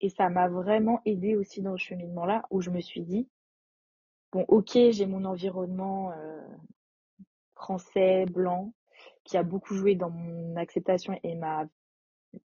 Et 0.00 0.08
ça 0.08 0.28
m'a 0.28 0.48
vraiment 0.48 1.00
aidé 1.04 1.36
aussi 1.36 1.62
dans 1.62 1.76
ce 1.76 1.84
cheminement-là, 1.84 2.44
où 2.50 2.60
je 2.60 2.70
me 2.70 2.80
suis 2.80 3.02
dit, 3.02 3.28
bon, 4.32 4.44
ok, 4.48 4.72
j'ai 4.90 5.06
mon 5.06 5.24
environnement 5.24 6.12
français, 7.54 8.26
blanc, 8.26 8.72
qui 9.22 9.36
a 9.36 9.44
beaucoup 9.44 9.76
joué 9.76 9.94
dans 9.94 10.10
mon 10.10 10.56
acceptation 10.56 11.16
et 11.22 11.36
ma 11.36 11.68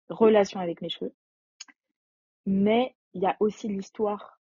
relation 0.10 0.60
avec 0.60 0.84
mes 0.84 0.90
cheveux. 0.90 1.14
Mais 2.46 2.96
il 3.14 3.24
y 3.24 3.26
a 3.26 3.36
aussi 3.40 3.68
l'histoire 3.68 4.40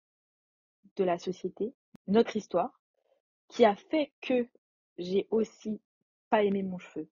de 0.95 1.03
la 1.03 1.17
société 1.17 1.73
notre 2.09 2.35
histoire 2.35 2.79
qui 3.47 3.65
a 3.65 3.75
fait 3.75 4.11
que 4.21 4.47
j'ai 4.97 5.27
aussi 5.31 5.79
pas 6.29 6.43
aimé 6.43 6.63
mon 6.63 6.77
cheveu. 6.77 7.07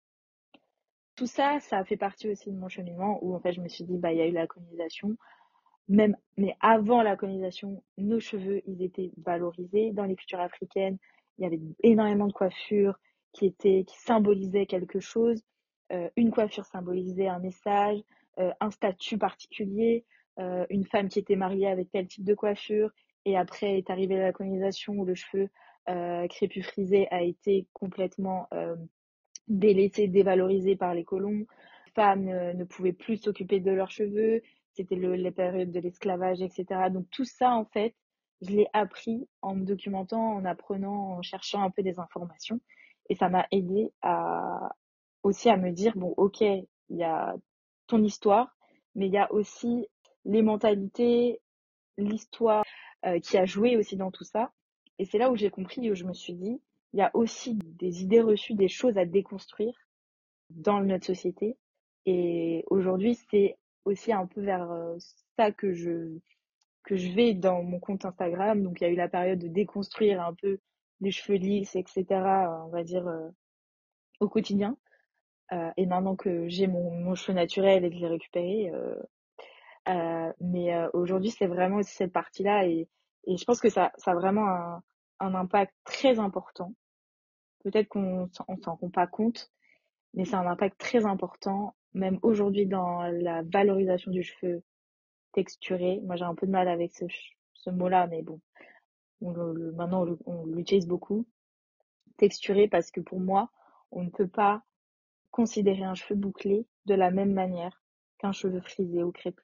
Tout 1.15 1.27
ça, 1.27 1.59
ça 1.59 1.83
fait 1.83 1.97
partie 1.97 2.29
aussi 2.29 2.51
de 2.51 2.57
mon 2.57 2.69
cheminement 2.69 3.19
où 3.21 3.35
en 3.35 3.39
fait 3.39 3.53
je 3.53 3.61
me 3.61 3.67
suis 3.67 3.83
dit 3.83 3.97
bah 3.97 4.11
il 4.11 4.17
y 4.17 4.21
a 4.21 4.27
eu 4.27 4.31
la 4.31 4.47
colonisation, 4.47 5.15
même 5.87 6.17
mais 6.37 6.55
avant 6.59 7.03
la 7.03 7.15
colonisation, 7.15 7.83
nos 7.97 8.19
cheveux 8.19 8.61
ils 8.65 8.81
étaient 8.81 9.11
valorisés 9.17 9.91
dans 9.91 10.05
les 10.05 10.15
cultures 10.15 10.39
africaines. 10.39 10.97
Il 11.37 11.43
y 11.43 11.45
avait 11.45 11.59
énormément 11.83 12.27
de 12.27 12.33
coiffures 12.33 12.97
qui 13.31 13.45
étaient 13.45 13.83
qui 13.85 13.97
symbolisaient 13.99 14.65
quelque 14.65 14.99
chose. 14.99 15.43
Euh, 15.91 16.09
une 16.15 16.31
coiffure 16.31 16.65
symbolisait 16.65 17.27
un 17.27 17.39
message, 17.39 17.99
euh, 18.39 18.51
un 18.59 18.71
statut 18.71 19.17
particulier, 19.17 20.05
euh, 20.39 20.65
une 20.69 20.85
femme 20.85 21.09
qui 21.09 21.19
était 21.19 21.35
mariée 21.35 21.67
avec 21.67 21.91
tel 21.91 22.07
type 22.07 22.23
de 22.23 22.33
coiffure, 22.33 22.89
et 23.25 23.37
après 23.37 23.77
est 23.77 23.89
arrivée 23.89 24.17
la 24.17 24.33
colonisation 24.33 24.93
où 24.93 25.05
le 25.05 25.15
cheveu 25.15 25.49
euh, 25.89 26.27
crépus 26.27 26.65
frisé 26.65 27.07
a 27.11 27.21
été 27.21 27.67
complètement 27.73 28.47
euh, 28.53 28.75
délaissé, 29.47 30.07
dévalorisé 30.07 30.75
par 30.75 30.93
les 30.93 31.03
colons. 31.03 31.45
Femmes 31.95 32.25
ne 32.25 32.63
pouvaient 32.63 32.93
plus 32.93 33.17
s'occuper 33.17 33.59
de 33.59 33.71
leurs 33.71 33.91
cheveux. 33.91 34.41
C'était 34.73 34.95
le, 34.95 35.13
les 35.13 35.31
périodes 35.31 35.71
de 35.71 35.79
l'esclavage, 35.79 36.41
etc. 36.41 36.89
Donc 36.91 37.05
tout 37.11 37.25
ça, 37.25 37.51
en 37.51 37.65
fait, 37.65 37.93
je 38.41 38.49
l'ai 38.49 38.67
appris 38.73 39.27
en 39.41 39.55
me 39.55 39.63
documentant, 39.65 40.33
en 40.33 40.45
apprenant, 40.45 41.17
en 41.17 41.21
cherchant 41.21 41.61
un 41.61 41.69
peu 41.69 41.83
des 41.83 41.99
informations. 41.99 42.59
Et 43.09 43.15
ça 43.15 43.29
m'a 43.29 43.45
aidé 43.51 43.91
à 44.01 44.71
aussi 45.23 45.49
à 45.49 45.57
me 45.57 45.71
dire, 45.71 45.93
bon, 45.95 46.13
ok, 46.17 46.41
il 46.41 46.65
y 46.89 47.03
a 47.03 47.35
ton 47.87 48.03
histoire, 48.03 48.55
mais 48.95 49.07
il 49.07 49.13
y 49.13 49.17
a 49.17 49.31
aussi 49.31 49.87
les 50.25 50.41
mentalités, 50.41 51.39
l'histoire, 51.97 52.63
euh, 53.05 53.19
qui 53.19 53.37
a 53.37 53.45
joué 53.45 53.77
aussi 53.77 53.95
dans 53.97 54.11
tout 54.11 54.23
ça. 54.23 54.51
Et 54.99 55.05
c'est 55.05 55.17
là 55.17 55.31
où 55.31 55.35
j'ai 55.35 55.49
compris, 55.49 55.91
où 55.91 55.95
je 55.95 56.05
me 56.05 56.13
suis 56.13 56.33
dit, 56.33 56.61
il 56.93 56.99
y 56.99 57.01
a 57.01 57.11
aussi 57.15 57.55
des 57.55 58.03
idées 58.03 58.21
reçues, 58.21 58.53
des 58.53 58.67
choses 58.67 58.97
à 58.97 59.05
déconstruire 59.05 59.73
dans 60.49 60.81
notre 60.81 61.05
société. 61.05 61.57
Et 62.05 62.63
aujourd'hui, 62.69 63.17
c'est 63.31 63.57
aussi 63.85 64.13
un 64.13 64.27
peu 64.27 64.41
vers 64.41 64.71
euh, 64.71 64.97
ça 65.37 65.51
que 65.51 65.73
je 65.73 66.19
que 66.83 66.97
je 66.97 67.09
vais 67.11 67.33
dans 67.33 67.63
mon 67.63 67.79
compte 67.79 68.05
Instagram. 68.05 68.61
Donc 68.61 68.81
il 68.81 68.83
y 68.83 68.87
a 68.87 68.89
eu 68.89 68.95
la 68.95 69.07
période 69.07 69.39
de 69.39 69.47
déconstruire 69.47 70.21
un 70.21 70.33
peu 70.33 70.59
les 71.01 71.11
cheveux 71.11 71.37
lisses, 71.37 71.75
etc. 71.75 72.05
On 72.11 72.69
va 72.69 72.83
dire 72.83 73.07
euh, 73.07 73.29
au 74.19 74.29
quotidien. 74.29 74.77
Euh, 75.51 75.71
et 75.77 75.85
maintenant 75.85 76.15
que 76.15 76.47
j'ai 76.47 76.67
mon, 76.67 76.91
mon 76.91 77.15
cheveu 77.15 77.33
naturel 77.33 77.85
et 77.85 77.89
que 77.89 77.95
je 77.95 78.01
l'ai 78.01 78.07
récupéré, 78.07 78.71
euh, 78.73 78.95
mais 79.87 80.73
euh, 80.73 80.89
aujourd'hui, 80.93 81.31
c'est 81.31 81.47
vraiment 81.47 81.77
aussi 81.77 81.93
cette 81.93 82.13
partie-là 82.13 82.65
et, 82.67 82.87
et 83.25 83.37
je 83.37 83.45
pense 83.45 83.59
que 83.59 83.69
ça, 83.69 83.91
ça 83.97 84.11
a 84.11 84.15
vraiment 84.15 84.47
un, 84.47 84.83
un 85.19 85.35
impact 85.35 85.73
très 85.83 86.19
important. 86.19 86.73
Peut-être 87.63 87.87
qu'on 87.89 88.29
on 88.47 88.57
s'en 88.57 88.75
rend 88.75 88.89
pas 88.89 89.07
compte, 89.07 89.51
mais 90.13 90.25
c'est 90.25 90.35
un 90.35 90.47
impact 90.47 90.77
très 90.79 91.05
important, 91.05 91.75
même 91.93 92.19
aujourd'hui 92.21 92.65
dans 92.65 93.03
la 93.03 93.41
valorisation 93.43 94.11
du 94.11 94.23
cheveu 94.23 94.63
texturé. 95.31 96.01
Moi, 96.03 96.15
j'ai 96.15 96.25
un 96.25 96.35
peu 96.35 96.45
de 96.45 96.51
mal 96.51 96.67
avec 96.67 96.93
ce, 96.93 97.05
ce 97.53 97.69
mot-là, 97.69 98.07
mais 98.07 98.21
bon, 98.21 98.39
on 99.21 99.31
le, 99.31 99.71
maintenant 99.71 100.05
on 100.25 100.45
l'utilise 100.45 100.87
beaucoup. 100.87 101.25
Texturé 102.17 102.67
parce 102.67 102.91
que 102.91 103.01
pour 103.01 103.19
moi, 103.19 103.49
on 103.91 104.03
ne 104.03 104.09
peut 104.09 104.27
pas 104.27 104.63
considérer 105.31 105.83
un 105.83 105.95
cheveu 105.95 106.15
bouclé 106.15 106.67
de 106.85 106.93
la 106.93 107.09
même 107.09 107.33
manière 107.33 107.81
qu'un 108.19 108.33
cheveu 108.33 108.61
frisé 108.61 109.03
ou 109.03 109.11
crépus 109.11 109.43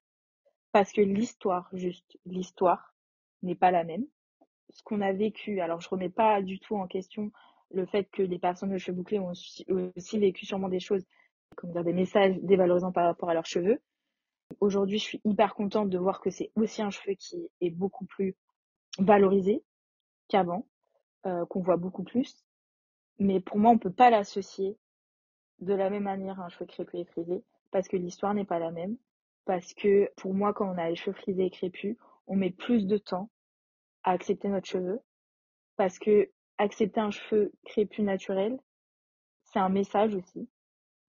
parce 0.72 0.92
que 0.92 1.02
l'histoire, 1.02 1.70
juste 1.74 2.18
l'histoire, 2.26 2.94
n'est 3.42 3.56
pas 3.56 3.72
la 3.72 3.84
même. 3.84 4.06
Ce 4.70 4.84
qu'on 4.84 5.02
a 5.02 5.12
vécu, 5.12 5.62
alors 5.62 5.82
je 5.82 5.90
remets 5.90 6.10
pas 6.10 6.42
du 6.42 6.60
tout 6.60 6.76
en 6.76 6.88
question 6.88 7.32
le 7.72 7.86
fait 7.86 8.06
que 8.06 8.22
les 8.22 8.40
personnes 8.40 8.74
aux 8.74 8.80
cheveux 8.80 8.98
bouclés 8.98 9.20
ont 9.20 9.32
aussi, 9.32 10.20
vécu 10.20 10.46
sûrement 10.46 10.70
des 10.70 10.80
choses, 10.80 11.06
comme 11.56 11.72
dire, 11.72 11.84
des 11.84 11.94
messages 11.94 12.40
dévalorisants 12.42 12.92
par 12.92 13.06
rapport 13.06 13.30
à 13.30 13.34
leurs 13.34 13.46
cheveux. 13.46 13.80
Aujourd'hui, 14.60 14.98
je 14.98 15.04
suis 15.04 15.22
hyper 15.24 15.54
contente 15.54 15.90
de 15.90 15.98
voir 15.98 16.22
que 16.22 16.32
c'est 16.32 16.52
aussi 16.56 16.82
un 16.82 16.90
cheveu 16.90 17.14
qui 17.14 17.48
est 17.62 17.70
beaucoup 17.70 18.06
plus 18.06 18.36
valorisé 18.98 19.64
qu'avant, 20.28 20.66
euh, 21.28 21.46
qu'on 21.46 21.62
voit 21.62 21.78
beaucoup 21.78 22.04
plus. 22.04 22.44
Mais 23.20 23.40
pour 23.40 23.58
moi, 23.58 23.72
on 23.72 23.78
peut 23.78 23.92
pas 23.92 24.10
l'associer 24.10 24.78
de 25.60 25.74
la 25.74 25.90
même 25.90 26.04
manière 26.04 26.40
à 26.40 26.46
un 26.46 26.50
cheveu 26.50 26.66
crépus 26.66 27.02
et 27.02 27.06
frisé 27.06 27.44
parce 27.72 27.88
que 27.88 27.98
l'histoire 27.98 28.34
n'est 28.34 28.46
pas 28.46 28.60
la 28.60 28.72
même 28.72 28.98
parce 29.50 29.74
que 29.74 30.12
pour 30.16 30.36
moi, 30.36 30.54
quand 30.54 30.72
on 30.72 30.78
a 30.78 30.92
les 30.92 30.96
cheveux 30.96 31.16
frisés 31.16 31.46
et 31.48 31.50
crépus, 31.50 31.98
on 32.28 32.36
met 32.36 32.52
plus 32.52 32.86
de 32.86 33.00
temps 33.00 33.32
à 34.04 34.12
accepter 34.12 34.48
notre 34.48 34.68
cheveu 34.68 35.00
parce 35.76 35.98
que 35.98 36.30
accepter 36.60 37.00
un 37.00 37.10
cheveu 37.10 37.52
crépus 37.66 38.06
naturel, 38.06 38.60
c'est 39.46 39.58
un 39.58 39.70
message 39.70 40.14
aussi. 40.14 40.48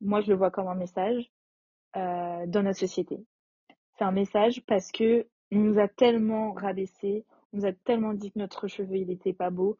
Moi, 0.00 0.22
je 0.22 0.30
le 0.30 0.36
vois 0.36 0.50
comme 0.50 0.68
un 0.68 0.74
message 0.74 1.30
euh, 1.96 2.46
dans 2.46 2.62
notre 2.62 2.78
société. 2.78 3.22
C'est 3.98 4.04
un 4.04 4.10
message 4.10 4.64
parce 4.64 4.90
que 4.90 5.26
on 5.52 5.58
nous 5.58 5.78
a 5.78 5.88
tellement 5.88 6.54
rabaissé, 6.54 7.26
on 7.52 7.58
nous 7.58 7.66
a 7.66 7.74
tellement 7.74 8.14
dit 8.14 8.32
que 8.32 8.38
notre 8.38 8.68
cheveu, 8.68 8.96
il 8.96 9.10
était 9.10 9.34
pas 9.34 9.50
beau. 9.50 9.76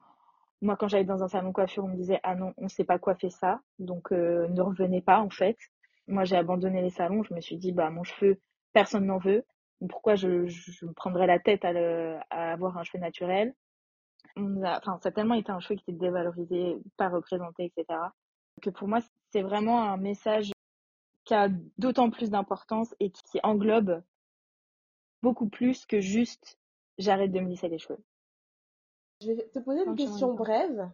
Moi, 0.61 0.77
quand 0.77 0.89
j'allais 0.89 1.05
dans 1.05 1.23
un 1.23 1.29
salon 1.29 1.55
coiffure, 1.55 1.85
on 1.85 1.89
me 1.89 1.97
disait, 1.97 2.21
ah 2.25 2.35
non, 2.35 2.53
on 2.59 2.69
sait 2.69 2.85
pas 2.85 2.99
faire 2.99 3.33
ça, 3.33 3.63
donc 3.79 4.13
euh, 4.13 4.49
ne 4.49 4.61
revenez 4.61 5.01
pas, 5.01 5.21
en 5.21 5.31
fait. 5.31 5.57
Moi, 6.09 6.25
j'ai 6.25 6.37
abandonné 6.37 6.83
les 6.83 6.91
salons, 6.91 7.23
je 7.23 7.33
me 7.33 7.41
suis 7.41 7.57
dit, 7.57 7.73
bah, 7.73 7.89
mon 7.89 8.03
cheveu, 8.05 8.39
personne 8.73 9.07
n'en 9.07 9.19
veut. 9.19 9.45
Pourquoi 9.89 10.15
je, 10.15 10.47
je, 10.47 10.85
me 10.85 10.93
prendrais 10.93 11.27
la 11.27 11.39
tête 11.39 11.65
à, 11.65 11.73
le, 11.73 12.19
à 12.31 12.53
avoir 12.53 12.77
un 12.77 12.85
cheveu 12.85 12.99
naturel? 12.99 13.55
On 14.37 14.63
a, 14.63 14.79
enfin, 14.79 14.99
ça 15.03 15.09
a 15.09 15.13
tellement 15.13 15.35
été 15.35 15.51
un 15.51 15.61
cheveu 15.61 15.77
qui 15.77 15.91
était 15.91 15.99
dévalorisé, 15.99 16.77
pas 16.97 17.09
représenté, 17.09 17.65
etc. 17.65 17.99
Que 18.61 18.71
pour 18.71 18.89
moi, 18.89 19.01
c'est 19.33 19.43
vraiment 19.43 19.83
un 19.83 19.97
message 19.97 20.53
qui 21.25 21.35
a 21.35 21.49
d'autant 21.79 22.11
plus 22.11 22.31
d'importance 22.31 22.95
et 23.01 23.11
qui 23.11 23.41
englobe 23.43 24.03
beaucoup 25.23 25.49
plus 25.49 25.87
que 25.87 26.01
juste 26.01 26.59
j'arrête 26.99 27.33
de 27.33 27.41
me 27.41 27.49
lisser 27.49 27.69
les 27.69 27.79
cheveux. 27.79 28.03
Je 29.23 29.33
vais 29.33 29.49
te 29.49 29.59
poser 29.59 29.85
une 29.85 29.97
question 29.97 30.35
brève. 30.35 30.91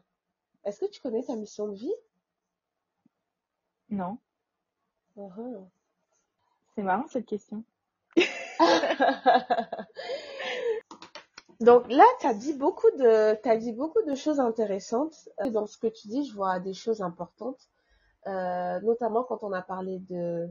Est-ce 0.65 0.81
que 0.81 0.91
tu 0.91 1.01
connais 1.01 1.23
ta 1.23 1.37
mission 1.37 1.69
de 1.69 1.75
vie? 1.75 1.95
Non. 3.89 4.19
Uh-huh. 5.17 5.69
C'est 6.77 6.83
marrant 6.83 7.07
cette 7.09 7.27
question. 7.27 7.65
Donc 11.61 11.91
là, 11.91 12.05
tu 12.21 12.27
as 12.27 12.35
dit 12.35 12.53
beaucoup 12.53 12.91
de, 12.99 14.15
choses 14.15 14.41
intéressantes. 14.41 15.31
Euh, 15.41 15.49
dans 15.49 15.67
ce 15.67 15.79
que 15.79 15.87
tu 15.87 16.09
dis, 16.09 16.27
je 16.27 16.35
vois 16.35 16.61
des 16.61 16.75
choses 16.75 17.01
importantes, 17.01 17.71
euh, 18.27 18.79
notamment 18.81 19.25
quand 19.25 19.43
on 19.43 19.53
a 19.53 19.63
parlé 19.63 20.01
de 20.11 20.47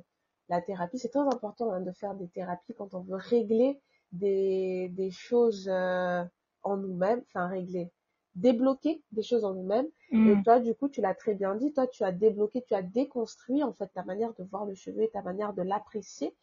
la 0.49 0.61
thérapie. 0.61 0.97
C'est 0.97 1.09
très 1.09 1.19
important 1.19 1.71
hein, 1.71 1.81
de 1.81 1.91
faire 1.91 2.15
des 2.15 2.27
thérapies 2.29 2.73
quand 2.75 2.95
on 2.95 3.01
veut 3.01 3.17
régler 3.17 3.79
des, 4.11 4.89
des 4.93 5.11
choses 5.11 5.69
euh, 5.71 6.23
en 6.63 6.77
nous-mêmes, 6.77 7.21
enfin 7.27 7.47
régler, 7.47 7.91
débloquer 8.35 9.01
des 9.11 9.23
choses 9.23 9.45
en 9.45 9.53
nous-mêmes. 9.53 9.87
Et 10.11 10.17
mm. 10.17 10.43
toi, 10.43 10.59
du 10.59 10.75
coup, 10.75 10.89
tu 10.89 11.01
l'as 11.01 11.15
très 11.15 11.33
bien 11.33 11.55
dit, 11.55 11.73
toi, 11.73 11.87
tu 11.87 12.03
as 12.03 12.11
débloqué, 12.11 12.63
tu 12.67 12.73
as 12.73 12.81
déconstruit 12.81 13.63
en 13.63 13.73
fait 13.73 13.87
ta 13.93 14.03
manière 14.03 14.33
de 14.33 14.43
voir 14.43 14.65
le 14.65 14.75
cheveu 14.75 15.03
et 15.03 15.09
ta 15.09 15.21
manière 15.21 15.53
de 15.53 15.61
l'apprécier. 15.61 16.35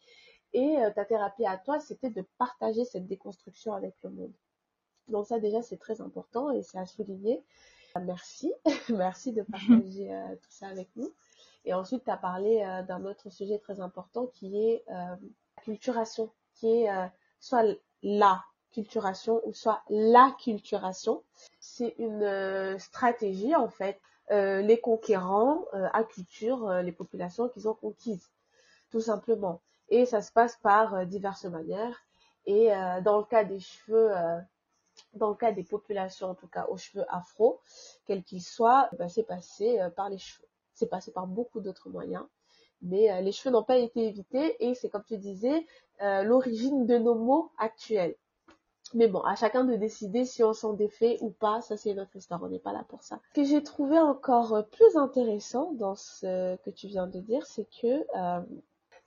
Et 0.53 0.77
ta 0.95 1.03
thérapie 1.05 1.45
à 1.45 1.57
toi, 1.57 1.79
c'était 1.79 2.11
de 2.11 2.23
partager 2.37 2.85
cette 2.85 3.07
déconstruction 3.07 3.73
avec 3.73 3.95
le 4.03 4.11
monde. 4.11 4.33
Donc 5.07 5.27
ça 5.27 5.39
déjà 5.39 5.61
c'est 5.61 5.77
très 5.77 6.01
important 6.01 6.51
et 6.51 6.61
c'est 6.61 6.77
à 6.77 6.85
souligner. 6.85 7.43
Merci, 8.01 8.51
merci 8.89 9.33
de 9.33 9.43
partager 9.43 10.13
euh, 10.13 10.35
tout 10.35 10.51
ça 10.51 10.67
avec 10.67 10.89
nous. 10.95 11.13
Et 11.65 11.73
ensuite 11.73 12.03
tu 12.03 12.11
as 12.11 12.17
parlé 12.17 12.63
euh, 12.63 12.83
d'un 12.83 13.05
autre 13.05 13.29
sujet 13.29 13.59
très 13.59 13.79
important 13.79 14.27
qui 14.27 14.57
est 14.57 14.83
euh, 14.89 15.15
la 15.57 15.63
culturation, 15.63 16.31
qui 16.55 16.67
est 16.67 16.89
soit 17.39 17.63
la 18.01 18.43
culturation 18.73 19.41
ou 19.45 19.53
soit 19.53 19.81
la 19.89 20.35
culturation. 20.39 21.23
C'est 21.59 21.95
une 21.97 22.77
stratégie 22.79 23.55
en 23.55 23.69
fait. 23.69 23.99
les 24.29 24.79
conquérants 24.79 25.65
acculturent 25.93 26.81
les 26.81 26.91
populations 26.91 27.49
qu'ils 27.49 27.67
ont 27.67 27.73
conquises, 27.75 28.29
tout 28.89 29.01
simplement. 29.01 29.61
Et 29.89 30.05
ça 30.05 30.21
se 30.21 30.31
passe 30.31 30.57
par 30.57 31.05
diverses 31.05 31.45
manières. 31.45 32.03
Et 32.45 32.69
dans 33.03 33.17
le 33.17 33.23
cas 33.23 33.43
des 33.43 33.59
cheveux, 33.59 34.11
dans 35.13 35.29
le 35.29 35.35
cas 35.35 35.51
des 35.51 35.63
populations, 35.63 36.29
en 36.31 36.35
tout 36.35 36.47
cas 36.47 36.65
aux 36.69 36.77
cheveux 36.77 37.05
afro, 37.09 37.59
quels 38.05 38.23
qu'ils 38.23 38.41
soient, 38.41 38.89
ben, 38.97 39.09
c'est 39.09 39.23
passé 39.23 39.79
euh, 39.79 39.89
par 39.89 40.09
les 40.09 40.17
cheveux. 40.17 40.47
C'est 40.73 40.87
passé 40.87 41.11
par 41.11 41.27
beaucoup 41.27 41.59
d'autres 41.59 41.89
moyens. 41.89 42.25
Mais 42.81 43.11
euh, 43.11 43.21
les 43.21 43.31
cheveux 43.31 43.51
n'ont 43.51 43.63
pas 43.63 43.77
été 43.77 44.07
évités 44.07 44.55
et 44.65 44.73
c'est 44.73 44.89
comme 44.89 45.03
tu 45.03 45.17
disais, 45.17 45.65
euh, 46.01 46.23
l'origine 46.23 46.85
de 46.85 46.97
nos 46.97 47.15
mots 47.15 47.51
actuels. 47.57 48.15
Mais 48.93 49.07
bon, 49.07 49.21
à 49.21 49.35
chacun 49.35 49.63
de 49.63 49.75
décider 49.75 50.25
si 50.25 50.43
on 50.43 50.53
s'en 50.53 50.73
défait 50.73 51.17
ou 51.21 51.29
pas, 51.29 51.61
ça 51.61 51.77
c'est 51.77 51.93
notre 51.93 52.15
histoire, 52.15 52.41
on 52.43 52.49
n'est 52.49 52.59
pas 52.59 52.73
là 52.73 52.85
pour 52.87 53.03
ça. 53.03 53.19
Ce 53.29 53.41
que 53.41 53.43
j'ai 53.43 53.63
trouvé 53.63 53.97
encore 53.97 54.65
plus 54.71 54.95
intéressant 54.95 55.71
dans 55.73 55.95
ce 55.95 56.55
que 56.57 56.69
tu 56.69 56.87
viens 56.87 57.07
de 57.07 57.19
dire, 57.19 57.45
c'est 57.45 57.67
que 57.81 58.05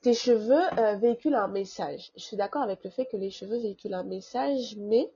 tes 0.00 0.14
cheveux 0.14 0.96
véhiculent 0.98 1.36
un 1.36 1.48
message. 1.48 2.12
Je 2.16 2.22
suis 2.22 2.36
d'accord 2.36 2.62
avec 2.62 2.82
le 2.84 2.90
fait 2.90 3.06
que 3.06 3.16
les 3.16 3.30
cheveux 3.30 3.58
véhiculent 3.58 3.94
un 3.94 4.04
message, 4.04 4.76
mais 4.76 5.10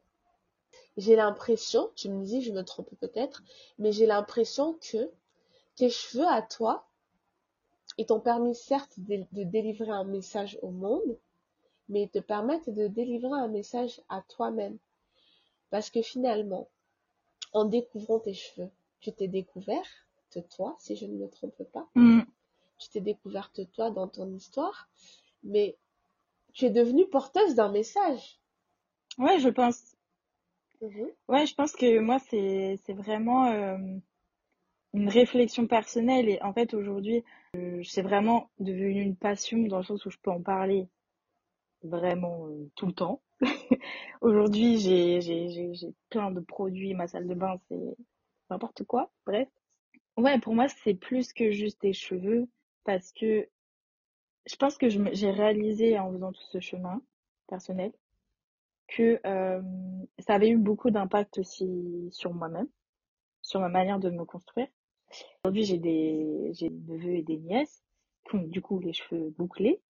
j'ai 0.97 1.17
l'impression, 1.17 1.91
tu 1.95 2.09
me 2.09 2.25
dis, 2.25 2.43
je 2.43 2.53
me 2.53 2.63
trompe 2.63 2.91
peut-être, 3.01 3.43
mais 3.79 3.93
j'ai 3.93 4.07
l'impression 4.07 4.75
que 4.75 5.11
tes 5.77 5.91
cheveux 5.91 6.27
à 6.27 6.43
toi, 6.43 6.87
ils 7.99 8.07
t'ont 8.07 8.21
permis 8.21 8.55
certes 8.55 8.95
de, 8.99 9.25
délivrer 9.33 9.91
un 9.91 10.05
message 10.05 10.59
au 10.63 10.71
monde, 10.71 11.19
mais 11.91 12.09
te 12.09 12.21
permettent 12.21 12.71
de 12.71 12.87
délivrer 12.87 13.39
un 13.39 13.49
message 13.49 14.01
à 14.09 14.23
toi-même. 14.23 14.79
Parce 15.71 15.91
que 15.91 16.01
finalement, 16.03 16.69
en 17.53 17.65
découvrant 17.65 18.21
tes 18.21 18.35
cheveux, 18.35 18.71
tu 19.01 19.13
t'es 19.13 19.29
découverte 19.29 19.89
toi, 20.57 20.77
si 20.79 20.97
je 20.97 21.07
ne 21.07 21.17
me 21.17 21.29
trompe 21.29 21.63
pas. 21.73 21.89
Mm. 21.95 22.21
Tu 22.79 22.89
t'es 22.91 23.01
découverte 23.01 23.61
toi 23.73 23.91
dans 23.91 24.09
ton 24.09 24.33
histoire, 24.33 24.89
mais 25.43 25.77
tu 26.53 26.67
es 26.67 26.71
devenue 26.71 27.07
porteuse 27.09 27.55
d'un 27.55 27.71
message. 27.71 28.39
Ouais, 29.19 29.39
je 29.39 29.49
pense. 29.49 29.97
Mmh 30.81 31.05
ouais, 31.29 31.45
je 31.45 31.55
pense 31.55 31.73
que 31.73 31.99
moi, 31.99 32.19
c'est, 32.31 32.79
c'est 32.85 32.95
vraiment 32.95 33.47
euh, 33.47 33.77
une 34.95 35.09
réflexion 35.11 35.67
personnelle. 35.67 36.29
Et 36.29 36.41
en 36.43 36.55
fait, 36.55 36.73
aujourd'hui, 36.73 37.23
euh, 37.57 37.83
c'est 37.85 38.01
vraiment 38.01 38.49
devenu 38.61 39.03
une 39.03 39.17
passion 39.17 39.59
dans 39.59 39.79
le 39.79 39.85
sens 39.85 40.07
où 40.07 40.11
je 40.11 40.19
peux 40.23 40.31
en 40.31 40.41
parler 40.41 40.89
vraiment 41.83 42.49
euh, 42.49 42.71
tout 42.77 42.87
le 42.87 42.93
temps. 42.93 43.23
aujourd'hui, 44.21 44.79
j'ai, 44.79 45.21
j'ai, 45.21 45.49
j'ai, 45.49 45.75
j'ai 45.75 45.95
plein 46.11 46.31
de 46.31 46.41
produits. 46.41 46.95
Ma 46.95 47.09
salle 47.09 47.27
de 47.27 47.35
bain, 47.35 47.59
c'est 47.69 47.97
n'importe 48.51 48.85
quoi. 48.85 49.11
Bref. 49.27 49.49
Ouais, 50.17 50.39
pour 50.41 50.55
moi, 50.55 50.69
c'est 50.69 50.95
plus 50.95 51.33
que 51.33 51.51
juste 51.51 51.81
des 51.83 51.93
cheveux 51.93 52.49
parce 52.85 53.13
que 53.13 53.49
je 54.47 54.57
pense 54.57 54.77
que 54.77 54.89
j'ai 54.89 55.31
réalisé 55.31 55.99
en 55.99 56.13
faisant 56.13 56.33
tout 56.33 56.43
ce 56.51 56.61
chemin 56.61 57.01
personnel 57.47 57.93
que 58.89 59.21
euh, 59.25 59.63
ça 60.19 60.35
avait 60.35 60.51
eu 60.51 60.57
beaucoup 60.57 60.91
d'impact 60.91 61.39
aussi 61.39 62.09
sur 62.11 62.35
moi-même, 62.35 62.69
sur 63.43 63.61
ma 63.61 63.69
manière 63.69 64.01
de 64.01 64.11
me 64.11 64.25
construire. 64.25 64.67
Aujourd'hui, 65.45 65.65
j'ai 65.65 65.79
des, 65.79 66.51
j'ai 66.53 66.69
des 66.69 66.93
neveux 66.93 67.15
et 67.17 67.23
des 67.23 67.39
nièces 67.39 67.83
qui 68.29 68.39
du 68.47 68.61
coup 68.61 68.79
les 68.81 68.93
cheveux 68.93 69.33
bouclés. 69.39 69.81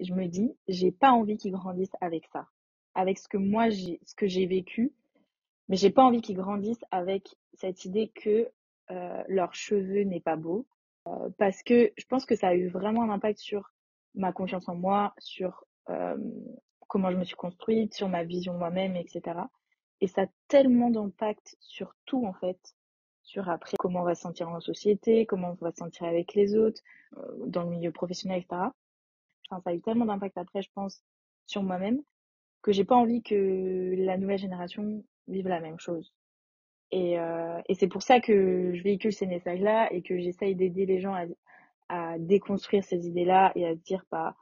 Je 0.00 0.12
me 0.12 0.26
dis, 0.26 0.56
j'ai 0.68 0.92
pas 0.92 1.12
envie 1.12 1.36
qu'ils 1.36 1.52
grandissent 1.52 1.96
avec 2.00 2.26
ça, 2.32 2.48
avec 2.94 3.18
ce 3.18 3.28
que 3.28 3.36
moi 3.36 3.70
j'ai, 3.70 4.00
ce 4.04 4.14
que 4.14 4.26
j'ai 4.26 4.46
vécu, 4.46 4.92
mais 5.68 5.76
j'ai 5.76 5.90
pas 5.90 6.04
envie 6.04 6.20
qu'ils 6.20 6.36
grandissent 6.36 6.84
avec 6.90 7.36
cette 7.54 7.84
idée 7.84 8.08
que 8.14 8.50
euh, 8.90 9.22
leur 9.28 9.54
cheveu 9.54 10.02
n'est 10.02 10.20
pas 10.20 10.36
beau, 10.36 10.66
euh, 11.06 11.30
parce 11.38 11.62
que 11.62 11.92
je 11.96 12.04
pense 12.06 12.26
que 12.26 12.36
ça 12.36 12.48
a 12.48 12.54
eu 12.54 12.68
vraiment 12.68 13.02
un 13.02 13.10
impact 13.10 13.38
sur 13.38 13.72
ma 14.14 14.32
confiance 14.32 14.68
en 14.68 14.74
moi, 14.74 15.14
sur 15.18 15.64
euh, 15.90 16.16
comment 16.88 17.10
je 17.10 17.16
me 17.16 17.24
suis 17.24 17.36
construite, 17.36 17.94
sur 17.94 18.08
ma 18.08 18.24
vision 18.24 18.54
moi-même, 18.54 18.96
etc. 18.96 19.40
Et 20.00 20.06
ça 20.06 20.22
a 20.22 20.26
tellement 20.48 20.90
d'impact 20.90 21.56
sur 21.60 21.94
tout, 22.04 22.26
en 22.26 22.32
fait, 22.32 22.58
sur 23.22 23.48
après 23.48 23.76
comment 23.78 24.00
on 24.00 24.04
va 24.04 24.14
se 24.14 24.22
sentir 24.22 24.48
en 24.48 24.60
société, 24.60 25.26
comment 25.26 25.56
on 25.60 25.64
va 25.64 25.70
se 25.70 25.78
sentir 25.78 26.04
avec 26.06 26.34
les 26.34 26.56
autres, 26.56 26.82
euh, 27.16 27.46
dans 27.46 27.64
le 27.64 27.70
milieu 27.70 27.90
professionnel, 27.90 28.42
etc. 28.42 28.68
Ça 29.50 29.60
a 29.64 29.74
eu 29.74 29.80
tellement 29.80 30.06
d'impact 30.06 30.38
après, 30.38 30.62
je 30.62 30.70
pense, 30.74 31.02
sur 31.46 31.62
moi-même, 31.62 32.02
que 32.62 32.72
j'ai 32.72 32.84
pas 32.84 32.96
envie 32.96 33.22
que 33.22 33.94
la 33.98 34.16
nouvelle 34.16 34.38
génération 34.38 35.04
vive 35.28 35.48
la 35.48 35.60
même 35.60 35.78
chose. 35.78 36.12
Et, 36.90 37.18
euh, 37.18 37.60
et 37.68 37.74
c'est 37.74 37.88
pour 37.88 38.02
ça 38.02 38.20
que 38.20 38.72
je 38.74 38.82
véhicule 38.82 39.12
ces 39.12 39.26
messages-là 39.26 39.92
et 39.92 40.02
que 40.02 40.18
j'essaye 40.18 40.54
d'aider 40.54 40.86
les 40.86 41.00
gens 41.00 41.14
à, 41.14 42.18
déconstruire 42.18 42.82
ces 42.82 43.06
idées-là 43.06 43.52
et 43.54 43.66
à 43.66 43.74
se 43.74 43.80
dire, 43.80 44.04
bah, 44.10 44.34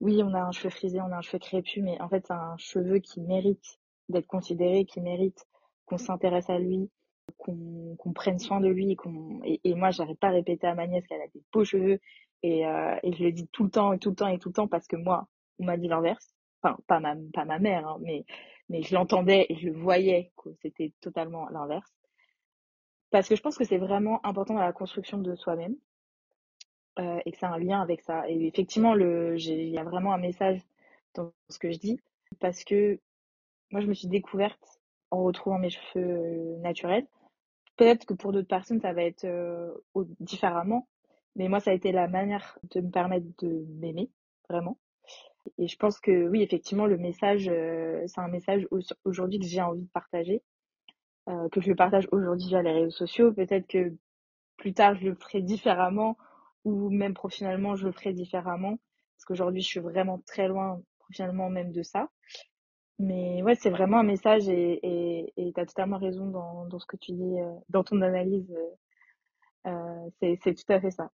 oui, 0.00 0.22
on 0.22 0.34
a 0.34 0.40
un 0.40 0.52
cheveu 0.52 0.70
frisé, 0.70 1.00
on 1.00 1.12
a 1.12 1.16
un 1.16 1.20
cheveu 1.20 1.38
crépus, 1.38 1.82
mais 1.82 2.00
en 2.00 2.08
fait, 2.08 2.26
c'est 2.26 2.32
un 2.32 2.56
cheveu 2.58 2.98
qui 2.98 3.20
mérite 3.20 3.78
d'être 4.08 4.26
considéré, 4.26 4.84
qui 4.84 5.00
mérite 5.00 5.46
qu'on 5.86 5.98
s'intéresse 5.98 6.50
à 6.50 6.58
lui, 6.58 6.90
qu'on 7.38 8.12
prenne 8.14 8.38
soin 8.38 8.60
de 8.60 8.68
lui. 8.68 8.96
Et, 9.44 9.60
et, 9.64 9.74
moi, 9.74 9.90
j'arrête 9.90 10.18
pas 10.18 10.28
à 10.28 10.32
répéter 10.32 10.66
à 10.66 10.74
ma 10.74 10.86
nièce 10.86 11.06
qu'elle 11.06 11.22
a 11.22 11.28
des 11.28 11.42
beaux 11.52 11.64
cheveux. 11.64 12.00
Et, 12.42 12.66
euh, 12.66 12.96
et 13.02 13.12
je 13.12 13.22
le 13.22 13.32
dis 13.32 13.46
tout 13.48 13.64
le 13.64 13.70
temps 13.70 13.92
et 13.92 13.98
tout 13.98 14.10
le 14.10 14.16
temps 14.16 14.28
et 14.28 14.38
tout 14.38 14.48
le 14.48 14.54
temps 14.54 14.68
parce 14.68 14.86
que 14.86 14.96
moi, 14.96 15.28
on 15.58 15.64
m'a 15.64 15.76
dit 15.76 15.88
l'inverse. 15.88 16.34
Enfin, 16.62 16.76
pas 16.86 17.00
ma, 17.00 17.14
pas 17.32 17.44
ma 17.44 17.58
mère, 17.58 17.86
hein, 17.86 17.98
mais, 18.00 18.24
mais 18.68 18.82
je 18.82 18.94
l'entendais 18.94 19.46
et 19.48 19.56
je 19.56 19.68
le 19.68 19.78
voyais 19.78 20.32
que 20.36 20.50
c'était 20.62 20.92
totalement 21.00 21.48
l'inverse. 21.50 21.90
Parce 23.10 23.28
que 23.28 23.36
je 23.36 23.42
pense 23.42 23.58
que 23.58 23.64
c'est 23.64 23.78
vraiment 23.78 24.24
important 24.24 24.54
dans 24.54 24.60
la 24.60 24.72
construction 24.72 25.18
de 25.18 25.34
soi-même. 25.34 25.74
Euh, 26.98 27.20
et 27.24 27.32
que 27.32 27.38
c'est 27.38 27.46
un 27.46 27.58
lien 27.58 27.80
avec 27.80 28.02
ça. 28.02 28.28
Et 28.28 28.46
effectivement, 28.46 28.94
le, 28.94 29.38
il 29.38 29.68
y 29.68 29.78
a 29.78 29.84
vraiment 29.84 30.12
un 30.12 30.18
message 30.18 30.60
dans 31.14 31.32
ce 31.48 31.58
que 31.58 31.70
je 31.70 31.78
dis 31.78 32.00
parce 32.40 32.64
que 32.64 32.98
moi, 33.70 33.80
je 33.80 33.86
me 33.86 33.94
suis 33.94 34.08
découverte 34.08 34.80
en 35.10 35.22
retrouvant 35.22 35.58
mes 35.58 35.70
cheveux 35.70 36.56
naturels. 36.58 37.06
Peut-être 37.76 38.04
que 38.04 38.14
pour 38.14 38.32
d'autres 38.32 38.48
personnes, 38.48 38.80
ça 38.80 38.92
va 38.92 39.02
être 39.04 39.24
euh, 39.24 39.72
différemment, 40.18 40.88
mais 41.36 41.48
moi, 41.48 41.60
ça 41.60 41.70
a 41.70 41.74
été 41.74 41.92
la 41.92 42.08
manière 42.08 42.58
de 42.74 42.80
me 42.80 42.90
permettre 42.90 43.26
de 43.42 43.64
m'aimer 43.78 44.10
vraiment. 44.48 44.78
Et 45.58 45.68
je 45.68 45.76
pense 45.76 46.00
que 46.00 46.28
oui, 46.28 46.42
effectivement, 46.42 46.86
le 46.86 46.98
message, 46.98 47.44
c'est 48.06 48.20
un 48.20 48.28
message 48.28 48.68
aujourd'hui 49.04 49.38
que 49.38 49.46
j'ai 49.46 49.62
envie 49.62 49.82
de 49.82 49.90
partager, 49.90 50.42
que 51.26 51.60
je 51.60 51.68
le 51.70 51.76
partage 51.76 52.08
aujourd'hui 52.12 52.48
via 52.48 52.62
les 52.62 52.72
réseaux 52.72 52.90
sociaux. 52.90 53.32
Peut-être 53.32 53.66
que 53.66 53.94
plus 54.56 54.74
tard, 54.74 54.94
je 54.96 55.08
le 55.08 55.14
ferai 55.14 55.40
différemment 55.42 56.18
ou 56.64 56.90
même 56.90 57.14
professionnellement, 57.14 57.76
je 57.76 57.86
le 57.86 57.92
ferai 57.92 58.12
différemment. 58.12 58.78
Parce 59.16 59.24
qu'aujourd'hui, 59.26 59.62
je 59.62 59.68
suis 59.68 59.80
vraiment 59.80 60.18
très 60.26 60.48
loin 60.48 60.82
professionnellement 60.98 61.50
même 61.50 61.72
de 61.72 61.82
ça. 61.82 62.10
Mais 62.98 63.42
ouais, 63.42 63.54
c'est 63.54 63.70
vraiment 63.70 63.98
un 63.98 64.02
message 64.02 64.48
et 64.48 65.32
tu 65.36 65.60
as 65.60 65.66
totalement 65.66 65.98
raison 65.98 66.26
dans, 66.26 66.66
dans 66.66 66.78
ce 66.78 66.86
que 66.86 66.96
tu 66.96 67.12
dis, 67.12 67.40
euh, 67.40 67.54
dans 67.70 67.82
ton 67.82 68.02
analyse. 68.02 68.54
Euh, 69.66 69.70
euh, 70.22 70.36
c'est 70.42 70.54
tout 70.54 70.70
à 70.72 70.80
fait 70.80 70.90
ça. 70.90 71.10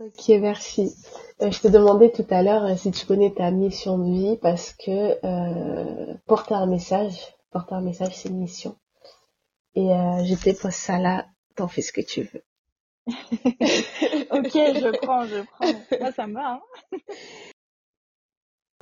Ok, 0.00 0.28
merci. 0.40 0.92
je 1.40 1.60
te 1.60 1.68
demandais 1.68 2.10
tout 2.10 2.26
à 2.30 2.42
l'heure 2.42 2.76
si 2.76 2.90
tu 2.90 3.06
connais 3.06 3.32
ta 3.32 3.50
mission 3.50 3.96
de 3.98 4.04
vie 4.04 4.36
parce 4.36 4.72
que 4.72 6.16
porter 6.26 6.54
un 6.54 6.66
message, 6.66 7.16
porter 7.50 7.74
un 7.74 7.80
message, 7.80 8.14
c'est 8.16 8.28
une 8.28 8.38
mission. 8.38 8.76
Et 9.76 9.88
je 9.88 10.34
te 10.34 10.60
pose 10.60 10.72
ça 10.72 10.98
là, 10.98 11.26
t'en 11.54 11.68
fais 11.68 11.82
ce 11.82 11.92
que 11.92 12.00
tu 12.00 12.22
veux. 12.22 12.42
ok, 13.06 14.52
je 14.52 14.98
prends, 14.98 15.26
je 15.26 15.42
prends. 15.42 15.98
Moi, 16.00 16.12
ça 16.12 16.26
me 16.26 16.34
va. 16.34 16.54
Hein 16.54 16.62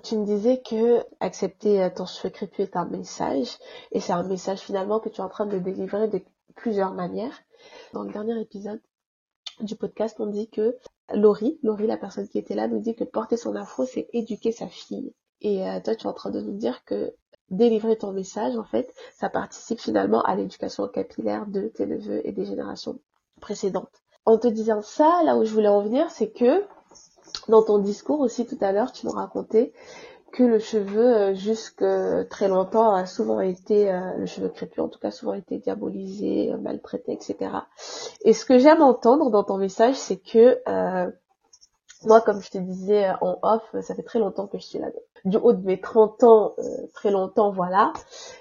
tu 0.03 0.17
me 0.17 0.25
disais 0.25 0.61
que 0.61 1.05
accepter 1.21 1.81
euh, 1.81 1.91
ton 1.91 2.07
cheveu 2.07 2.31
crépus 2.31 2.67
est 2.67 2.77
un 2.77 2.87
message, 2.87 3.59
et 3.93 4.01
c'est 4.01 4.13
un 4.13 4.25
message 4.25 4.61
finalement 4.61 5.01
que 5.01 5.09
tu 5.09 5.21
es 5.21 5.25
en 5.25 5.29
train 5.29 5.47
de 5.47 5.59
délivrer 5.59 6.09
de 6.09 6.23
plusieurs 6.57 6.93
manières. 6.93 7.39
Dans 7.93 8.03
le 8.03 8.13
dernier 8.13 8.41
épisode 8.41 8.81
du 9.61 9.77
podcast, 9.77 10.17
on 10.19 10.27
dit 10.27 10.49
que 10.49 10.77
Laurie, 11.13 11.59
Laurie, 11.63 11.87
la 11.87 11.97
personne 11.97 12.29
qui 12.29 12.39
était 12.39 12.55
là, 12.55 12.69
nous 12.69 12.81
dit 12.81 12.95
que 12.95 13.05
porter 13.05 13.37
son 13.37 13.55
afro, 13.55 13.85
c'est 13.85 14.09
éduquer 14.13 14.53
sa 14.53 14.69
fille. 14.69 15.13
Et 15.41 15.69
euh, 15.69 15.81
toi, 15.81 15.95
tu 15.95 16.07
es 16.07 16.11
en 16.11 16.13
train 16.13 16.31
de 16.31 16.41
nous 16.41 16.57
dire 16.57 16.85
que 16.85 17.15
délivrer 17.51 17.97
ton 17.97 18.13
message, 18.13 18.57
en 18.57 18.65
fait, 18.65 18.93
ça 19.15 19.29
participe 19.29 19.81
finalement 19.81 20.23
à 20.23 20.35
l'éducation 20.35 20.89
capillaire 20.89 21.47
de 21.47 21.69
tes 21.69 21.87
neveux 21.87 22.27
et 22.27 22.33
des 22.33 22.45
générations 22.45 22.99
précédentes. 23.41 24.03
En 24.25 24.39
te 24.39 24.49
disant 24.49 24.83
ça, 24.83 25.23
là 25.25 25.37
où 25.37 25.45
je 25.45 25.53
voulais 25.53 25.69
en 25.69 25.83
venir, 25.83 26.11
c'est 26.11 26.31
que 26.31 26.65
dans 27.49 27.63
ton 27.63 27.79
discours 27.79 28.21
aussi 28.21 28.47
tout 28.47 28.59
à 28.61 28.73
l'heure, 28.73 28.93
tu 28.93 29.07
nous 29.07 29.13
racontais 29.13 29.73
que 30.33 30.43
le 30.43 30.59
cheveu, 30.59 31.17
euh, 31.17 31.35
jusque 31.35 31.85
très 32.31 32.49
longtemps, 32.49 32.95
a 32.95 33.07
souvent 33.07 33.41
été, 33.41 33.93
euh, 33.93 34.17
le 34.17 34.27
cheveu 34.27 34.49
crépus 34.49 34.81
en 34.81 34.89
tout 34.89 34.99
cas, 34.99 35.11
souvent 35.11 35.35
été 35.35 35.59
diabolisé, 35.59 36.53
maltraité, 36.61 37.13
etc. 37.13 37.51
Et 38.25 38.33
ce 38.33 38.45
que 38.45 38.59
j'aime 38.59 38.83
entendre 38.83 39.31
dans 39.31 39.45
ton 39.45 39.59
message, 39.59 39.95
c'est 39.95 40.17
que 40.17 40.61
euh, 40.67 41.11
moi, 42.05 42.21
comme 42.21 42.41
je 42.43 42.51
te 42.51 42.59
disais 42.59 43.11
en 43.21 43.39
off, 43.43 43.63
ça 43.83 43.95
fait 43.95 44.03
très 44.03 44.19
longtemps 44.19 44.47
que 44.47 44.59
je 44.59 44.65
suis 44.65 44.79
là-dedans. 44.79 45.01
Du 45.25 45.37
haut 45.37 45.53
de 45.53 45.65
mes 45.65 45.81
30 45.81 46.25
ans, 46.25 46.55
euh, 46.59 46.63
très 46.95 47.13
longtemps, 47.13 47.53
voilà, 47.53 47.93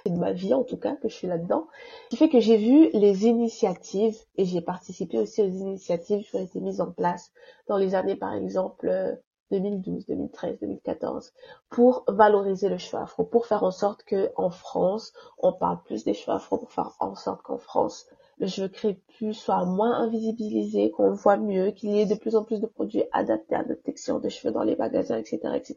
et 0.05 0.09
de 0.09 0.17
ma 0.17 0.31
vie 0.31 0.53
en 0.55 0.63
tout 0.63 0.77
cas, 0.77 0.95
que 0.95 1.09
je 1.09 1.13
suis 1.13 1.27
là-dedans. 1.27 1.67
Ce 2.05 2.09
qui 2.09 2.17
fait 2.17 2.29
que 2.29 2.39
j'ai 2.39 2.57
vu 2.57 2.89
les 2.93 3.27
initiatives, 3.27 4.17
et 4.37 4.45
j'ai 4.45 4.61
participé 4.61 5.19
aussi 5.19 5.43
aux 5.43 5.49
initiatives 5.49 6.23
qui 6.23 6.35
ont 6.35 6.43
été 6.43 6.59
mises 6.59 6.81
en 6.81 6.91
place 6.91 7.31
dans 7.67 7.77
les 7.77 7.93
années, 7.93 8.15
par 8.15 8.33
exemple, 8.33 9.19
2012, 9.51 10.05
2013, 10.07 10.59
2014, 10.59 11.33
pour 11.69 12.03
valoriser 12.07 12.69
le 12.69 12.77
cheveu 12.77 13.01
afro, 13.01 13.23
pour 13.23 13.45
faire 13.45 13.63
en 13.63 13.71
sorte 13.71 14.03
que 14.03 14.31
en 14.35 14.49
France, 14.49 15.13
on 15.37 15.53
parle 15.53 15.81
plus 15.83 16.03
des 16.03 16.13
cheveux 16.13 16.35
afro, 16.35 16.57
pour 16.57 16.71
faire 16.71 16.95
en 16.99 17.15
sorte 17.15 17.41
qu'en 17.43 17.57
France, 17.57 18.07
le 18.41 18.47
cheveu 18.47 18.69
crépus 18.69 19.37
soit 19.37 19.65
moins 19.65 19.93
invisibilisé, 19.99 20.89
qu'on 20.89 21.09
le 21.09 21.15
voit 21.15 21.37
mieux, 21.37 21.69
qu'il 21.69 21.91
y 21.91 21.99
ait 21.99 22.07
de 22.07 22.15
plus 22.15 22.35
en 22.35 22.43
plus 22.43 22.59
de 22.59 22.65
produits 22.65 23.03
adaptés 23.11 23.53
à 23.53 23.63
notre 23.63 23.83
texture 23.83 24.19
de 24.19 24.29
cheveux 24.29 24.51
dans 24.51 24.63
les 24.63 24.75
magasins, 24.75 25.17
etc., 25.17 25.39
etc. 25.53 25.75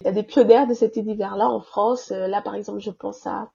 Il 0.00 0.06
y 0.06 0.08
a 0.08 0.12
des 0.12 0.22
pionnières 0.22 0.68
de 0.68 0.74
cet 0.74 0.94
univers-là 0.94 1.48
en 1.48 1.60
France. 1.60 2.12
Euh, 2.12 2.28
là, 2.28 2.40
par 2.40 2.54
exemple, 2.54 2.78
je 2.78 2.92
pense 2.92 3.26
à 3.26 3.50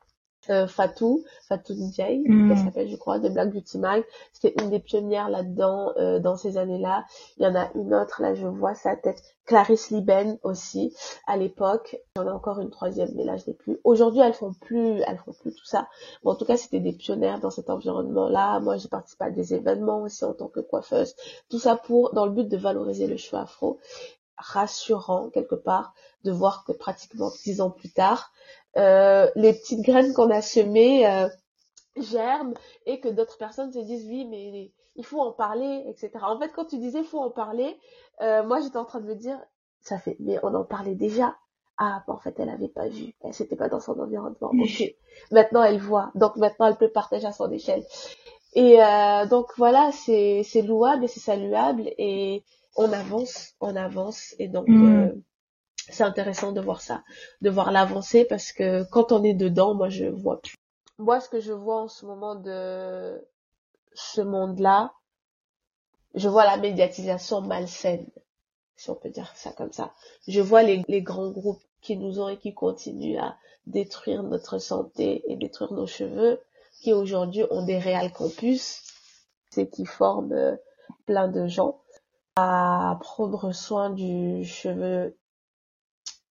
euh, 0.50 0.68
Fatou, 0.68 1.24
Fatou 1.48 1.74
Ndiaye, 1.74 2.24
mm. 2.28 2.52
elle 2.52 2.58
s'appelle 2.58 2.90
je 2.90 2.96
crois, 2.96 3.20
de 3.20 3.30
Black 3.30 3.52
Beauty 3.52 3.78
Mag. 3.78 4.04
C'était 4.34 4.62
une 4.62 4.70
des 4.70 4.80
pionnières 4.80 5.30
là-dedans 5.30 5.94
euh, 5.98 6.20
dans 6.20 6.36
ces 6.36 6.58
années-là. 6.58 7.06
Il 7.38 7.44
y 7.44 7.48
en 7.48 7.56
a 7.56 7.70
une 7.76 7.94
autre, 7.94 8.22
là 8.22 8.34
je 8.34 8.48
vois 8.48 8.76
sa 8.76 8.96
tête, 8.96 9.22
Clarisse 9.46 9.92
Liben 9.92 10.38
aussi, 10.44 10.96
à 11.28 11.38
l'époque. 11.38 11.98
Il 12.16 12.20
y 12.20 12.26
en 12.26 12.28
a 12.28 12.34
encore 12.34 12.60
une 12.60 12.70
troisième, 12.70 13.10
mais 13.16 13.24
là 13.24 13.38
je 13.38 13.46
l'ai 13.46 13.54
plus. 13.54 13.80
Aujourd'hui 13.84 14.22
elles 14.22 14.34
font 14.34 14.54
plus, 14.54 15.02
elles 15.08 15.20
font 15.26 15.34
plus 15.34 15.54
tout 15.54 15.66
ça. 15.66 15.88
Mais 16.24 16.32
en 16.32 16.36
tout 16.36 16.46
cas 16.46 16.58
c'était 16.58 16.80
des 16.80 16.94
pionnières 16.94 17.40
dans 17.40 17.52
cet 17.52 17.70
environnement-là. 17.70 18.60
Moi 18.60 18.78
j'ai 18.78 18.90
participé 18.90 19.26
à 19.26 19.32
des 19.32 19.54
événements 19.54 20.02
aussi 20.02 20.26
en 20.26 20.34
tant 20.34 20.48
que 20.48 20.60
coiffeuse. 20.60 21.16
Tout 21.50 21.60
ça 21.60 21.76
pour, 21.76 22.14
dans 22.14 22.26
le 22.26 22.32
but 22.32 22.48
de 22.48 22.58
valoriser 22.58 23.08
le 23.08 23.18
cheveu 23.18 23.38
afro 23.38 23.80
rassurant 24.40 25.30
quelque 25.30 25.56
part 25.56 25.94
de 26.24 26.32
voir 26.32 26.64
que 26.66 26.72
pratiquement 26.72 27.32
dix 27.44 27.62
ans 27.62 27.70
plus 27.70 27.92
tard, 27.92 28.32
les 28.76 29.54
petites 29.54 29.82
graines 29.82 30.14
qu'on 30.14 30.30
a 30.30 30.42
semées 30.42 31.08
euh, 31.08 31.28
germent 31.98 32.54
et 32.86 33.00
que 33.00 33.10
d'autres 33.10 33.38
personnes 33.38 33.72
se 33.72 33.80
disent 33.80 34.06
oui 34.08 34.26
mais 34.26 34.72
il 34.96 35.06
faut 35.06 35.20
en 35.20 35.32
parler 35.32 35.84
etc 35.88 36.12
en 36.22 36.40
fait 36.40 36.52
quand 36.54 36.66
tu 36.66 36.78
disais 36.78 37.04
faut 37.04 37.20
en 37.20 37.32
parler 37.32 37.78
euh, 38.22 38.44
moi 38.44 38.60
j'étais 38.62 38.78
en 38.78 38.86
train 38.86 39.02
de 39.02 39.08
me 39.08 39.16
dire 39.16 39.40
ça 39.82 39.98
fait 39.98 40.18
mais 40.20 40.38
on 40.44 40.54
en 40.56 40.64
parlait 40.64 40.96
déjà. 40.96 41.36
Ah 41.82 42.04
en 42.08 42.18
fait 42.18 42.38
elle 42.40 42.50
avait 42.50 42.68
pas 42.68 42.90
vu. 42.90 43.14
Elle 43.22 43.34
c'était 43.34 43.56
pas 43.56 43.70
dans 43.70 43.80
son 43.80 43.98
environnement. 43.98 44.52
Ok. 44.52 44.84
Maintenant 45.32 45.64
elle 45.64 45.80
voit. 45.80 46.12
Donc 46.14 46.36
maintenant 46.36 46.68
elle 46.68 46.76
peut 46.76 46.92
partager 46.92 47.26
à 47.26 47.32
son 47.32 47.50
échelle. 47.52 47.86
Et 48.54 48.80
donc 49.30 49.48
voilà 49.56 49.90
c'est 49.94 50.44
c'est 50.44 50.62
louable 50.62 51.06
et 51.06 51.08
c'est 51.08 51.22
saluable 51.22 51.84
et 51.98 52.44
on 52.76 52.92
avance 52.92 53.54
on 53.62 53.78
avance 53.78 54.36
et 54.40 54.50
donc 54.50 54.68
mm 54.68 55.22
c'est 55.92 56.04
intéressant 56.04 56.52
de 56.52 56.62
voir 56.62 56.82
ça, 56.82 57.04
de 57.42 57.50
voir 57.50 57.72
l'avancée 57.72 58.26
parce 58.26 58.52
que 58.52 58.84
quand 58.92 59.12
on 59.12 59.24
est 59.24 59.34
dedans, 59.34 59.74
moi 59.74 59.90
je 59.90 60.06
vois 60.06 60.42
plus. 60.42 60.56
Moi, 60.98 61.22
ce 61.22 61.30
que 61.30 61.40
je 61.40 61.54
vois 61.54 61.82
en 61.84 61.88
ce 61.88 62.06
moment 62.06 62.36
de 62.36 63.26
ce 63.94 64.22
monde-là, 64.22 64.94
je 66.16 66.28
vois 66.28 66.46
la 66.46 66.58
médiatisation 66.58 67.42
malsaine, 67.42 68.08
si 68.76 68.90
on 68.90 68.96
peut 68.96 69.10
dire 69.10 69.32
ça 69.36 69.52
comme 69.54 69.72
ça. 69.72 69.94
Je 70.28 70.42
vois 70.42 70.64
les, 70.64 70.84
les 70.88 71.02
grands 71.02 71.32
groupes 71.32 71.62
qui 71.82 71.96
nous 71.96 72.20
ont 72.20 72.28
et 72.28 72.38
qui 72.38 72.54
continuent 72.54 73.20
à 73.20 73.38
détruire 73.68 74.24
notre 74.24 74.58
santé 74.58 75.24
et 75.32 75.38
détruire 75.38 75.72
nos 75.74 75.88
cheveux, 75.88 76.42
qui 76.82 76.94
aujourd'hui 76.94 77.44
ont 77.52 77.64
des 77.64 77.78
réels 77.78 78.12
campus, 78.12 78.82
c'est 79.52 79.70
qui 79.70 79.86
forment 79.86 80.34
euh, 80.34 80.56
plein 81.06 81.28
de 81.28 81.48
gens 81.48 81.82
à 82.36 82.98
prendre 83.02 83.52
soin 83.54 83.90
du 83.90 84.46
cheveu 84.46 85.16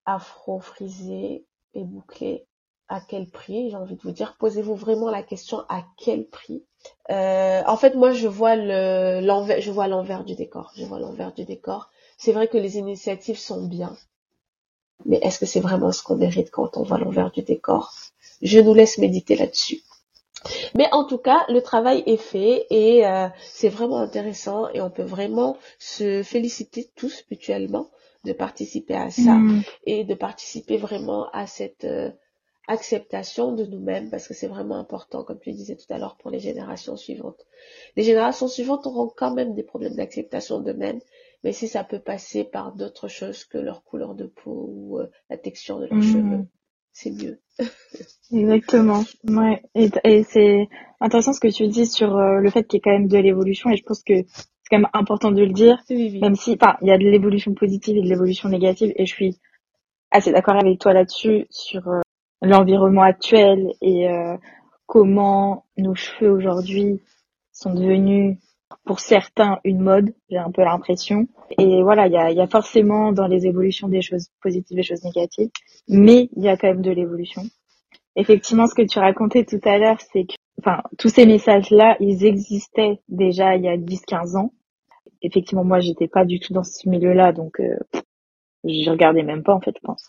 afro 0.09 0.59
frisé 0.59 1.45
et 1.75 1.85
bouclé 1.85 2.47
à 2.89 3.01
quel 3.01 3.29
prix 3.29 3.71
J'ai 3.71 3.77
envie 3.77 3.97
de 3.97 4.03
vous 4.03 4.11
dire, 4.11 4.37
posez-vous 4.39 4.75
vraiment 4.75 5.11
la 5.11 5.23
question 5.23 5.61
à 5.69 5.85
quel 5.99 6.27
prix? 6.27 6.65
Euh, 7.11 7.63
en 7.67 7.77
fait, 7.77 7.95
moi, 7.95 8.13
je 8.13 8.29
vois 8.29 8.57
le 8.57 9.21
l'envers, 9.21 9.61
je 9.61 9.71
vois 9.71 9.89
l'envers 9.89 10.25
du 10.25 10.35
décor. 10.35 10.73
Je 10.77 10.85
vois 10.85 10.99
l'envers 10.99 11.33
du 11.35 11.45
décor. 11.45 11.91
C'est 12.17 12.33
vrai 12.33 12.49
que 12.49 12.57
les 12.57 12.79
initiatives 12.79 13.39
sont 13.39 13.67
bien, 13.67 13.95
mais 15.05 15.19
est-ce 15.23 15.39
que 15.39 15.47
c'est 15.47 15.61
vraiment 15.61 15.93
ce 15.93 16.03
qu'on 16.03 16.17
mérite 16.17 16.51
quand 16.51 16.77
on 16.77 16.83
voit 16.83 16.99
l'envers 16.99 17.31
du 17.31 17.43
décor? 17.43 17.93
Je 18.43 18.59
nous 18.61 18.75
laisse 18.75 18.99
méditer 18.99 19.37
là-dessus. 19.37 19.83
Mais 20.75 20.89
en 20.93 21.05
tout 21.05 21.19
cas, 21.19 21.45
le 21.49 21.61
travail 21.61 22.03
est 22.07 22.17
fait 22.17 22.67
et 22.71 23.07
euh, 23.07 23.29
c'est 23.43 23.69
vraiment 23.69 23.99
intéressant 23.99 24.69
et 24.73 24.81
on 24.81 24.91
peut 24.91 25.03
vraiment 25.03 25.57
se 25.79 26.23
féliciter 26.23 26.91
tous 26.97 27.25
mutuellement 27.31 27.91
de 28.25 28.33
participer 28.33 28.95
à 28.95 29.11
ça 29.11 29.35
mm. 29.35 29.63
et 29.85 30.05
de 30.05 30.15
participer 30.15 30.77
vraiment 30.77 31.29
à 31.33 31.47
cette 31.47 31.85
euh, 31.85 32.11
acceptation 32.67 33.53
de 33.53 33.65
nous-mêmes 33.65 34.11
parce 34.11 34.29
que 34.29 34.35
c'est 34.35 34.49
vraiment 34.49 34.77
important, 34.77 35.25
comme 35.25 35.39
tu 35.41 35.53
disais 35.53 35.77
tout 35.77 35.93
à 35.93 35.99
l'heure, 35.99 36.17
pour 36.19 36.31
les 36.31 36.41
générations 36.41 36.97
suivantes. 36.97 37.47
Les 37.97 38.03
générations 38.03 38.49
suivantes 38.49 38.87
auront 38.87 39.11
quand 39.15 39.35
même 39.35 39.55
des 39.55 39.63
problèmes 39.63 39.97
d'acceptation 39.97 40.61
d'eux-mêmes, 40.61 41.01
mais 41.45 41.53
si 41.53 41.69
ça 41.69 41.85
peut 41.85 42.01
passer 42.01 42.45
par 42.45 42.75
d'autres 42.75 43.09
choses 43.09 43.45
que 43.45 43.59
leur 43.59 43.85
couleur 43.85 44.15
de 44.15 44.27
peau 44.27 44.69
ou 44.69 44.99
euh, 44.99 45.07
la 45.31 45.39
texture 45.39 45.79
de 45.79 45.87
leurs 45.87 45.99
mm. 45.99 46.03
cheveux, 46.03 46.47
c'est 46.93 47.11
mieux. 47.11 47.41
Exactement. 48.33 49.05
Ouais. 49.25 49.63
Et, 49.75 49.89
et 50.05 50.23
c'est 50.25 50.69
intéressant 51.01 51.33
ce 51.33 51.41
que 51.41 51.49
tu 51.49 51.69
dis 51.69 51.87
sur 51.87 52.17
euh, 52.17 52.41
le 52.41 52.51
fait 52.51 52.65
qu'il 52.65 52.77
y 52.77 52.79
ait 52.79 52.83
quand 52.83 52.91
même 52.91 53.09
de 53.09 53.19
l'évolution 53.19 53.71
et 53.71 53.77
je 53.77 53.85
pense 53.85 54.03
que 54.03 54.25
c'est 54.69 54.77
quand 54.77 54.83
même 54.83 54.91
important 54.93 55.31
de 55.31 55.43
le 55.43 55.53
dire, 55.53 55.79
même 56.21 56.35
si, 56.35 56.59
enfin, 56.61 56.77
il 56.83 56.89
y 56.89 56.91
a 56.91 56.99
de 56.99 57.05
l'évolution 57.05 57.55
positive 57.55 57.97
et 57.97 58.03
de 58.03 58.09
l'évolution 58.09 58.49
négative, 58.49 58.93
et 58.97 59.07
je 59.07 59.15
suis 59.15 59.39
assez 60.11 60.31
d'accord 60.33 60.57
avec 60.57 60.79
toi 60.79 60.93
là-dessus 60.93 61.47
sur 61.51 61.87
euh, 61.89 62.01
l'environnement 62.43 63.03
actuel 63.03 63.73
et 63.81 64.09
euh, 64.09 64.37
comment 64.87 65.65
nos 65.77 65.95
cheveux 65.95 66.31
aujourd'hui 66.31 67.01
sont 67.53 67.75
devenus 67.75 68.37
pour 68.85 69.01
certains 69.01 69.59
une 69.65 69.81
mode, 69.81 70.15
j'ai 70.31 70.39
un 70.39 70.51
peu 70.51 70.63
l'impression. 70.63 71.29
Et 71.59 71.83
voilà, 71.83 72.07
il 72.07 72.13
y 72.13 72.17
a, 72.17 72.31
y 72.31 72.41
a 72.41 72.47
forcément 72.47 73.13
dans 73.13 73.27
les 73.27 73.47
évolutions 73.47 73.89
des 73.89 74.03
choses 74.03 74.29
positives 74.43 74.79
et 74.79 74.83
des 74.83 74.87
choses 74.87 75.05
négatives, 75.05 75.51
mais 75.89 76.29
il 76.37 76.43
y 76.43 76.49
a 76.49 76.57
quand 76.57 76.69
même 76.69 76.83
de 76.83 76.91
l'évolution. 76.91 77.43
Effectivement, 78.17 78.67
ce 78.67 78.75
que 78.75 78.83
tu 78.83 78.99
racontais 78.99 79.45
tout 79.45 79.61
à 79.65 79.79
l'heure, 79.79 79.99
c'est 80.13 80.25
que 80.25 80.35
enfin, 80.59 80.83
tous 80.99 81.09
ces 81.09 81.27
messages-là, 81.27 81.97
ils 82.01 82.25
existaient 82.25 83.01
déjà 83.09 83.57
il 83.57 83.65
y 83.65 83.69
a 83.69 83.77
10-15 83.77 84.37
ans 84.37 84.53
effectivement, 85.23 85.65
moi, 85.65 85.81
j'étais 85.81 86.09
pas 86.09 86.25
du 86.25 86.41
tout 86.41 86.53
dans 86.53 86.65
ce 86.65 86.89
milieu-là, 86.89 87.33
donc 87.33 87.61
euh, 87.61 87.77
je 88.65 88.91
regardais 88.91 89.23
même 89.23 89.43
pas, 89.43 89.55
en 89.55 89.61
fait, 89.61 89.75
je 89.77 89.87
pense. 89.87 90.05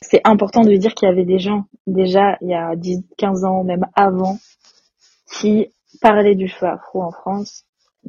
C'est 0.00 0.20
important 0.24 0.62
de 0.62 0.74
dire 0.74 0.94
qu'il 0.94 1.08
y 1.08 1.12
avait 1.12 1.24
des 1.24 1.38
gens, 1.38 1.64
déjà, 1.86 2.36
il 2.40 2.48
y 2.48 2.54
a 2.54 2.74
10, 2.74 3.04
15 3.18 3.44
ans, 3.44 3.64
même 3.64 3.86
avant, 3.94 4.38
qui 5.32 5.72
parlaient 6.00 6.34
du 6.34 6.48
feu 6.48 6.66
afro 6.66 7.02
en 7.02 7.12
France, 7.12 7.64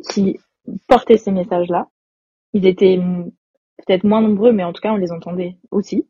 qui 0.10 0.40
portaient 0.88 1.18
ces 1.18 1.32
messages-là. 1.32 1.88
Ils 2.54 2.66
étaient 2.66 3.00
peut-être 3.86 4.04
moins 4.04 4.22
nombreux, 4.22 4.52
mais 4.52 4.64
en 4.64 4.74
tout 4.74 4.82
cas, 4.82 4.94
on 4.94 4.98
les 4.98 5.12
entendait 5.12 5.58
aussi. 5.72 6.08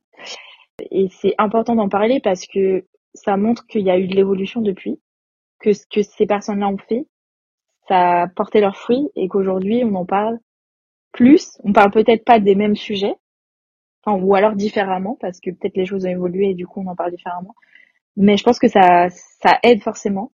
Et 0.91 1.09
c'est 1.09 1.35
important 1.37 1.75
d'en 1.75 1.89
parler 1.89 2.19
parce 2.19 2.47
que 2.47 2.85
ça 3.13 3.37
montre 3.37 3.65
qu'il 3.67 3.81
y 3.81 3.91
a 3.91 3.99
eu 3.99 4.07
de 4.07 4.15
l'évolution 4.15 4.61
depuis, 4.61 4.99
que 5.63 5.73
ce 5.73 5.85
que 5.87 6.03
ces 6.03 6.27
personnes-là 6.27 6.67
ont 6.67 6.77
fait, 6.77 7.07
ça 7.87 8.23
a 8.23 8.27
porté 8.27 8.61
leurs 8.61 8.77
fruits 8.77 9.09
et 9.15 9.27
qu'aujourd'hui, 9.27 9.83
on 9.83 9.95
en 9.95 10.05
parle 10.05 10.37
plus. 11.11 11.57
On 11.63 11.73
parle 11.73 11.91
peut-être 11.91 12.25
pas 12.25 12.39
des 12.39 12.55
mêmes 12.55 12.75
sujets, 12.75 13.15
enfin, 14.03 14.21
ou 14.21 14.35
alors 14.35 14.55
différemment, 14.55 15.17
parce 15.19 15.39
que 15.39 15.51
peut-être 15.51 15.77
les 15.77 15.85
choses 15.85 16.05
ont 16.05 16.09
évolué 16.09 16.51
et 16.51 16.53
du 16.53 16.67
coup, 16.67 16.81
on 16.85 16.91
en 16.91 16.95
parle 16.95 17.11
différemment. 17.11 17.55
Mais 18.17 18.37
je 18.37 18.43
pense 18.43 18.59
que 18.59 18.67
ça, 18.67 19.09
ça 19.09 19.59
aide 19.63 19.81
forcément. 19.81 20.31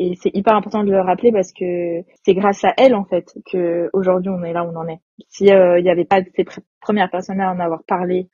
Et 0.00 0.14
c'est 0.14 0.34
hyper 0.34 0.54
important 0.54 0.84
de 0.84 0.90
le 0.90 1.00
rappeler 1.00 1.32
parce 1.32 1.52
que 1.52 2.02
c'est 2.24 2.34
grâce 2.34 2.64
à 2.64 2.72
elle, 2.76 2.94
en 2.94 3.04
fait, 3.04 3.26
que 3.50 3.90
aujourd'hui 3.92 4.30
on 4.30 4.44
est 4.44 4.52
là 4.52 4.64
où 4.64 4.68
on 4.68 4.76
en 4.76 4.86
est. 4.86 5.00
Si 5.28 5.50
euh, 5.50 5.78
il 5.78 5.82
n'y 5.82 5.90
avait 5.90 6.04
pas 6.04 6.20
ces 6.36 6.44
premières 6.80 7.10
personnes 7.10 7.40
à 7.40 7.52
en 7.52 7.58
avoir 7.58 7.82
parlé 7.84 8.28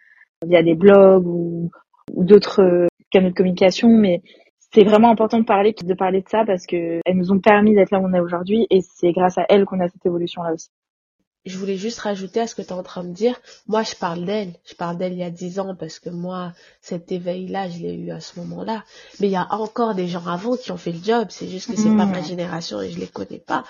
via 0.46 0.62
des 0.62 0.74
blogs 0.74 1.26
ou, 1.26 1.70
d'autres 2.12 2.62
euh, 2.62 2.86
canaux 3.10 3.30
de 3.30 3.34
communication, 3.34 3.88
mais 3.88 4.20
c'est 4.74 4.84
vraiment 4.84 5.10
important 5.10 5.38
de 5.38 5.44
parler 5.44 5.72
de 5.72 5.94
parler 5.94 6.20
de 6.20 6.28
ça 6.28 6.44
parce 6.44 6.66
que 6.66 7.00
elles 7.04 7.16
nous 7.16 7.32
ont 7.32 7.40
permis 7.40 7.74
d'être 7.74 7.90
là 7.90 8.00
où 8.00 8.06
on 8.06 8.12
est 8.12 8.20
aujourd'hui 8.20 8.66
et 8.70 8.80
c'est 8.82 9.12
grâce 9.12 9.38
à 9.38 9.46
elles 9.48 9.64
qu'on 9.64 9.80
a 9.80 9.88
cette 9.88 10.04
évolution 10.04 10.42
là 10.42 10.52
aussi 10.52 10.70
je 11.44 11.58
voulais 11.58 11.76
juste 11.76 11.98
rajouter 12.00 12.40
à 12.40 12.46
ce 12.46 12.54
que 12.54 12.62
tu 12.62 12.68
es 12.68 12.72
en 12.72 12.82
train 12.82 13.04
de 13.04 13.12
dire. 13.12 13.38
Moi, 13.66 13.82
je 13.82 13.94
parle 13.94 14.24
d'elle. 14.24 14.54
Je 14.64 14.74
parle 14.74 14.96
d'elle 14.96 15.12
il 15.12 15.18
y 15.18 15.24
a 15.24 15.30
dix 15.30 15.58
ans 15.60 15.74
parce 15.78 15.98
que 15.98 16.08
moi, 16.08 16.52
cet 16.80 17.12
éveil-là, 17.12 17.68
je 17.68 17.80
l'ai 17.80 17.94
eu 17.94 18.10
à 18.12 18.20
ce 18.20 18.38
moment-là. 18.40 18.82
Mais 19.20 19.28
il 19.28 19.32
y 19.32 19.36
a 19.36 19.46
encore 19.52 19.94
des 19.94 20.08
gens 20.08 20.26
avant 20.26 20.56
qui 20.56 20.72
ont 20.72 20.78
fait 20.78 20.92
le 20.92 21.02
job. 21.02 21.26
C'est 21.28 21.48
juste 21.48 21.70
que 21.70 21.76
c'est 21.76 21.94
pas 21.96 22.06
ma 22.06 22.20
mmh. 22.20 22.24
génération 22.24 22.80
et 22.80 22.90
je 22.90 22.98
les 22.98 23.06
connais 23.06 23.40
pas. 23.40 23.64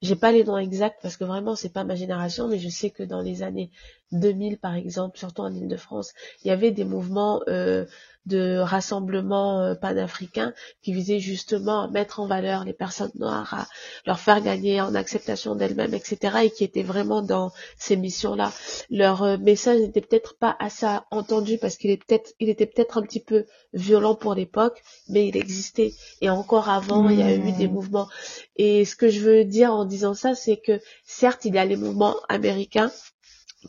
J'ai 0.00 0.16
pas 0.16 0.32
les 0.32 0.42
noms 0.42 0.56
exacts 0.56 1.00
parce 1.02 1.16
que 1.16 1.24
vraiment, 1.24 1.54
c'est 1.54 1.72
pas 1.72 1.84
ma 1.84 1.94
génération, 1.94 2.48
mais 2.48 2.58
je 2.58 2.68
sais 2.68 2.90
que 2.90 3.02
dans 3.02 3.20
les 3.20 3.42
années 3.42 3.70
2000, 4.12 4.58
par 4.58 4.74
exemple, 4.74 5.18
surtout 5.18 5.42
en 5.42 5.52
Ile-de-France, 5.52 6.12
il 6.44 6.48
y 6.48 6.50
avait 6.50 6.70
des 6.70 6.84
mouvements 6.84 7.42
euh, 7.48 7.84
de 8.26 8.58
rassemblement 8.58 9.60
euh, 9.62 9.74
panafricain 9.74 10.52
qui 10.82 10.92
visait 10.92 11.18
justement 11.18 11.82
à 11.82 11.88
mettre 11.88 12.20
en 12.20 12.26
valeur 12.26 12.64
les 12.64 12.72
personnes 12.72 13.10
noires, 13.16 13.52
à 13.54 13.68
leur 14.06 14.20
faire 14.20 14.40
gagner 14.40 14.80
en 14.80 14.94
acceptation 14.94 15.56
d'elles-mêmes, 15.56 15.94
etc. 15.94 16.38
et 16.44 16.50
qui 16.50 16.62
étaient 16.62 16.82
vraiment 16.82 17.22
dans 17.22 17.50
ces 17.76 17.96
missions-là. 17.96 18.52
Leur 18.90 19.22
euh, 19.22 19.38
message 19.38 19.80
n'était 19.80 20.00
peut-être 20.00 20.36
pas 20.36 20.56
assez 20.60 20.86
entendu 21.10 21.58
parce 21.58 21.76
qu'il 21.76 21.90
est 21.90 21.96
peut-être, 21.96 22.32
il 22.38 22.48
était 22.48 22.66
peut-être 22.66 22.98
un 22.98 23.02
petit 23.02 23.20
peu 23.20 23.44
violent 23.72 24.14
pour 24.14 24.34
l'époque, 24.34 24.82
mais 25.08 25.26
il 25.26 25.36
existait. 25.36 25.92
Et 26.20 26.30
encore 26.30 26.68
avant, 26.68 27.08
il 27.08 27.18
y 27.18 27.22
a 27.22 27.34
eu 27.34 27.52
des 27.52 27.66
mmh. 27.66 27.72
mouvements. 27.72 28.08
Et 28.56 28.84
ce 28.84 28.94
que 28.94 29.08
je 29.08 29.20
veux 29.20 29.44
dire 29.44 29.72
en 29.72 29.84
disant 29.84 30.14
ça, 30.14 30.34
c'est 30.34 30.58
que 30.58 30.80
certes, 31.04 31.44
il 31.44 31.54
y 31.54 31.58
a 31.58 31.64
les 31.64 31.76
mouvements 31.76 32.16
américains 32.28 32.92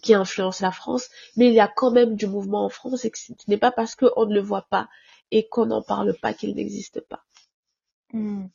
qui 0.02 0.14
influence 0.14 0.60
la 0.62 0.72
France, 0.72 1.10
mais 1.36 1.48
il 1.48 1.54
y 1.54 1.60
a 1.60 1.68
quand 1.68 1.92
même 1.92 2.16
du 2.16 2.28
mouvement 2.28 2.66
en 2.66 2.70
France 2.70 3.06
et 3.06 3.12
ce 3.16 3.34
n'est 3.48 3.58
pas 3.58 3.72
parce 3.72 3.96
qu'on 3.96 4.26
ne 4.26 4.34
le 4.34 4.42
voit 4.42 4.68
pas 4.70 4.90
et 5.32 5.48
qu'on 5.48 5.68
n'en 5.68 5.82
parle 5.82 6.16
pas 6.22 6.34
qu'il 6.34 6.56
n'existe 6.56 7.02
pas. 7.02 7.24
Hmm. 8.12 8.46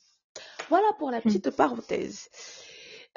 Voilà 0.69 0.89
pour 0.99 1.11
la 1.11 1.19
hmm. 1.19 1.23
petite 1.23 1.51
parenthèse. 1.51 2.29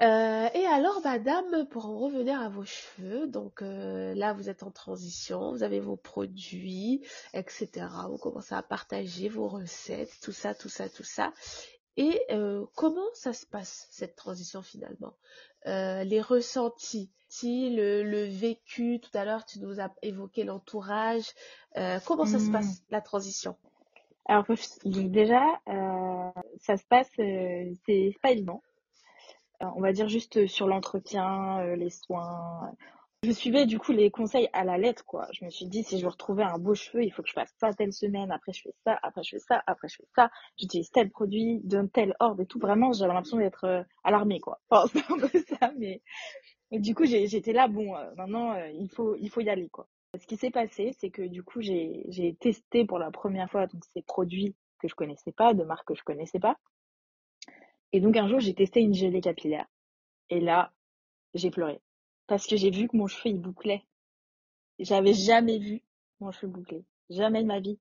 Euh, 0.01 0.49
et 0.55 0.65
alors, 0.65 0.99
madame, 1.03 1.67
pour 1.69 1.85
en 1.85 1.99
revenir 1.99 2.41
à 2.41 2.49
vos 2.49 2.65
cheveux, 2.65 3.27
donc 3.27 3.61
euh, 3.61 4.15
là, 4.15 4.33
vous 4.33 4.49
êtes 4.49 4.63
en 4.63 4.71
transition, 4.71 5.51
vous 5.51 5.61
avez 5.61 5.79
vos 5.79 5.95
produits, 5.95 7.05
etc. 7.35 7.69
Vous 8.09 8.17
commencez 8.17 8.55
à 8.55 8.63
partager 8.63 9.29
vos 9.29 9.47
recettes, 9.47 10.17
tout 10.23 10.31
ça, 10.31 10.55
tout 10.55 10.69
ça, 10.69 10.89
tout 10.89 11.03
ça. 11.03 11.33
Et 11.97 12.19
euh, 12.31 12.65
comment 12.75 13.05
ça 13.13 13.33
se 13.33 13.45
passe, 13.45 13.87
cette 13.91 14.15
transition 14.15 14.63
finalement? 14.63 15.13
Les 15.65 16.21
ressentis 16.21 17.11
si 17.31 17.69
le, 17.69 18.03
le 18.03 18.25
vécu, 18.25 18.99
tout 18.99 19.17
à 19.17 19.23
l'heure 19.23 19.45
tu 19.45 19.59
nous 19.59 19.79
as 19.79 19.89
évoqué 20.01 20.43
l'entourage, 20.43 21.23
euh, 21.77 21.97
comment 22.05 22.25
ça 22.25 22.39
se 22.39 22.49
mmh. 22.49 22.51
passe 22.51 22.83
la 22.89 22.99
transition? 22.99 23.55
Alors 24.25 24.45
déjà, 24.85 25.41
euh, 25.69 26.41
ça 26.59 26.75
se 26.75 26.83
passe, 26.83 27.09
euh, 27.19 27.73
c'est 27.85 28.13
pas 28.21 28.31
évident. 28.31 28.61
on 29.61 29.79
va 29.79 29.93
dire 29.93 30.09
juste 30.09 30.45
sur 30.45 30.67
l'entretien, 30.67 31.75
les 31.75 31.89
soins. 31.89 32.73
Je 33.23 33.31
suivais 33.31 33.67
du 33.67 33.77
coup 33.77 33.91
les 33.91 34.09
conseils 34.09 34.49
à 34.51 34.63
la 34.63 34.79
lettre, 34.79 35.05
quoi. 35.05 35.27
Je 35.31 35.45
me 35.45 35.51
suis 35.51 35.67
dit, 35.67 35.83
si 35.83 35.99
je 35.99 36.03
veux 36.03 36.09
retrouver 36.09 36.43
un 36.43 36.57
beau 36.57 36.73
cheveu, 36.73 37.03
il 37.03 37.11
faut 37.11 37.21
que 37.21 37.29
je 37.29 37.33
fasse 37.33 37.53
ça 37.59 37.71
telle 37.71 37.93
semaine, 37.93 38.31
après 38.31 38.51
je 38.51 38.63
fais 38.63 38.73
ça, 38.83 38.97
après 39.03 39.21
je 39.21 39.29
fais 39.29 39.39
ça, 39.39 39.61
après 39.67 39.87
je 39.89 39.97
fais 39.97 40.07
ça, 40.15 40.31
j'utilise 40.57 40.89
tel 40.89 41.11
produit, 41.11 41.59
d'un 41.63 41.85
tel 41.85 42.15
ordre 42.19 42.41
et 42.41 42.47
tout. 42.47 42.57
Vraiment, 42.57 42.93
j'avais 42.93 43.13
l'impression 43.13 43.37
d'être 43.37 43.85
à 44.03 44.11
l'armée, 44.11 44.39
quoi. 44.39 44.59
Enfin, 44.71 44.87
c'est 44.91 45.11
un 45.11 45.19
peu 45.19 45.39
ça, 45.59 45.71
mais 45.77 46.01
et 46.71 46.79
du 46.79 46.95
coup, 46.95 47.05
j'étais 47.05 47.51
là, 47.53 47.67
bon, 47.67 47.95
euh, 47.95 48.11
maintenant, 48.15 48.53
euh, 48.53 48.69
il 48.69 48.89
faut, 48.89 49.15
il 49.17 49.29
faut 49.29 49.41
y 49.41 49.49
aller, 49.49 49.69
quoi. 49.69 49.87
Ce 50.19 50.25
qui 50.25 50.37
s'est 50.37 50.51
passé, 50.51 50.95
c'est 50.99 51.09
que 51.09 51.21
du 51.21 51.43
coup, 51.43 51.61
j'ai 51.61 52.37
testé 52.39 52.85
pour 52.85 52.97
la 52.97 53.11
première 53.11 53.49
fois 53.49 53.67
donc, 53.67 53.83
ces 53.93 54.01
produits 54.01 54.55
que 54.79 54.87
je 54.87 54.95
connaissais 54.95 55.31
pas, 55.31 55.53
de 55.53 55.63
marques 55.63 55.87
que 55.87 55.95
je 55.95 56.03
connaissais 56.03 56.39
pas. 56.39 56.57
Et 57.93 57.99
donc, 57.99 58.17
un 58.17 58.27
jour, 58.27 58.39
j'ai 58.39 58.53
testé 58.53 58.81
une 58.81 58.93
gelée 58.93 59.21
capillaire. 59.21 59.67
Et 60.29 60.39
là, 60.39 60.73
j'ai 61.33 61.51
pleuré. 61.51 61.81
Parce 62.31 62.47
que 62.47 62.55
j'ai 62.55 62.71
vu 62.71 62.87
que 62.87 62.95
mon 62.95 63.07
cheveu, 63.07 63.31
il 63.31 63.41
bouclait. 63.41 63.83
J'avais 64.79 65.13
jamais 65.13 65.59
vu 65.59 65.81
mon 66.21 66.31
cheveu 66.31 66.47
boucler. 66.47 66.85
Jamais 67.09 67.41
de 67.41 67.45
ma 67.45 67.59
vie. 67.59 67.77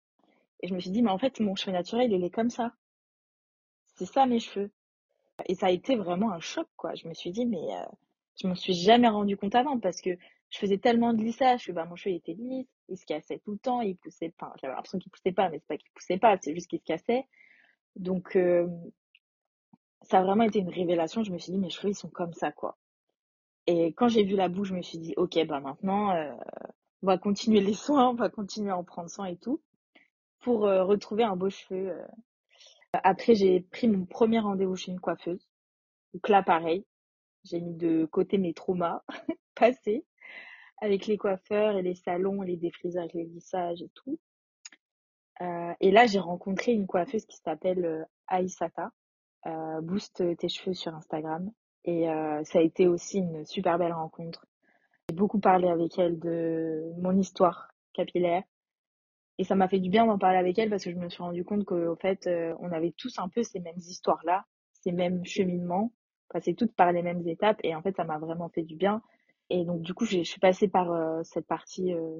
Et 0.59 0.66
je 0.66 0.74
me 0.74 0.80
suis 0.80 0.90
dit, 0.90 1.03
mais 1.03 1.11
en 1.12 1.18
fait, 1.18 1.38
mon 1.38 1.55
cheveu 1.55 1.70
naturel, 1.70 2.12
il 2.12 2.24
est 2.24 2.30
comme 2.30 2.51
ça. 2.51 2.74
C'est 3.94 4.07
ça, 4.07 4.26
mes 4.26 4.40
cheveux. 4.40 4.72
Et 5.46 5.55
ça 5.55 5.66
a 5.66 5.70
été 5.70 5.94
vraiment 5.94 6.32
un 6.32 6.40
choc, 6.40 6.66
quoi. 6.76 6.96
Je 6.96 7.07
me 7.07 7.14
suis 7.14 7.30
dit, 7.30 7.46
mais 7.46 7.62
euh, 7.76 7.84
je 8.42 8.48
m'en 8.48 8.57
suis 8.57 8.74
jamais 8.74 9.07
rendu 9.07 9.36
compte 9.36 9.55
avant 9.55 9.78
parce 9.78 10.01
que 10.01 10.11
je 10.48 10.59
faisais 10.59 10.78
tellement 10.78 11.14
de 11.14 11.22
lissage 11.22 11.66
que 11.66 11.70
bah, 11.70 11.84
mon 11.84 11.94
cheveu 11.94 12.16
était 12.16 12.34
lisse, 12.34 12.66
il 12.88 12.98
se 12.98 13.07
cassait 13.07 13.38
tout 13.44 13.53
le 13.53 13.59
temps, 13.59 13.82
il 13.82 13.96
poussait 13.98 14.34
pas. 14.36 14.53
J'avais 14.61 14.74
l'impression 14.74 14.98
qu'il 14.98 15.12
poussait 15.12 15.30
pas, 15.30 15.48
mais 15.48 15.61
c'est 15.61 15.68
pas 15.68 15.76
qu'il 15.76 15.92
poussait 15.92 16.18
pas, 16.18 16.36
c'est 16.42 16.55
juste 16.55 16.66
qu'il 16.66 16.80
se 16.80 16.84
cassait. 16.86 17.24
Donc 17.94 18.34
euh, 18.34 18.66
ça 20.03 20.18
a 20.18 20.24
vraiment 20.24 20.42
été 20.42 20.59
une 20.59 20.70
révélation. 20.70 21.22
Je 21.22 21.30
me 21.30 21.38
suis 21.38 21.53
dit 21.53 21.59
mes 21.59 21.70
cheveux 21.70 21.90
ils 21.90 21.94
sont 21.94 22.11
comme 22.11 22.32
ça 22.32 22.51
quoi. 22.51 22.76
Et 23.70 23.92
quand 23.92 24.08
j'ai 24.08 24.24
vu 24.24 24.36
la 24.36 24.48
boue, 24.48 24.64
je 24.64 24.74
me 24.74 24.82
suis 24.82 24.98
dit 24.98 25.14
ok 25.16 25.38
bah 25.46 25.60
maintenant 25.60 26.10
euh, 26.10 26.32
on 27.02 27.06
va 27.06 27.18
continuer 27.18 27.60
les 27.60 27.74
soins, 27.74 28.10
on 28.10 28.14
va 28.14 28.28
continuer 28.28 28.70
à 28.70 28.76
en 28.76 28.84
prendre 28.84 29.10
soin 29.10 29.26
et 29.26 29.36
tout 29.36 29.60
pour 30.40 30.66
euh, 30.66 30.84
retrouver 30.84 31.24
un 31.24 31.36
beau 31.36 31.50
cheveu. 31.50 31.94
Après 32.92 33.34
j'ai 33.34 33.60
pris 33.60 33.88
mon 33.88 34.04
premier 34.06 34.40
rendez-vous 34.40 34.76
chez 34.76 34.92
une 34.92 35.00
coiffeuse. 35.00 35.48
Donc 36.14 36.28
là 36.28 36.42
pareil, 36.42 36.84
j'ai 37.44 37.60
mis 37.60 37.74
de 37.74 38.06
côté 38.06 38.38
mes 38.38 38.54
traumas 38.54 39.02
passés 39.54 40.04
avec 40.80 41.06
les 41.06 41.18
coiffeurs 41.18 41.76
et 41.76 41.82
les 41.82 41.94
salons, 41.94 42.42
les 42.42 42.56
défriseurs 42.56 43.02
avec 43.02 43.14
les 43.14 43.24
lissages 43.24 43.82
et 43.82 43.90
tout. 43.94 44.18
Euh, 45.42 45.72
et 45.80 45.90
là, 45.90 46.06
j'ai 46.06 46.18
rencontré 46.18 46.72
une 46.72 46.86
coiffeuse 46.86 47.24
qui 47.26 47.38
s'appelle 47.38 47.84
euh, 47.84 48.04
Aïsata, 48.28 48.90
euh, 49.46 49.80
Boost 49.80 50.22
tes 50.36 50.48
cheveux 50.48 50.74
sur 50.74 50.94
Instagram. 50.94 51.50
Et 51.85 52.07
ça 52.45 52.59
a 52.59 52.62
été 52.62 52.87
aussi 52.87 53.18
une 53.18 53.47
super 53.47 53.78
belle 53.78 53.93
rencontre. 53.93 54.47
J'ai 55.09 55.16
beaucoup 55.16 55.41
parlé 55.41 55.68
avec 55.68 55.99
elle 55.99 56.18
de 56.18 56.93
mon 56.99 57.16
histoire 57.18 57.72
capillaire. 57.95 58.43
Et 59.39 59.45
ça 59.45 59.55
m'a 59.55 59.66
fait 59.66 59.81
du 59.81 59.89
bien 59.89 60.07
d'en 60.07 60.18
parler 60.18 60.37
avec 60.37 60.59
elle 60.59 60.68
parce 60.68 60.85
que 60.85 60.91
je 60.91 60.97
me 60.97 61.09
suis 61.09 61.22
rendu 61.22 61.45
compte 61.45 61.64
qu'au 61.64 61.97
fait, 61.97 62.28
on 62.59 62.70
avait 62.70 62.93
tous 62.97 63.18
un 63.18 63.28
peu 63.28 63.43
ces 63.43 63.61
mêmes 63.61 63.78
histoires-là, 63.78 64.45
ces 64.72 64.93
mêmes 64.93 65.24
cheminements 65.24 65.91
passer 66.31 66.55
toutes 66.55 66.74
par 66.74 66.93
les 66.93 67.03
mêmes 67.03 67.26
étapes 67.28 67.59
et 67.62 67.74
en 67.74 67.83
fait 67.83 67.95
ça 67.97 68.05
m'a 68.05 68.18
vraiment 68.18 68.49
fait 68.49 68.62
du 68.62 68.76
bien 68.76 69.03
et 69.51 69.64
donc 69.64 69.83
du 69.83 69.93
coup 69.93 70.07
je 70.07 70.22
suis 70.22 70.41
passée 70.41 70.68
par 70.68 70.93
euh, 70.93 71.22
cette 71.24 71.47
partie 71.47 71.93
euh, 71.93 72.16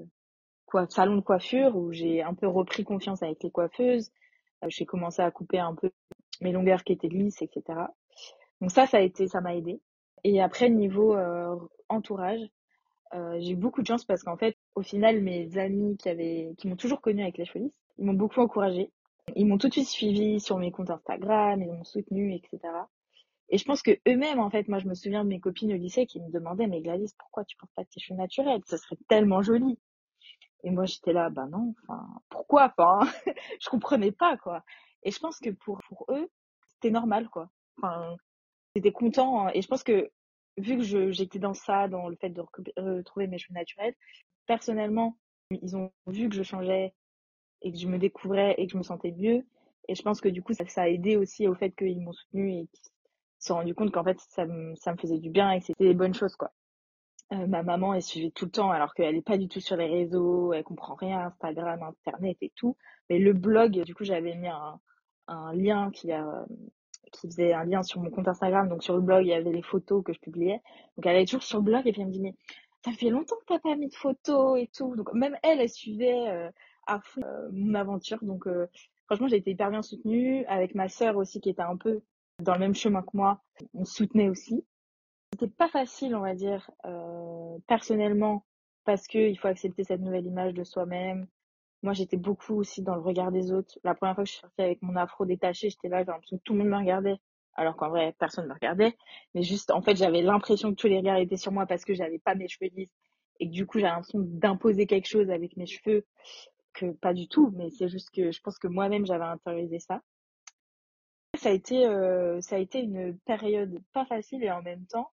quoi, 0.67 0.87
salon 0.89 1.17
de 1.17 1.21
coiffure 1.21 1.77
où 1.77 1.93
j'ai 1.93 2.23
un 2.23 2.35
peu 2.35 2.47
repris 2.47 2.85
confiance 2.85 3.23
avec 3.23 3.43
les 3.43 3.51
coiffeuses 3.51 4.11
euh, 4.65 4.67
j'ai 4.69 4.85
commencé 4.85 5.23
à 5.23 5.31
couper 5.31 5.61
un 5.61 5.75
peu 5.75 5.91
mes 6.41 6.53
longueurs 6.53 6.85
qui 6.85 6.93
étaient 6.93 7.09
lisses 7.09 7.41
etc 7.41 7.63
donc 8.61 8.71
ça 8.71 8.87
ça 8.87 8.99
a 8.99 9.01
été 9.01 9.29
ça 9.29 9.41
m'a 9.41 9.55
aidé 9.55 9.81
et 10.25 10.41
après 10.41 10.69
niveau 10.71 11.17
entourage 11.89 12.41
j'ai 13.13 13.51
eu 13.51 13.57
beaucoup 13.57 13.83
de 13.83 13.87
chance 13.87 14.05
parce 14.05 14.23
qu'en 14.23 14.37
fait 14.37 14.57
au 14.75 14.83
final 14.83 15.21
mes 15.21 15.59
amis 15.59 15.97
qui 15.97 16.09
avaient 16.09 16.55
qui 16.59 16.69
m'ont 16.69 16.77
toujours 16.77 17.01
connue 17.01 17.23
avec 17.23 17.39
les 17.39 17.45
cheveux 17.45 17.73
ils 17.99 18.05
m'ont 18.05 18.15
beaucoup 18.15 18.41
encouragée 18.41 18.91
ils 19.37 19.47
m'ont 19.47 19.59
tout 19.59 19.69
de 19.69 19.73
suite 19.73 19.89
suivi 19.89 20.41
sur 20.41 20.59
mes 20.59 20.71
comptes 20.71 20.91
Instagram 20.91 21.63
ils 21.63 21.69
m'ont 21.69 21.85
soutenu 21.85 22.35
etc 22.35 22.61
et 23.51 23.59
je 23.59 23.65
pense 23.65 23.83
que 23.83 23.91
eux-mêmes, 24.09 24.39
en 24.39 24.49
fait, 24.49 24.69
moi, 24.69 24.79
je 24.79 24.87
me 24.87 24.95
souviens 24.95 25.25
de 25.25 25.29
mes 25.29 25.41
copines 25.41 25.73
au 25.73 25.77
lycée 25.77 26.07
qui 26.07 26.21
me 26.21 26.31
demandaient, 26.31 26.69
mais 26.69 26.81
Gladys, 26.81 27.13
pourquoi 27.19 27.45
tu 27.45 27.57
portes 27.57 27.73
pas 27.75 27.85
tes 27.85 27.99
cheveux 27.99 28.17
naturels? 28.17 28.63
Ce 28.67 28.77
serait 28.77 28.97
tellement 29.09 29.43
joli. 29.43 29.79
Et 30.63 30.71
moi, 30.71 30.85
j'étais 30.85 31.13
là, 31.13 31.31
bah 31.31 31.47
non, 31.51 31.75
enfin, 31.83 32.07
pourquoi? 32.29 32.73
Enfin, 32.77 33.01
je 33.61 33.69
comprenais 33.69 34.13
pas, 34.13 34.37
quoi. 34.37 34.63
Et 35.03 35.11
je 35.11 35.19
pense 35.19 35.41
que 35.41 35.51
pour, 35.51 35.81
pour 35.89 36.07
eux, 36.11 36.31
c'était 36.69 36.91
normal, 36.91 37.29
quoi. 37.29 37.51
Enfin, 37.79 38.17
c'était 38.75 38.93
content. 38.93 39.47
Hein. 39.47 39.51
Et 39.55 39.63
je 39.63 39.69
pense 39.69 39.83
que 39.83 40.11
vu 40.57 40.77
que 40.77 41.11
j'étais 41.13 41.39
dans 41.39 41.55
ça, 41.55 41.89
dans 41.89 42.09
le 42.09 42.17
fait 42.17 42.31
de 42.31 42.43
retrouver 42.77 43.27
mes 43.27 43.39
cheveux 43.39 43.55
naturels, 43.55 43.95
personnellement, 44.47 45.17
ils 45.51 45.77
ont 45.77 45.91
vu 46.07 46.29
que 46.29 46.35
je 46.35 46.43
changeais 46.43 46.95
et 47.63 47.73
que 47.73 47.79
je 47.79 47.89
me 47.89 47.99
découvrais 47.99 48.55
et 48.59 48.67
que 48.67 48.73
je 48.73 48.79
me 48.79 48.83
sentais 48.83 49.13
mieux. 49.13 49.45
Et 49.89 49.95
je 49.95 50.03
pense 50.03 50.21
que 50.21 50.29
du 50.29 50.43
coup, 50.43 50.53
ça, 50.53 50.65
a 50.83 50.89
aidé 50.89 51.17
aussi 51.17 51.49
au 51.49 51.55
fait 51.55 51.71
qu'ils 51.71 52.01
m'ont 52.01 52.13
soutenu 52.13 52.53
et 52.53 52.67
qu'ils 52.67 52.85
se 53.39 53.49
sont 53.49 53.55
rendus 53.55 53.75
compte 53.75 53.91
qu'en 53.91 54.05
fait, 54.05 54.21
ça 54.21 54.47
me, 54.47 54.75
ça 54.77 54.93
me 54.93 54.99
faisait 54.99 55.19
du 55.19 55.31
bien 55.31 55.51
et 55.51 55.61
que 55.61 55.67
c'était 55.67 55.89
des 55.89 55.95
bonnes 55.95 56.15
choses, 56.15 56.37
quoi. 56.37 56.53
Euh, 57.33 57.47
ma 57.47 57.63
maman, 57.63 57.95
elle 57.95 58.03
suivait 58.03 58.33
tout 58.33 58.45
le 58.45 58.51
temps, 58.51 58.71
alors 58.71 58.93
qu'elle 58.93 59.15
est 59.15 59.23
pas 59.23 59.39
du 59.39 59.47
tout 59.47 59.61
sur 59.61 59.77
les 59.77 59.87
réseaux, 59.87 60.53
elle 60.53 60.65
comprend 60.65 60.95
rien, 60.95 61.27
Instagram, 61.27 61.83
Internet 61.83 62.37
et 62.41 62.53
tout. 62.57 62.77
Mais 63.09 63.19
le 63.19 63.33
blog, 63.33 63.83
du 63.83 63.95
coup, 63.95 64.05
j'avais 64.05 64.35
mis 64.35 64.49
un, 64.49 64.81
un 65.29 65.55
lien 65.55 65.91
qui 65.93 66.11
a, 66.11 66.45
qui 67.11 67.27
faisait 67.29 67.53
un 67.53 67.65
lien 67.65 67.83
sur 67.83 68.01
mon 68.01 68.11
compte 68.11 68.29
Instagram. 68.29 68.69
Donc, 68.69 68.83
sur 68.83 68.95
le 68.95 69.01
blog, 69.03 69.25
il 69.25 69.29
y 69.29 69.35
avait 69.35 69.53
les 69.53 69.63
photos 69.63 70.03
que 70.05 70.13
je 70.13 70.21
publiais. 70.21 70.61
Donc, 70.97 71.07
elle 71.07 71.17
est 71.17 71.25
toujours 71.27 71.43
sur 71.43 71.59
le 71.59 71.65
blog 71.65 71.87
et 71.87 71.93
puis 71.93 72.01
elle 72.01 72.09
me 72.09 72.13
dit, 72.13 72.21
mais 72.21 72.35
ça 72.85 72.93
fait 72.93 73.11
longtemps 73.11 73.37
que 73.37 73.55
t'as 73.55 73.59
pas 73.59 73.77
mis 73.77 73.89
de 73.89 73.95
photos 73.95 74.59
et 74.61 74.69
tout. 74.69 74.97
Donc, 74.97 75.13
même 75.13 75.37
elle, 75.43 75.61
elle 75.61 75.69
suivait 75.69 76.29
euh, 76.29 76.51
à 76.87 77.01
fond 77.01 77.23
euh, 77.25 77.49
mon 77.53 77.75
aventure. 77.75 78.19
Donc, 78.23 78.47
franchement, 79.07 79.29
j'ai 79.29 79.37
été 79.37 79.51
hyper 79.51 79.71
bien 79.71 79.83
soutenue 79.83 80.45
avec 80.47 80.75
ma 80.75 80.89
sœur 80.89 81.17
aussi 81.17 81.41
qui 81.41 81.51
était 81.51 81.63
un 81.63 81.77
peu 81.77 82.03
dans 82.41 82.55
le 82.55 82.61
même 82.61 82.75
chemin 82.75 83.03
que 83.03 83.15
moi. 83.15 83.41
On 83.75 83.85
soutenait 83.85 84.29
aussi. 84.29 84.65
C'était 85.33 85.53
pas 85.53 85.69
facile, 85.69 86.15
on 86.17 86.21
va 86.21 86.35
dire, 86.35 86.71
euh, 86.85 87.59
personnellement, 87.67 88.45
parce 88.85 89.07
que 89.07 89.19
il 89.19 89.39
faut 89.39 89.49
accepter 89.49 89.85
cette 89.85 90.01
nouvelle 90.01 90.27
image 90.27 90.55
de 90.55 90.65
soi-même. 90.65 91.27
Moi, 91.83 91.95
j'étais 91.95 92.17
beaucoup 92.17 92.55
aussi 92.57 92.83
dans 92.83 92.95
le 92.95 93.01
regard 93.01 93.33
des 93.33 93.53
autres. 93.53 93.79
La 93.85 93.95
première 93.95 94.15
fois 94.15 94.25
que 94.25 94.29
je 94.29 94.35
suis 94.35 94.41
sortie 94.43 94.61
avec 94.61 94.83
mon 94.83 94.97
afro 94.97 95.25
détaché, 95.25 95.71
j'étais 95.71 95.89
là, 95.89 96.01
j'ai 96.01 96.11
l'impression 96.11 96.37
que 96.37 96.43
tout 96.43 96.53
le 96.53 96.61
monde 96.61 96.69
me 96.69 96.77
regardait. 96.77 97.17
Alors 97.55 97.77
qu'en 97.77 97.89
vrai, 97.89 98.15
personne 98.19 98.45
ne 98.45 98.51
me 98.51 98.55
regardait. 98.55 98.97
Mais 99.35 99.43
juste, 99.43 99.71
en 99.71 99.81
fait, 99.81 99.97
j'avais 99.97 100.23
l'impression 100.23 100.71
que 100.71 100.77
tous 100.77 100.89
les 100.89 100.99
regards 100.99 101.17
étaient 101.17 101.37
sur 101.37 101.53
moi 101.53 101.67
parce 101.67 101.85
que 101.85 101.95
j'avais 101.95 102.19
pas 102.19 102.35
mes 102.35 102.49
cheveux 102.49 102.71
lisses. 102.75 102.91
Et 103.41 103.47
que 103.47 103.53
du 103.53 103.67
coup, 103.67 103.79
j'avais 103.79 103.93
l'impression 103.93 104.21
d'imposer 104.21 104.87
quelque 104.87 105.09
chose 105.09 105.31
avec 105.31 105.57
mes 105.57 105.67
cheveux 105.67 106.05
que 106.75 106.93
pas 106.93 107.15
du 107.15 107.29
tout. 107.29 107.51
Mais 107.57 107.71
c'est 107.71 107.89
juste 107.89 108.11
que 108.11 108.31
je 108.31 108.41
pense 108.43 108.59
que 108.59 108.69
moi-même, 108.69 109.07
j'avais 109.07 109.25
intériorisé 109.25 109.79
ça. 109.79 110.03
Ça 111.39 111.49
a 111.49 111.53
été, 111.53 111.87
euh, 111.87 112.41
ça 112.43 112.57
a 112.57 112.59
été 112.59 112.81
une 112.81 113.19
période 113.21 113.81
pas 113.95 114.05
facile 114.05 114.45
et 114.45 114.51
en 114.51 114.63
même 114.63 114.85
temps, 114.87 115.11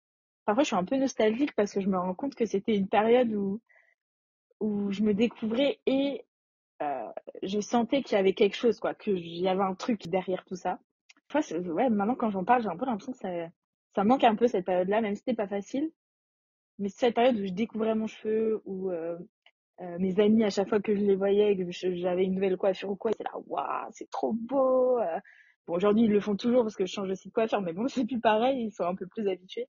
parfois 0.47 0.62
je 0.62 0.69
suis 0.69 0.77
un 0.77 0.85
peu 0.85 0.97
nostalgique 0.97 1.55
parce 1.55 1.73
que 1.73 1.81
je 1.81 1.89
me 1.89 1.99
rends 1.99 2.15
compte 2.15 2.35
que 2.35 2.47
c'était 2.47 2.77
une 2.77 2.89
période 2.89 3.33
où 3.35 3.61
où 4.61 4.91
je 4.93 5.03
me 5.03 5.12
découvrais 5.12 5.81
et 5.87 6.25
je 7.43 7.61
sentais 7.61 8.03
qu'il 8.03 8.16
y 8.16 8.20
avait 8.20 8.35
quelque 8.35 8.57
chose 8.57 8.80
quoi 8.80 8.95
que 8.95 9.11
il 9.11 9.41
y 9.41 9.49
avait 9.49 9.62
un 9.62 9.74
truc 9.74 10.09
derrière 10.09 10.45
tout 10.45 10.57
ça. 10.57 10.78
Enfin, 11.30 11.41
ouais 11.61 11.91
maintenant 11.91 12.14
quand 12.14 12.30
j'en 12.30 12.45
parle 12.45 12.62
j'ai 12.62 12.68
un 12.68 12.76
peu 12.76 12.87
l'impression 12.87 13.12
que 13.12 13.18
ça 13.18 13.28
ça 13.95 14.05
manque 14.05 14.24
un 14.24 14.37
peu 14.37 14.49
cette 14.49 14.64
période 14.66 14.89
là 14.89 15.01
même 15.01 15.14
si 15.14 15.20
c'était 15.20 15.35
pas 15.35 15.49
facile. 15.49 15.91
Mais 16.78 16.89
cette 16.89 17.14
période 17.14 17.37
où 17.37 17.47
je 17.47 17.53
découvrais 17.53 17.95
mon 17.95 18.07
cheveu 18.09 18.62
où 18.64 18.91
euh, 18.91 19.18
euh, 19.80 19.99
mes 19.99 20.18
amis 20.20 20.45
à 20.45 20.51
chaque 20.51 20.68
fois 20.68 20.80
que 20.80 20.95
je 20.95 21.01
les 21.01 21.16
voyais 21.16 21.57
j'avais 21.72 22.24
une 22.24 22.35
nouvelle 22.35 22.57
coiffure 22.57 22.91
ou 22.91 22.97
quoi 22.97 23.12
c'est 23.16 23.24
là 23.24 23.32
waouh 23.47 23.89
c'est 23.93 24.11
trop 24.11 24.32
beau 24.32 24.99
bon 25.66 25.74
aujourd'hui 25.74 26.05
ils 26.05 26.11
le 26.12 26.20
font 26.20 26.37
toujours 26.37 26.62
parce 26.62 26.76
que 26.76 26.87
je 26.87 26.93
change 26.93 27.11
aussi 27.11 27.28
de 27.28 27.32
coiffure 27.35 27.61
mais 27.61 27.72
bon 27.72 27.89
c'est 27.89 28.07
plus 28.07 28.20
pareil 28.20 28.66
ils 28.66 28.72
sont 28.72 28.85
un 28.85 28.95
peu 28.95 29.07
plus 29.07 29.28
habitués. 29.28 29.68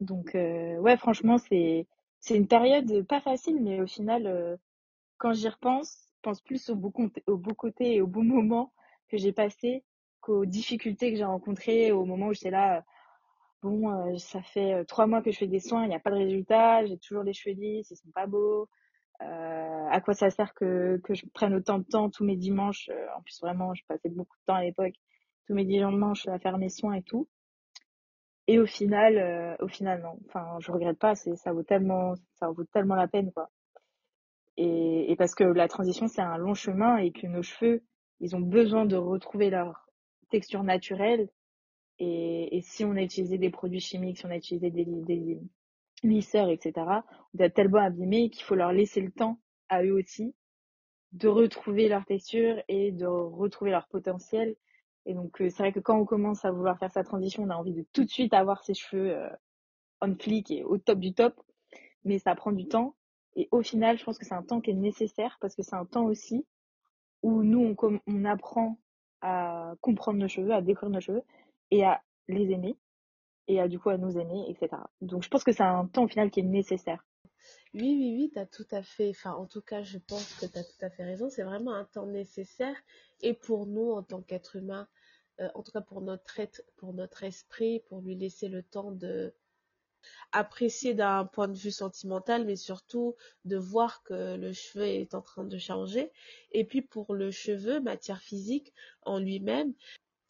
Donc 0.00 0.34
euh, 0.34 0.76
ouais, 0.78 0.96
franchement, 0.96 1.38
c'est 1.38 1.86
c'est 2.20 2.36
une 2.36 2.48
période 2.48 3.06
pas 3.06 3.20
facile, 3.20 3.62
mais 3.62 3.80
au 3.80 3.86
final, 3.86 4.26
euh, 4.26 4.56
quand 5.18 5.32
j'y 5.32 5.48
repense, 5.48 6.09
pense 6.22 6.40
plus 6.40 6.70
aux 6.70 6.76
beaux, 6.76 6.92
aux 7.26 7.36
beaux 7.36 7.54
côtés 7.54 7.96
et 7.96 8.00
aux 8.00 8.06
bons 8.06 8.24
moments 8.24 8.72
que 9.08 9.16
j'ai 9.16 9.32
passés 9.32 9.84
qu'aux 10.20 10.44
difficultés 10.46 11.10
que 11.10 11.18
j'ai 11.18 11.24
rencontrées 11.24 11.92
au 11.92 12.04
moment 12.04 12.28
où 12.28 12.34
j'étais 12.34 12.50
là. 12.50 12.84
Bon, 13.62 13.90
euh, 13.90 14.18
ça 14.18 14.42
fait 14.42 14.84
trois 14.86 15.06
mois 15.06 15.22
que 15.22 15.30
je 15.30 15.38
fais 15.38 15.46
des 15.46 15.60
soins, 15.60 15.84
il 15.84 15.88
n'y 15.88 15.94
a 15.94 16.00
pas 16.00 16.10
de 16.10 16.16
résultat, 16.16 16.84
j'ai 16.86 16.98
toujours 16.98 17.22
les 17.22 17.32
cheveux 17.32 17.54
lisses, 17.54 17.90
ils 17.90 17.96
sont 17.96 18.10
pas 18.12 18.26
beaux. 18.26 18.68
à 19.20 20.00
quoi 20.02 20.14
ça 20.14 20.30
sert 20.30 20.54
que, 20.54 21.00
je 21.10 21.26
prenne 21.34 21.54
autant 21.54 21.78
de 21.78 21.84
temps 21.84 22.10
tous 22.10 22.24
mes 22.24 22.36
dimanches 22.36 22.90
En 23.16 23.22
plus, 23.22 23.40
vraiment, 23.40 23.74
je 23.74 23.82
passais 23.86 24.08
beaucoup 24.08 24.36
de 24.36 24.44
temps 24.46 24.54
à 24.56 24.62
l'époque, 24.62 24.94
tous 25.46 25.54
mes 25.54 25.64
dimanches 25.64 26.28
à 26.28 26.38
faire 26.38 26.58
mes 26.58 26.70
soins 26.70 26.94
et 26.94 27.02
tout. 27.02 27.28
Et 28.50 28.58
au 28.58 28.66
final, 28.66 29.16
euh, 29.16 29.54
au 29.60 29.68
final, 29.68 30.02
non. 30.02 30.18
Enfin, 30.26 30.58
je 30.58 30.72
regrette 30.72 30.98
pas. 30.98 31.14
Ça 31.14 31.52
vaut 31.52 31.62
tellement, 31.62 32.14
ça 32.34 32.48
vaut 32.50 32.64
tellement 32.64 32.96
la 32.96 33.06
peine, 33.06 33.30
quoi. 33.30 33.48
Et, 34.62 35.14
parce 35.16 35.34
que 35.34 35.44
la 35.44 35.68
transition, 35.68 36.06
c'est 36.06 36.20
un 36.20 36.36
long 36.36 36.54
chemin 36.54 36.98
et 36.98 37.12
que 37.12 37.26
nos 37.26 37.42
cheveux, 37.42 37.82
ils 38.20 38.36
ont 38.36 38.40
besoin 38.40 38.84
de 38.84 38.96
retrouver 38.96 39.48
leur 39.48 39.88
texture 40.30 40.62
naturelle. 40.62 41.30
Et, 41.98 42.60
si 42.62 42.84
on 42.84 42.96
a 42.96 43.02
utilisé 43.02 43.38
des 43.38 43.50
produits 43.50 43.80
chimiques, 43.80 44.18
si 44.18 44.26
on 44.26 44.30
a 44.30 44.36
utilisé 44.36 44.70
des, 44.70 45.40
lisseurs, 46.02 46.50
etc., 46.50 46.72
on 47.34 47.38
doit 47.38 47.50
tellement 47.50 47.80
abîmer 47.80 48.30
qu'il 48.30 48.44
faut 48.44 48.54
leur 48.54 48.72
laisser 48.72 49.00
le 49.00 49.10
temps 49.10 49.38
à 49.68 49.82
eux 49.82 49.92
aussi 49.92 50.34
de 51.12 51.28
retrouver 51.28 51.88
leur 51.88 52.04
texture 52.04 52.62
et 52.68 52.92
de 52.92 53.06
retrouver 53.06 53.70
leur 53.70 53.88
potentiel 53.88 54.56
et 55.06 55.14
donc, 55.14 55.40
euh, 55.40 55.48
c'est 55.48 55.62
vrai 55.62 55.72
que 55.72 55.80
quand 55.80 55.98
on 55.98 56.04
commence 56.04 56.44
à 56.44 56.50
vouloir 56.50 56.78
faire 56.78 56.92
sa 56.92 57.04
transition, 57.04 57.42
on 57.42 57.50
a 57.50 57.56
envie 57.56 57.72
de 57.72 57.84
tout 57.92 58.04
de 58.04 58.10
suite 58.10 58.34
avoir 58.34 58.62
ses 58.62 58.74
cheveux 58.74 59.10
euh, 59.10 59.28
on 60.00 60.14
flic 60.14 60.50
et 60.50 60.62
au 60.64 60.78
top 60.78 60.98
du 60.98 61.14
top. 61.14 61.40
Mais 62.04 62.18
ça 62.18 62.34
prend 62.34 62.52
du 62.52 62.66
temps. 62.66 62.94
Et 63.36 63.48
au 63.52 63.62
final, 63.62 63.98
je 63.98 64.04
pense 64.04 64.18
que 64.18 64.24
c'est 64.24 64.34
un 64.34 64.42
temps 64.42 64.60
qui 64.60 64.70
est 64.70 64.74
nécessaire 64.74 65.38
parce 65.40 65.54
que 65.54 65.62
c'est 65.62 65.76
un 65.76 65.84
temps 65.84 66.04
aussi 66.04 66.46
où 67.22 67.42
nous, 67.42 67.74
on, 67.80 68.00
on 68.06 68.24
apprend 68.24 68.78
à 69.20 69.74
comprendre 69.80 70.18
nos 70.18 70.28
cheveux, 70.28 70.52
à 70.52 70.62
découvrir 70.62 70.90
nos 70.90 71.00
cheveux 71.00 71.22
et 71.70 71.84
à 71.84 72.02
les 72.28 72.50
aimer 72.50 72.76
et 73.48 73.60
à 73.60 73.68
du 73.68 73.78
coup 73.78 73.90
à 73.90 73.98
nous 73.98 74.18
aimer, 74.18 74.46
etc. 74.48 74.82
Donc, 75.00 75.22
je 75.22 75.28
pense 75.28 75.44
que 75.44 75.52
c'est 75.52 75.62
un 75.62 75.86
temps 75.86 76.04
au 76.04 76.08
final 76.08 76.30
qui 76.30 76.40
est 76.40 76.44
nécessaire. 76.44 77.04
Oui, 77.74 77.96
oui, 77.98 78.14
oui, 78.16 78.30
tu 78.32 78.38
as 78.38 78.46
tout 78.46 78.66
à 78.70 78.82
fait, 78.82 79.10
enfin, 79.10 79.32
en 79.32 79.46
tout 79.46 79.62
cas, 79.62 79.82
je 79.82 79.98
pense 79.98 80.34
que 80.34 80.46
tu 80.46 80.58
as 80.58 80.64
tout 80.64 80.84
à 80.84 80.90
fait 80.90 81.04
raison. 81.04 81.28
C'est 81.30 81.42
vraiment 81.42 81.74
un 81.74 81.84
temps 81.84 82.06
nécessaire. 82.06 82.76
Et 83.22 83.34
pour 83.34 83.66
nous, 83.66 83.92
en 83.92 84.02
tant 84.02 84.22
qu'être 84.22 84.56
humain, 84.56 84.88
euh, 85.40 85.48
en 85.54 85.62
tout 85.62 85.72
cas 85.72 85.80
pour 85.80 86.00
notre, 86.00 86.40
pour 86.76 86.92
notre 86.92 87.24
esprit, 87.24 87.80
pour 87.88 88.00
lui 88.00 88.14
laisser 88.14 88.48
le 88.48 88.62
temps 88.62 88.92
de 88.92 89.34
apprécier 90.32 90.94
d'un 90.94 91.24
point 91.24 91.48
de 91.48 91.56
vue 91.56 91.70
sentimental, 91.70 92.44
mais 92.44 92.56
surtout 92.56 93.16
de 93.44 93.56
voir 93.56 94.02
que 94.02 94.36
le 94.36 94.52
cheveu 94.52 94.86
est 94.86 95.14
en 95.14 95.22
train 95.22 95.44
de 95.44 95.58
changer. 95.58 96.10
Et 96.52 96.64
puis 96.64 96.82
pour 96.82 97.14
le 97.14 97.30
cheveu, 97.30 97.80
matière 97.80 98.20
physique 98.20 98.72
en 99.02 99.18
lui-même, 99.18 99.74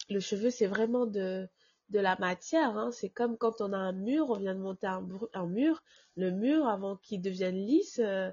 le 0.09 0.21
cheveu, 0.21 0.51
c'est 0.51 0.67
vraiment 0.67 1.07
de, 1.07 1.49
de 1.91 2.01
la 2.01 2.17
matière. 2.19 2.77
Hein. 2.77 2.91
C'est 2.93 3.11
comme 3.11 3.37
quand 3.37 3.61
on 3.61 3.73
a 3.73 3.79
un 3.79 3.93
mur, 3.93 4.31
on 4.31 4.39
vient 4.39 4.55
de 4.55 4.61
monter 4.61 4.87
un, 4.87 5.07
un 5.35 5.47
mur. 5.47 5.83
Le 6.17 6.31
mur, 6.31 6.67
avant 6.67 6.97
qu'il 6.97 7.21
devienne 7.21 7.57
lisse, 7.57 8.01
euh, 8.03 8.31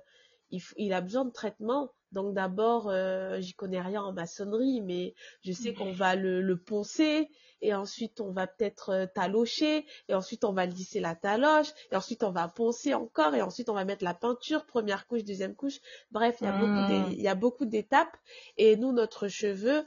il, 0.49 0.61
il, 0.77 0.93
a 0.93 1.01
besoin 1.01 1.25
de 1.25 1.31
traitement. 1.31 1.91
Donc 2.11 2.33
d'abord, 2.33 2.89
euh, 2.89 3.39
j'y 3.41 3.53
connais 3.53 3.81
rien 3.81 4.01
en 4.01 4.13
maçonnerie, 4.13 4.81
mais 4.81 5.13
je 5.43 5.51
sais 5.51 5.73
qu'on 5.73 5.91
va 5.91 6.15
le, 6.15 6.41
le, 6.41 6.57
poncer 6.57 7.29
et 7.61 7.73
ensuite 7.73 8.21
on 8.21 8.31
va 8.31 8.47
peut-être 8.47 8.89
euh, 8.89 9.05
talocher. 9.05 9.85
Et 10.07 10.13
ensuite 10.13 10.43
on 10.43 10.53
va 10.53 10.65
lisser 10.65 10.99
la 10.99 11.15
taloche. 11.15 11.67
Et 11.91 11.95
ensuite 11.95 12.23
on 12.23 12.31
va 12.31 12.47
poncer 12.47 12.93
encore. 12.93 13.35
Et 13.35 13.41
ensuite 13.41 13.69
on 13.69 13.73
va 13.73 13.85
mettre 13.85 14.03
la 14.03 14.13
peinture, 14.13 14.65
première 14.65 15.07
couche, 15.07 15.23
deuxième 15.23 15.55
couche. 15.55 15.79
Bref, 16.11 16.37
il 16.41 16.45
y 16.45 16.47
a 16.47 16.57
beaucoup 16.57 17.11
il 17.11 17.21
y 17.21 17.27
a 17.27 17.35
beaucoup 17.35 17.65
d'étapes. 17.65 18.17
Et 18.57 18.77
nous 18.77 18.91
notre 18.91 19.27
cheveu 19.27 19.85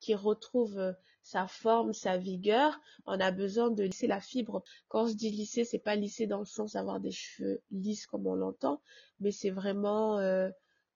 qui 0.00 0.14
retrouve 0.14 0.78
euh, 0.78 0.92
sa 1.22 1.48
forme, 1.48 1.92
sa 1.92 2.16
vigueur, 2.16 2.80
on 3.04 3.18
a 3.18 3.32
besoin 3.32 3.70
de 3.70 3.82
lisser 3.82 4.06
la 4.06 4.20
fibre. 4.20 4.62
Quand 4.88 5.08
je 5.08 5.14
dis 5.14 5.30
lisser, 5.30 5.64
c'est 5.64 5.80
pas 5.80 5.96
lisser 5.96 6.28
dans 6.28 6.38
le 6.38 6.44
sens 6.44 6.74
d'avoir 6.74 7.00
des 7.00 7.10
cheveux 7.10 7.62
lisses 7.72 8.06
comme 8.06 8.28
on 8.28 8.34
l'entend, 8.34 8.80
mais 9.18 9.32
c'est 9.32 9.50
vraiment 9.50 10.18
euh, 10.18 10.50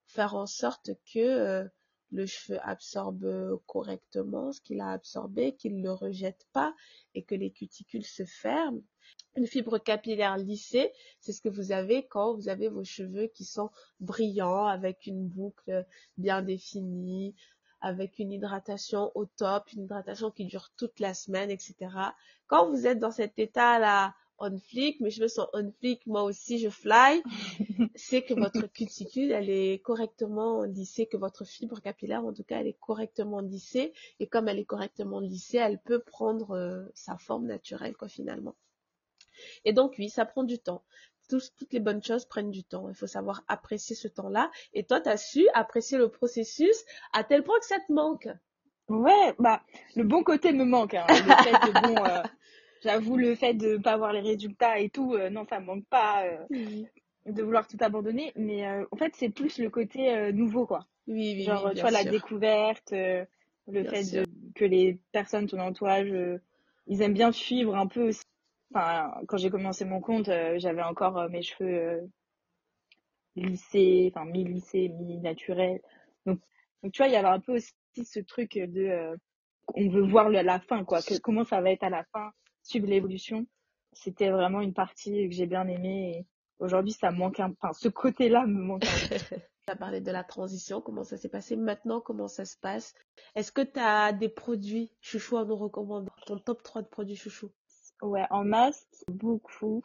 faire 0.06 0.36
en 0.36 0.46
sorte 0.46 0.90
que 1.12 1.18
euh, 1.18 1.64
le 2.12 2.26
cheveu 2.26 2.58
absorbe 2.62 3.60
correctement 3.66 4.52
ce 4.52 4.60
qu'il 4.60 4.80
a 4.80 4.90
absorbé, 4.90 5.54
qu'il 5.54 5.76
ne 5.76 5.82
le 5.82 5.92
rejette 5.92 6.46
pas 6.52 6.74
et 7.14 7.22
que 7.22 7.34
les 7.34 7.50
cuticules 7.50 8.06
se 8.06 8.24
ferment. 8.24 8.82
Une 9.36 9.46
fibre 9.46 9.78
capillaire 9.78 10.36
lissée, 10.36 10.92
c'est 11.20 11.32
ce 11.32 11.40
que 11.40 11.48
vous 11.48 11.72
avez 11.72 12.06
quand 12.06 12.34
vous 12.34 12.48
avez 12.48 12.68
vos 12.68 12.84
cheveux 12.84 13.28
qui 13.28 13.44
sont 13.44 13.70
brillants 14.00 14.66
avec 14.66 15.06
une 15.06 15.26
boucle 15.26 15.86
bien 16.16 16.42
définie, 16.42 17.34
avec 17.80 18.18
une 18.18 18.32
hydratation 18.32 19.10
au 19.14 19.24
top, 19.24 19.72
une 19.72 19.84
hydratation 19.84 20.30
qui 20.30 20.44
dure 20.44 20.70
toute 20.76 21.00
la 21.00 21.14
semaine, 21.14 21.50
etc. 21.50 21.74
Quand 22.46 22.68
vous 22.70 22.86
êtes 22.86 22.98
dans 22.98 23.10
cet 23.10 23.38
état-là, 23.38 24.14
on 24.40 24.58
flick, 24.58 25.00
mes 25.00 25.10
cheveux 25.10 25.28
sont 25.28 25.48
on 25.52 25.70
flick, 25.78 26.06
moi 26.06 26.22
aussi 26.22 26.58
je 26.58 26.68
fly, 26.68 27.22
c'est 27.94 28.22
que 28.22 28.34
votre 28.34 28.66
cuticule, 28.66 29.32
elle 29.32 29.50
est 29.50 29.82
correctement 29.82 30.64
lissée, 30.64 31.06
que 31.06 31.16
votre 31.16 31.44
fibre 31.44 31.80
capillaire, 31.80 32.24
en 32.24 32.32
tout 32.32 32.44
cas, 32.44 32.60
elle 32.60 32.66
est 32.66 32.78
correctement 32.80 33.40
lissée, 33.40 33.92
et 34.18 34.26
comme 34.26 34.48
elle 34.48 34.58
est 34.58 34.64
correctement 34.64 35.20
lissée, 35.20 35.58
elle 35.58 35.78
peut 35.78 36.00
prendre 36.00 36.52
euh, 36.52 36.84
sa 36.94 37.16
forme 37.18 37.46
naturelle, 37.46 37.96
quoi, 37.96 38.08
finalement. 38.08 38.56
Et 39.64 39.72
donc, 39.72 39.94
oui, 39.98 40.10
ça 40.10 40.26
prend 40.26 40.44
du 40.44 40.58
temps 40.58 40.82
toutes 41.38 41.72
les 41.72 41.80
bonnes 41.80 42.02
choses 42.02 42.24
prennent 42.24 42.50
du 42.50 42.64
temps. 42.64 42.88
Il 42.88 42.94
faut 42.94 43.06
savoir 43.06 43.44
apprécier 43.46 43.94
ce 43.94 44.08
temps-là. 44.08 44.50
Et 44.74 44.84
toi, 44.84 45.00
tu 45.00 45.08
as 45.08 45.16
su 45.16 45.46
apprécier 45.54 45.98
le 45.98 46.08
processus 46.08 46.84
à 47.12 47.24
tel 47.24 47.44
point 47.44 47.58
que 47.60 47.66
ça 47.66 47.78
te 47.78 47.92
manque. 47.92 48.28
Ouais, 48.88 49.34
bah 49.38 49.62
le 49.94 50.02
bon 50.02 50.24
côté 50.24 50.52
me 50.52 50.64
manque. 50.64 50.94
Hein. 50.94 51.06
Le 51.08 51.14
fait 51.14 51.52
que 51.52 51.86
bon, 51.86 52.04
euh, 52.04 52.22
j'avoue 52.82 53.16
le 53.16 53.34
fait 53.34 53.54
de 53.54 53.76
pas 53.76 53.96
voir 53.96 54.12
les 54.12 54.20
résultats 54.20 54.78
et 54.78 54.90
tout, 54.90 55.14
euh, 55.14 55.30
non, 55.30 55.44
ça 55.48 55.60
me 55.60 55.66
manque 55.66 55.86
pas 55.86 56.24
euh, 56.24 56.84
de 57.26 57.42
vouloir 57.42 57.66
tout 57.66 57.76
abandonner. 57.80 58.32
Mais 58.36 58.66
euh, 58.66 58.84
en 58.90 58.96
fait, 58.96 59.14
c'est 59.16 59.30
plus 59.30 59.58
le 59.58 59.70
côté 59.70 60.14
euh, 60.14 60.32
nouveau, 60.32 60.66
quoi. 60.66 60.86
oui, 61.06 61.34
oui, 61.36 61.42
Genre, 61.44 61.66
oui, 61.66 61.74
tu 61.74 61.80
vois, 61.80 61.90
la 61.90 62.04
découverte, 62.04 62.92
euh, 62.92 63.24
le 63.68 63.82
Bien 63.82 63.90
fait 63.90 64.04
de, 64.16 64.26
que 64.54 64.64
les 64.64 64.98
personnes, 65.12 65.46
ton 65.46 65.60
entourage, 65.60 66.10
euh, 66.10 66.38
ils 66.86 67.02
aiment 67.02 67.14
bien 67.14 67.32
suivre 67.32 67.76
un 67.76 67.86
peu 67.86 68.08
aussi. 68.08 68.24
Enfin, 68.74 69.12
quand 69.26 69.36
j'ai 69.36 69.50
commencé 69.50 69.84
mon 69.84 70.00
compte, 70.00 70.28
euh, 70.28 70.58
j'avais 70.58 70.82
encore 70.82 71.28
mes 71.28 71.42
cheveux 71.42 71.78
euh, 71.78 72.00
lissés, 73.36 74.12
enfin 74.14 74.24
mi-lissés, 74.24 74.88
mi-naturels. 74.88 75.80
Donc, 76.26 76.40
donc, 76.82 76.92
tu 76.92 76.98
vois, 76.98 77.08
il 77.08 77.12
y 77.12 77.16
avait 77.16 77.28
un 77.28 77.40
peu 77.40 77.54
aussi 77.54 77.72
ce 78.04 78.20
truc 78.20 78.56
de, 78.56 78.82
euh, 78.82 79.16
on 79.74 79.88
veut 79.88 80.02
voir 80.02 80.30
la 80.30 80.60
fin, 80.60 80.84
quoi, 80.84 81.02
que, 81.02 81.18
comment 81.18 81.44
ça 81.44 81.60
va 81.60 81.70
être 81.70 81.82
à 81.84 81.90
la 81.90 82.04
fin, 82.12 82.32
suivre 82.70 82.86
l'évolution. 82.86 83.46
C'était 83.92 84.30
vraiment 84.30 84.60
une 84.60 84.72
partie 84.74 85.28
que 85.28 85.34
j'ai 85.34 85.46
bien 85.46 85.66
aimée 85.66 86.18
et 86.18 86.26
aujourd'hui, 86.58 86.92
ça 86.92 87.10
me 87.10 87.18
manque 87.18 87.40
un, 87.40 87.52
enfin, 87.60 87.72
ce 87.72 87.88
côté-là 87.88 88.46
me 88.46 88.62
manque 88.62 88.84
un 88.84 89.08
peu. 89.08 89.16
Tu 89.66 89.72
as 89.72 89.76
parlé 89.76 90.00
de 90.00 90.10
la 90.10 90.24
transition, 90.24 90.80
comment 90.80 91.04
ça 91.04 91.18
s'est 91.18 91.28
passé. 91.28 91.54
Maintenant, 91.54 92.00
comment 92.00 92.28
ça 92.28 92.46
se 92.46 92.56
passe? 92.56 92.94
Est-ce 93.34 93.52
que 93.52 93.60
tu 93.60 93.78
as 93.78 94.12
des 94.12 94.30
produits 94.30 94.90
chouchou 95.02 95.36
à 95.36 95.44
nous 95.44 95.54
recommander? 95.54 96.10
Ton 96.24 96.38
top 96.38 96.62
3 96.62 96.80
de 96.80 96.86
produits 96.88 97.14
chouchou? 97.16 97.50
Ouais, 98.00 98.24
en 98.30 98.42
masque, 98.44 98.88
beaucoup. 99.08 99.82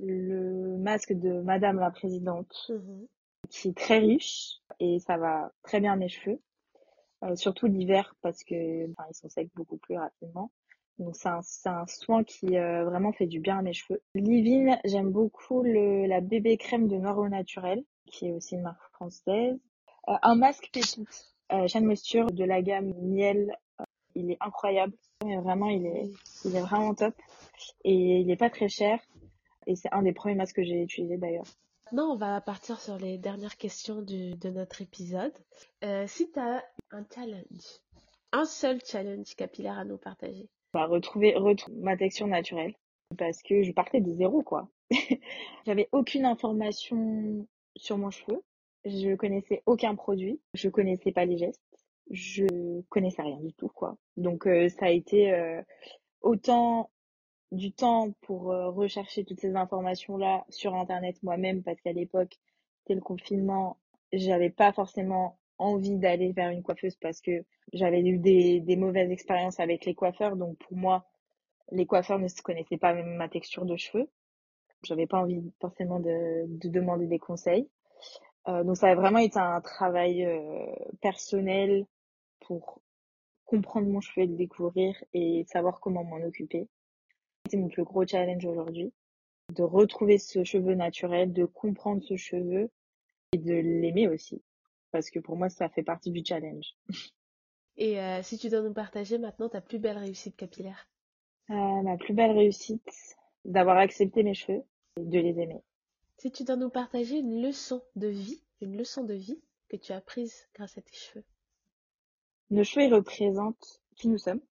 Le 0.00 0.78
masque 0.78 1.12
de 1.12 1.40
Madame 1.42 1.78
la 1.78 1.90
Présidente, 1.90 2.70
Mhm. 2.70 3.06
qui 3.50 3.68
est 3.68 3.76
très 3.76 3.98
riche 3.98 4.54
et 4.80 4.98
ça 5.00 5.18
va 5.18 5.52
très 5.62 5.80
bien 5.80 5.96
mes 5.96 6.08
cheveux. 6.08 6.40
Euh, 7.24 7.36
surtout 7.36 7.66
l'hiver 7.66 8.14
parce 8.22 8.42
que 8.42 8.90
enfin, 8.90 9.04
ils 9.10 9.14
sont 9.14 9.28
secs 9.28 9.50
beaucoup 9.54 9.76
plus 9.76 9.98
rapidement. 9.98 10.50
Donc 10.98 11.16
c'est 11.16 11.28
un, 11.28 11.40
un 11.66 11.86
soin 11.86 12.22
qui 12.24 12.56
euh, 12.56 12.84
vraiment 12.84 13.12
fait 13.12 13.26
du 13.26 13.40
bien 13.40 13.58
à 13.58 13.62
mes 13.62 13.72
cheveux. 13.72 14.00
Livin, 14.14 14.78
j'aime 14.84 15.10
beaucoup 15.10 15.62
le, 15.62 16.06
la 16.06 16.20
bébé 16.20 16.56
crème 16.56 16.86
de 16.88 16.96
Nord 16.96 17.18
au 17.18 17.28
Naturel, 17.28 17.84
qui 18.06 18.28
est 18.28 18.32
aussi 18.32 18.54
une 18.54 18.62
marque 18.62 18.82
française. 18.92 19.58
Euh, 20.08 20.12
un 20.22 20.34
masque 20.36 20.70
pépite, 20.72 21.00
euh, 21.52 21.66
Shane 21.66 21.84
Moisture 21.84 22.26
de 22.26 22.44
la 22.44 22.62
gamme 22.62 22.92
Miel, 23.02 23.56
euh, 23.80 23.84
il 24.14 24.30
est 24.30 24.36
incroyable. 24.40 24.92
Vraiment, 25.22 25.68
il 25.68 25.86
est, 25.86 26.10
il 26.44 26.54
est 26.54 26.60
vraiment 26.60 26.94
top 26.94 27.14
et 27.84 28.20
il 28.20 28.30
est 28.30 28.36
pas 28.36 28.50
très 28.50 28.68
cher. 28.68 29.00
Et 29.66 29.74
c'est 29.76 29.90
un 29.92 30.02
des 30.02 30.12
premiers 30.12 30.34
masques 30.34 30.56
que 30.56 30.62
j'ai 30.62 30.82
utilisé 30.82 31.16
d'ailleurs. 31.16 31.46
Maintenant, 31.86 32.12
on 32.12 32.16
va 32.16 32.40
partir 32.40 32.80
sur 32.80 32.98
les 32.98 33.18
dernières 33.18 33.56
questions 33.56 34.02
du- 34.02 34.34
de 34.36 34.50
notre 34.50 34.82
épisode. 34.82 35.32
Euh, 35.82 36.06
si 36.06 36.30
tu 36.30 36.38
as 36.38 36.62
un 36.90 37.04
challenge, 37.12 37.80
un 38.32 38.44
seul 38.44 38.80
challenge 38.84 39.34
capillaire 39.36 39.78
à 39.78 39.84
nous 39.84 39.96
partager. 39.96 40.48
Bah, 40.74 40.86
retrouver, 40.86 41.36
retrouver 41.36 41.78
ma 41.82 41.96
texture 41.96 42.26
naturelle 42.26 42.74
parce 43.16 43.44
que 43.44 43.62
je 43.62 43.70
partais 43.70 44.00
de 44.00 44.12
zéro 44.12 44.42
quoi. 44.42 44.68
J'avais 45.66 45.88
aucune 45.92 46.24
information 46.24 47.46
sur 47.76 47.96
mon 47.96 48.10
cheveu. 48.10 48.42
Je 48.84 49.14
connaissais 49.14 49.62
aucun 49.66 49.94
produit. 49.94 50.40
Je 50.52 50.68
connaissais 50.68 51.12
pas 51.12 51.26
les 51.26 51.38
gestes. 51.38 51.62
Je 52.10 52.80
connaissais 52.88 53.22
rien 53.22 53.38
du 53.38 53.52
tout 53.52 53.68
quoi. 53.68 53.96
Donc 54.16 54.48
euh, 54.48 54.68
ça 54.68 54.86
a 54.86 54.90
été 54.90 55.32
euh, 55.32 55.62
autant 56.22 56.90
du 57.52 57.70
temps 57.70 58.10
pour 58.22 58.50
euh, 58.50 58.68
rechercher 58.70 59.24
toutes 59.24 59.38
ces 59.38 59.54
informations 59.54 60.16
là 60.16 60.44
sur 60.48 60.74
internet 60.74 61.22
moi-même 61.22 61.62
parce 61.62 61.80
qu'à 61.82 61.92
l'époque 61.92 62.36
c'était 62.80 62.96
le 62.96 63.00
confinement. 63.00 63.78
J'avais 64.12 64.50
pas 64.50 64.72
forcément 64.72 65.38
envie 65.58 65.96
d'aller 65.96 66.32
vers 66.32 66.50
une 66.50 66.62
coiffeuse 66.62 66.96
parce 66.96 67.20
que 67.20 67.44
j'avais 67.72 68.00
eu 68.00 68.18
des, 68.18 68.60
des 68.60 68.76
mauvaises 68.76 69.10
expériences 69.10 69.60
avec 69.60 69.84
les 69.84 69.94
coiffeurs. 69.94 70.36
Donc 70.36 70.58
pour 70.58 70.76
moi, 70.76 71.06
les 71.70 71.86
coiffeurs 71.86 72.18
ne 72.18 72.28
se 72.28 72.42
connaissaient 72.42 72.78
pas 72.78 72.94
même 72.94 73.16
ma 73.16 73.28
texture 73.28 73.64
de 73.64 73.76
cheveux. 73.76 74.08
J'avais 74.82 75.06
pas 75.06 75.18
envie 75.18 75.42
forcément 75.60 76.00
de, 76.00 76.44
de 76.46 76.68
demander 76.68 77.06
des 77.06 77.18
conseils. 77.18 77.68
Euh, 78.48 78.64
donc 78.64 78.76
ça 78.76 78.88
a 78.88 78.94
vraiment 78.94 79.18
été 79.18 79.38
un 79.38 79.60
travail 79.60 80.24
euh, 80.24 80.66
personnel 81.00 81.86
pour 82.40 82.82
comprendre 83.46 83.88
mon 83.88 84.00
cheveu 84.00 84.24
et 84.24 84.26
le 84.26 84.36
découvrir 84.36 85.02
et 85.12 85.44
savoir 85.48 85.80
comment 85.80 86.04
m'en 86.04 86.22
occuper. 86.22 86.68
C'est 87.48 87.56
mon 87.56 87.68
plus 87.68 87.84
gros 87.84 88.06
challenge 88.06 88.44
aujourd'hui, 88.44 88.92
de 89.54 89.62
retrouver 89.62 90.18
ce 90.18 90.44
cheveu 90.44 90.74
naturel, 90.74 91.32
de 91.32 91.44
comprendre 91.44 92.02
ce 92.02 92.16
cheveu 92.16 92.70
et 93.32 93.38
de 93.38 93.54
l'aimer 93.54 94.08
aussi. 94.08 94.42
Parce 94.94 95.10
que 95.10 95.18
pour 95.18 95.36
moi, 95.36 95.48
ça 95.48 95.68
fait 95.68 95.82
partie 95.82 96.12
du 96.12 96.22
challenge. 96.24 96.76
Et 97.76 98.00
euh, 98.00 98.22
si 98.22 98.38
tu 98.38 98.48
dois 98.48 98.62
nous 98.62 98.72
partager 98.72 99.18
maintenant 99.18 99.48
ta 99.48 99.60
plus 99.60 99.80
belle 99.80 99.98
réussite 99.98 100.36
capillaire. 100.36 100.86
Euh, 101.50 101.82
ma 101.82 101.96
plus 101.96 102.14
belle 102.14 102.30
réussite, 102.30 102.88
d'avoir 103.44 103.78
accepté 103.78 104.22
mes 104.22 104.34
cheveux 104.34 104.62
et 104.96 105.04
de 105.04 105.18
les 105.18 105.40
aimer. 105.40 105.60
Si 106.18 106.30
tu 106.30 106.44
dois 106.44 106.54
nous 106.54 106.70
partager 106.70 107.18
une 107.18 107.42
leçon 107.42 107.82
de 107.96 108.06
vie, 108.06 108.40
une 108.60 108.76
leçon 108.76 109.02
de 109.02 109.14
vie 109.14 109.42
que 109.68 109.76
tu 109.76 109.90
as 109.90 110.00
prise 110.00 110.46
grâce 110.54 110.78
à 110.78 110.80
tes 110.80 110.94
cheveux. 110.94 111.24
Nos 112.50 112.62
cheveux, 112.62 112.86
ils 112.86 112.94
représentent 112.94 113.82
qui 113.96 114.06
nous 114.06 114.18
sommes. 114.18 114.42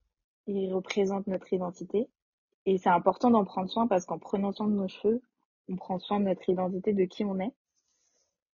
Ils 0.48 0.74
représentent 0.74 1.28
notre 1.28 1.54
identité. 1.54 2.10
Et 2.66 2.78
c'est 2.78 2.90
important 2.90 3.32
d'en 3.32 3.46
prendre 3.46 3.70
soin 3.70 3.88
parce 3.88 4.04
qu'en 4.06 4.20
prenant 4.20 4.52
soin 4.52 4.68
de 4.68 4.74
nos 4.74 4.90
cheveux, 4.90 5.22
on 5.70 5.78
prend 5.78 6.00
soin 6.00 6.20
de 6.20 6.26
notre 6.26 6.50
identité, 6.50 6.92
de 6.92 7.06
qui 7.06 7.24
on 7.24 7.40
est. 7.40 7.54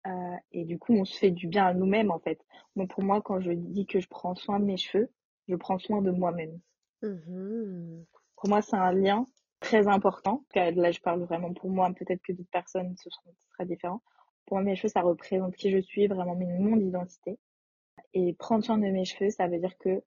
Euh, 0.07 0.35
et 0.51 0.65
du 0.65 0.79
coup, 0.79 0.93
on 0.93 1.05
se 1.05 1.17
fait 1.17 1.31
du 1.31 1.47
bien 1.47 1.65
à 1.65 1.73
nous-mêmes, 1.73 2.11
en 2.11 2.19
fait. 2.19 2.39
Moi, 2.75 2.87
pour 2.87 3.03
moi, 3.03 3.21
quand 3.21 3.39
je 3.39 3.51
dis 3.51 3.85
que 3.85 3.99
je 3.99 4.07
prends 4.07 4.35
soin 4.35 4.59
de 4.59 4.65
mes 4.65 4.77
cheveux, 4.77 5.09
je 5.47 5.55
prends 5.55 5.79
soin 5.79 6.01
de 6.01 6.11
moi-même. 6.11 6.59
Mhm. 7.01 8.05
Pour 8.35 8.49
moi, 8.49 8.61
c'est 8.61 8.75
un 8.75 8.93
lien 8.93 9.25
très 9.59 9.87
important. 9.87 10.45
Là, 10.55 10.91
je 10.91 10.99
parle 11.01 11.21
vraiment 11.23 11.53
pour 11.53 11.69
moi. 11.69 11.91
Peut-être 11.93 12.21
que 12.21 12.31
d'autres 12.31 12.49
personnes, 12.49 12.95
ce 12.97 13.09
sera 13.09 13.65
différent. 13.65 14.01
Pour 14.45 14.57
moi, 14.57 14.63
mes 14.63 14.75
cheveux, 14.75 14.89
ça 14.89 15.01
représente 15.01 15.55
qui 15.55 15.71
je 15.71 15.79
suis, 15.79 16.07
vraiment 16.07 16.35
mon 16.35 16.77
identité. 16.77 17.37
Et 18.13 18.33
prendre 18.33 18.63
soin 18.63 18.77
de 18.77 18.87
mes 18.87 19.05
cheveux, 19.05 19.29
ça 19.29 19.47
veut 19.47 19.59
dire 19.59 19.77
que 19.77 20.01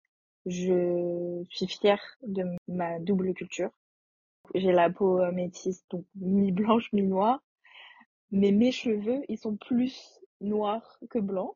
je 0.46 1.44
suis 1.48 1.68
fière 1.68 2.02
de 2.26 2.44
ma 2.66 2.98
double 2.98 3.34
culture. 3.34 3.70
J'ai 4.54 4.72
la 4.72 4.90
peau 4.90 5.20
euh, 5.20 5.30
métisse, 5.30 5.86
donc 5.88 6.04
mi-blanche, 6.16 6.92
mi-noire. 6.92 7.40
Mais 8.32 8.50
mes 8.50 8.72
cheveux, 8.72 9.22
ils 9.28 9.38
sont 9.38 9.56
plus 9.56 10.20
noirs 10.40 10.98
que 11.10 11.18
blancs. 11.18 11.54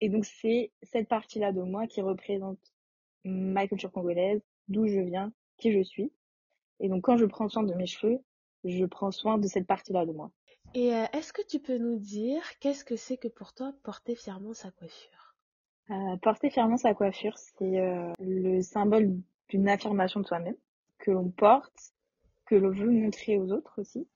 Et 0.00 0.08
donc, 0.08 0.24
c'est 0.24 0.72
cette 0.82 1.08
partie-là 1.08 1.52
de 1.52 1.62
moi 1.62 1.86
qui 1.86 2.00
représente 2.00 2.58
ma 3.24 3.68
culture 3.68 3.92
congolaise, 3.92 4.40
d'où 4.68 4.86
je 4.86 5.00
viens, 5.00 5.32
qui 5.58 5.72
je 5.72 5.82
suis. 5.82 6.10
Et 6.80 6.88
donc, 6.88 7.04
quand 7.04 7.16
je 7.16 7.24
prends 7.24 7.48
soin 7.48 7.62
de 7.62 7.74
mes 7.74 7.86
cheveux, 7.86 8.18
je 8.64 8.84
prends 8.84 9.10
soin 9.10 9.38
de 9.38 9.46
cette 9.46 9.66
partie-là 9.66 10.06
de 10.06 10.12
moi. 10.12 10.30
Et 10.74 10.94
euh, 10.94 11.04
est-ce 11.12 11.32
que 11.32 11.42
tu 11.42 11.60
peux 11.60 11.78
nous 11.78 11.98
dire 11.98 12.42
qu'est-ce 12.60 12.84
que 12.84 12.96
c'est 12.96 13.16
que 13.16 13.28
pour 13.28 13.52
toi 13.52 13.72
porter 13.82 14.14
fièrement 14.14 14.54
sa 14.54 14.70
coiffure? 14.70 15.36
Euh, 15.90 16.16
porter 16.22 16.50
fièrement 16.50 16.76
sa 16.76 16.94
coiffure, 16.94 17.36
c'est 17.36 17.78
euh, 17.78 18.12
le 18.20 18.62
symbole 18.62 19.16
d'une 19.48 19.68
affirmation 19.68 20.20
de 20.20 20.26
soi-même 20.26 20.56
que 20.98 21.10
l'on 21.10 21.28
porte, 21.28 21.92
que 22.46 22.54
l'on 22.54 22.70
veut 22.70 22.90
montrer 22.90 23.38
aux 23.38 23.52
autres 23.52 23.80
aussi. 23.80 24.06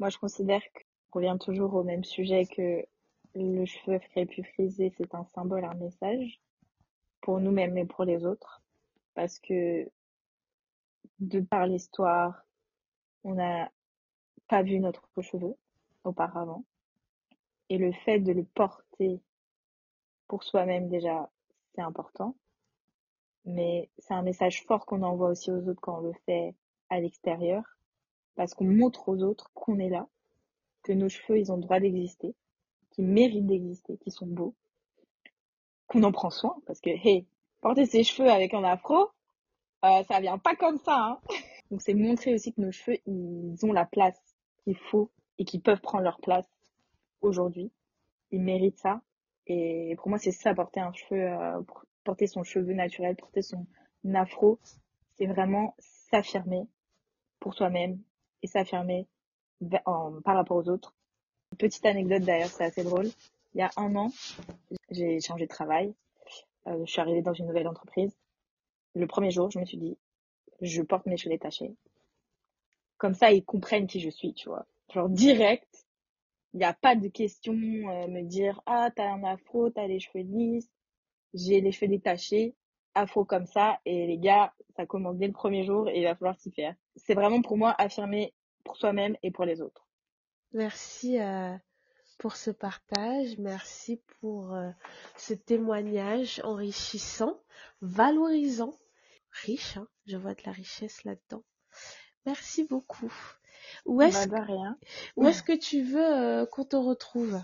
Moi, 0.00 0.08
je 0.08 0.16
considère 0.16 0.62
qu'on 1.10 1.20
revient 1.20 1.36
toujours 1.38 1.74
au 1.74 1.84
même 1.84 2.04
sujet 2.04 2.46
que 2.46 2.86
le 3.34 3.66
cheveu 3.66 3.98
crépus 3.98 4.46
frisé, 4.54 4.90
c'est 4.96 5.14
un 5.14 5.26
symbole, 5.26 5.66
un 5.66 5.74
message 5.74 6.40
pour 7.20 7.38
nous-mêmes 7.38 7.76
et 7.76 7.84
pour 7.84 8.04
les 8.04 8.24
autres. 8.24 8.62
Parce 9.12 9.38
que 9.38 9.86
de 11.18 11.40
par 11.40 11.66
l'histoire, 11.66 12.46
on 13.24 13.34
n'a 13.34 13.70
pas 14.48 14.62
vu 14.62 14.80
notre 14.80 15.06
cheveu 15.20 15.54
auparavant. 16.04 16.64
Et 17.68 17.76
le 17.76 17.92
fait 17.92 18.20
de 18.20 18.32
le 18.32 18.44
porter 18.44 19.20
pour 20.28 20.44
soi-même 20.44 20.88
déjà, 20.88 21.30
c'est 21.74 21.82
important. 21.82 22.34
Mais 23.44 23.90
c'est 23.98 24.14
un 24.14 24.22
message 24.22 24.64
fort 24.64 24.86
qu'on 24.86 25.02
envoie 25.02 25.28
aussi 25.28 25.50
aux 25.50 25.68
autres 25.68 25.82
quand 25.82 25.98
on 25.98 26.06
le 26.06 26.14
fait 26.24 26.54
à 26.88 27.00
l'extérieur. 27.00 27.64
Parce 28.36 28.54
qu'on 28.54 28.64
montre 28.64 29.08
aux 29.08 29.22
autres 29.22 29.50
qu'on 29.54 29.78
est 29.78 29.88
là, 29.88 30.08
que 30.82 30.92
nos 30.92 31.08
cheveux, 31.08 31.38
ils 31.38 31.52
ont 31.52 31.56
le 31.56 31.62
droit 31.62 31.80
d'exister, 31.80 32.34
qu'ils 32.90 33.06
méritent 33.06 33.46
d'exister, 33.46 33.96
qu'ils 33.98 34.12
sont 34.12 34.26
beaux, 34.26 34.54
qu'on 35.86 36.02
en 36.02 36.12
prend 36.12 36.30
soin. 36.30 36.56
Parce 36.66 36.80
que, 36.80 36.90
hey, 36.90 37.26
porter 37.60 37.86
ses 37.86 38.04
cheveux 38.04 38.30
avec 38.30 38.54
un 38.54 38.64
afro, 38.64 39.10
euh, 39.84 40.02
ça 40.04 40.20
vient 40.20 40.38
pas 40.38 40.56
comme 40.56 40.78
ça. 40.78 40.96
Hein. 40.96 41.20
Donc 41.70 41.82
c'est 41.82 41.94
montrer 41.94 42.34
aussi 42.34 42.52
que 42.52 42.60
nos 42.60 42.72
cheveux, 42.72 42.98
ils 43.06 43.58
ont 43.64 43.72
la 43.72 43.86
place 43.86 44.18
qu'il 44.64 44.76
faut 44.76 45.10
et 45.38 45.44
qu'ils 45.44 45.62
peuvent 45.62 45.80
prendre 45.80 46.04
leur 46.04 46.20
place 46.20 46.48
aujourd'hui. 47.20 47.70
Ils 48.30 48.42
méritent 48.42 48.78
ça. 48.78 49.02
Et 49.46 49.94
pour 49.96 50.08
moi, 50.08 50.18
c'est 50.18 50.32
ça, 50.32 50.54
porter 50.54 50.80
un 50.80 50.92
cheveu, 50.92 51.20
euh, 51.20 51.60
porter 52.04 52.26
son 52.26 52.42
cheveu 52.42 52.72
naturel, 52.72 53.16
porter 53.16 53.42
son 53.42 53.66
afro, 54.14 54.58
c'est 55.16 55.26
vraiment 55.26 55.74
s'affirmer 55.78 56.66
pour 57.40 57.54
soi-même 57.54 58.00
et 58.42 58.46
s'affirmer 58.46 59.06
par 59.80 60.36
rapport 60.36 60.56
aux 60.56 60.68
autres. 60.68 60.94
Petite 61.58 61.84
anecdote 61.84 62.22
d'ailleurs, 62.22 62.48
c'est 62.48 62.64
assez 62.64 62.84
drôle. 62.84 63.10
Il 63.54 63.58
y 63.58 63.62
a 63.62 63.70
un 63.76 63.94
an, 63.96 64.12
j'ai 64.90 65.20
changé 65.20 65.44
de 65.44 65.50
travail. 65.50 65.92
Euh, 66.66 66.84
je 66.84 66.90
suis 66.90 67.00
arrivée 67.00 67.22
dans 67.22 67.32
une 67.32 67.46
nouvelle 67.46 67.68
entreprise. 67.68 68.16
Le 68.94 69.06
premier 69.06 69.30
jour, 69.30 69.50
je 69.50 69.58
me 69.58 69.64
suis 69.64 69.78
dit, 69.78 69.98
je 70.60 70.82
porte 70.82 71.06
mes 71.06 71.16
cheveux 71.16 71.34
détachés. 71.34 71.74
Comme 72.98 73.14
ça, 73.14 73.32
ils 73.32 73.44
comprennent 73.44 73.86
qui 73.86 74.00
je 74.00 74.10
suis, 74.10 74.34
tu 74.34 74.48
vois. 74.48 74.66
Genre 74.92 75.08
direct, 75.08 75.86
il 76.52 76.58
n'y 76.58 76.64
a 76.64 76.74
pas 76.74 76.96
de 76.96 77.08
question 77.08 77.54
euh, 77.54 78.08
me 78.08 78.22
dire 78.22 78.60
ah 78.66 78.90
t'as 78.94 79.10
un 79.10 79.22
afro, 79.24 79.70
t'as 79.70 79.86
les 79.86 80.00
cheveux 80.00 80.24
lisses, 80.24 80.70
j'ai 81.32 81.60
les 81.60 81.72
cheveux 81.72 81.88
détachés, 81.88 82.54
afro 82.94 83.24
comme 83.24 83.46
ça 83.46 83.78
et 83.84 84.06
les 84.06 84.18
gars, 84.18 84.52
ça 84.76 84.86
commence 84.86 85.16
dès 85.16 85.28
le 85.28 85.32
premier 85.32 85.64
jour 85.64 85.88
et 85.88 85.98
il 85.98 86.04
va 86.04 86.14
falloir 86.14 86.38
s'y 86.38 86.50
faire. 86.50 86.74
C'est 87.04 87.14
vraiment 87.14 87.42
pour 87.42 87.56
moi 87.56 87.74
affirmer 87.78 88.34
pour 88.64 88.76
soi-même 88.76 89.16
et 89.22 89.30
pour 89.30 89.44
les 89.44 89.60
autres. 89.60 89.86
Merci 90.52 91.20
euh, 91.20 91.54
pour 92.18 92.36
ce 92.36 92.50
partage, 92.50 93.38
merci 93.38 94.02
pour 94.20 94.54
euh, 94.54 94.70
ce 95.16 95.34
témoignage 95.34 96.40
enrichissant, 96.44 97.40
valorisant, 97.80 98.78
riche, 99.30 99.76
hein, 99.76 99.88
je 100.06 100.16
vois 100.16 100.34
de 100.34 100.42
la 100.44 100.52
richesse 100.52 101.04
là-dedans. 101.04 101.42
Merci 102.26 102.64
beaucoup. 102.64 103.12
Où 103.86 104.02
est-ce 104.02 104.28
bah. 104.28 104.46
Où 105.16 105.26
est-ce 105.26 105.42
que 105.42 105.56
tu 105.56 105.82
veux 105.82 106.18
euh, 106.18 106.46
qu'on 106.46 106.64
te 106.64 106.76
retrouve? 106.76 107.40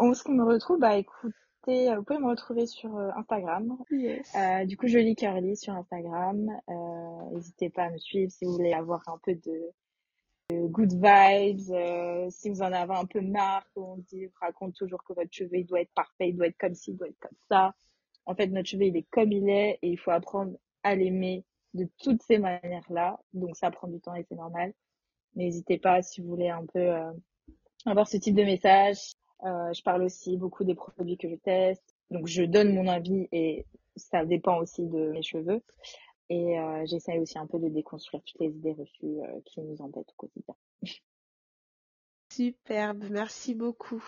Où 0.00 0.12
est-ce 0.12 0.22
qu'on 0.22 0.32
me 0.32 0.44
retrouve? 0.44 0.78
Bah 0.78 0.96
écoutez, 0.96 1.34
euh, 1.68 1.96
vous 1.96 2.02
pouvez 2.02 2.18
me 2.18 2.28
retrouver 2.28 2.66
sur 2.66 2.96
euh, 2.96 3.10
Instagram. 3.16 3.76
Yes. 3.90 4.34
du 4.66 4.76
coup, 4.76 4.86
je 4.86 4.98
lis 4.98 5.16
Curly 5.16 5.56
sur 5.56 5.74
Instagram. 5.74 6.50
N'hésitez 7.32 7.70
pas 7.70 7.84
à 7.84 7.90
me 7.90 7.98
suivre 7.98 8.30
si 8.30 8.44
vous 8.44 8.52
voulez 8.52 8.72
avoir 8.72 9.02
un 9.08 9.18
peu 9.18 9.34
de, 9.34 9.72
good 10.68 10.92
vibes. 10.92 12.30
si 12.30 12.50
vous 12.50 12.62
en 12.62 12.72
avez 12.72 12.94
un 12.94 13.06
peu 13.06 13.20
marre, 13.20 13.66
on 13.76 13.96
dit, 13.96 14.28
raconte 14.40 14.74
toujours 14.74 15.02
que 15.04 15.12
votre 15.12 15.32
cheveu 15.32 15.58
il 15.58 15.66
doit 15.66 15.80
être 15.80 15.94
parfait, 15.94 16.28
il 16.28 16.36
doit 16.36 16.46
être 16.46 16.58
comme 16.58 16.74
ci, 16.74 16.92
il 16.92 16.96
doit 16.96 17.08
être 17.08 17.18
comme 17.18 17.38
ça. 17.48 17.74
En 18.26 18.34
fait, 18.34 18.46
notre 18.48 18.68
cheveu 18.68 18.84
il 18.84 18.96
est 18.96 19.06
comme 19.10 19.32
il 19.32 19.48
est 19.48 19.78
et 19.82 19.88
il 19.88 19.98
faut 19.98 20.10
apprendre 20.10 20.56
à 20.82 20.94
l'aimer 20.94 21.44
de 21.74 21.88
toutes 22.02 22.22
ces 22.22 22.38
manières-là. 22.38 23.20
Donc 23.32 23.56
ça 23.56 23.70
prend 23.70 23.88
du 23.88 24.00
temps 24.00 24.14
et 24.14 24.24
c'est 24.28 24.36
normal. 24.36 24.72
N'hésitez 25.34 25.78
pas 25.78 26.02
si 26.02 26.20
vous 26.20 26.28
voulez 26.28 26.48
un 26.48 26.64
peu 26.66 26.78
euh, 26.78 27.12
avoir 27.86 28.08
ce 28.08 28.16
type 28.16 28.36
de 28.36 28.44
message. 28.44 29.14
Euh, 29.44 29.72
je 29.72 29.82
parle 29.82 30.02
aussi 30.02 30.36
beaucoup 30.36 30.64
des 30.64 30.74
produits 30.74 31.18
que 31.18 31.28
je 31.28 31.36
teste. 31.36 31.94
Donc 32.10 32.26
je 32.26 32.42
donne 32.42 32.74
mon 32.74 32.88
avis 32.88 33.28
et 33.32 33.66
ça 33.96 34.24
dépend 34.24 34.58
aussi 34.58 34.86
de 34.86 35.10
mes 35.10 35.22
cheveux. 35.22 35.62
Et 36.30 36.58
euh, 36.58 36.84
j'essaye 36.86 37.18
aussi 37.18 37.38
un 37.38 37.46
peu 37.46 37.58
de 37.58 37.68
déconstruire 37.68 38.22
toutes 38.24 38.40
les 38.40 38.48
idées 38.48 38.72
reçues 38.72 39.20
euh, 39.20 39.40
qui 39.44 39.60
nous 39.60 39.80
embêtent 39.82 40.10
au 40.10 40.16
quotidien. 40.16 40.54
Superbe, 42.32 43.04
merci 43.10 43.54
beaucoup. 43.54 44.02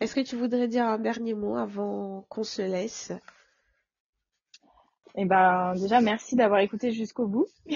Est-ce 0.00 0.14
que 0.14 0.20
tu 0.20 0.36
voudrais 0.36 0.68
dire 0.68 0.86
un 0.86 0.98
dernier 0.98 1.34
mot 1.34 1.56
avant 1.56 2.22
qu'on 2.28 2.44
se 2.44 2.62
laisse? 2.62 3.12
Eh 5.16 5.24
ben 5.24 5.74
déjà 5.74 6.00
merci 6.00 6.36
d'avoir 6.36 6.60
écouté 6.60 6.92
jusqu'au 6.92 7.26
bout. 7.26 7.48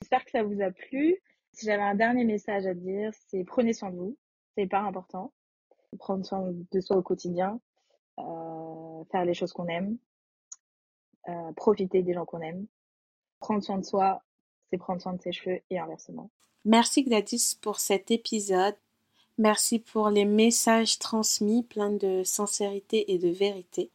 J'espère 0.00 0.24
que 0.24 0.30
ça 0.30 0.42
vous 0.42 0.62
a 0.62 0.70
plu. 0.70 1.16
Si 1.52 1.66
j'avais 1.66 1.82
un 1.82 1.94
dernier 1.94 2.24
message 2.24 2.66
à 2.66 2.74
dire, 2.74 3.12
c'est 3.28 3.44
prenez 3.44 3.72
soin 3.72 3.90
de 3.90 3.96
vous. 3.96 4.16
C'est 4.54 4.62
hyper 4.62 4.84
important. 4.84 5.32
Prendre 5.98 6.24
soin 6.24 6.52
de 6.72 6.80
soi 6.80 6.96
au 6.96 7.02
quotidien. 7.02 7.60
Euh, 8.18 9.04
faire 9.10 9.24
les 9.24 9.34
choses 9.34 9.52
qu'on 9.52 9.66
aime. 9.68 9.96
Euh, 11.28 11.52
profiter 11.52 12.02
des 12.02 12.14
gens 12.14 12.24
qu'on 12.24 12.40
aime. 12.40 12.66
Prendre 13.40 13.62
soin 13.62 13.78
de 13.78 13.84
soi, 13.84 14.22
c'est 14.70 14.78
prendre 14.78 15.00
soin 15.00 15.12
de 15.12 15.22
ses 15.22 15.32
cheveux 15.32 15.60
et 15.70 15.78
inversement. 15.78 16.30
Merci 16.64 17.04
Gladys 17.04 17.56
pour 17.60 17.78
cet 17.78 18.10
épisode. 18.10 18.74
Merci 19.38 19.78
pour 19.78 20.10
les 20.10 20.24
messages 20.24 20.98
transmis 20.98 21.62
pleins 21.62 21.92
de 21.92 22.22
sincérité 22.24 23.12
et 23.12 23.18
de 23.18 23.28
vérité. 23.28 23.90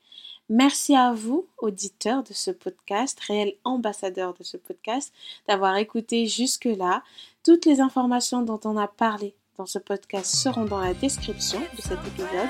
Merci 0.50 0.96
à 0.96 1.14
vous, 1.14 1.48
auditeurs 1.58 2.24
de 2.24 2.34
ce 2.34 2.52
podcast, 2.52 3.20
réels 3.20 3.56
ambassadeurs 3.64 4.34
de 4.34 4.44
ce 4.44 4.58
podcast, 4.58 5.14
d'avoir 5.48 5.76
écouté 5.78 6.28
jusque-là. 6.28 7.04
Toutes 7.44 7.66
les 7.66 7.82
informations 7.82 8.41
dont 8.41 8.60
on 8.64 8.78
a 8.78 8.88
parlé 8.88 9.36
dans 9.58 9.66
ce 9.66 9.80
podcast 9.80 10.26
seront 10.26 10.66
dans 10.66 10.80
la 10.80 10.93
description 10.93 11.60
de 11.60 11.82
cet 11.82 11.99
épisode. 12.08 12.49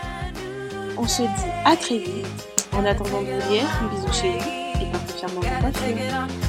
On 0.98 1.08
se 1.08 1.24
dit 1.24 1.52
à 1.66 1.76
très 1.76 1.98
vite. 1.98 2.50
En 2.72 2.86
attendant 2.86 3.22
de 3.22 3.28
vous 3.28 3.52
dire, 3.52 3.66
un 3.82 4.12
chez 4.12 4.32
vous 4.32 4.82
et 4.82 4.92
portez 4.92 5.14
fièrement 5.14 5.42
vos 5.42 6.43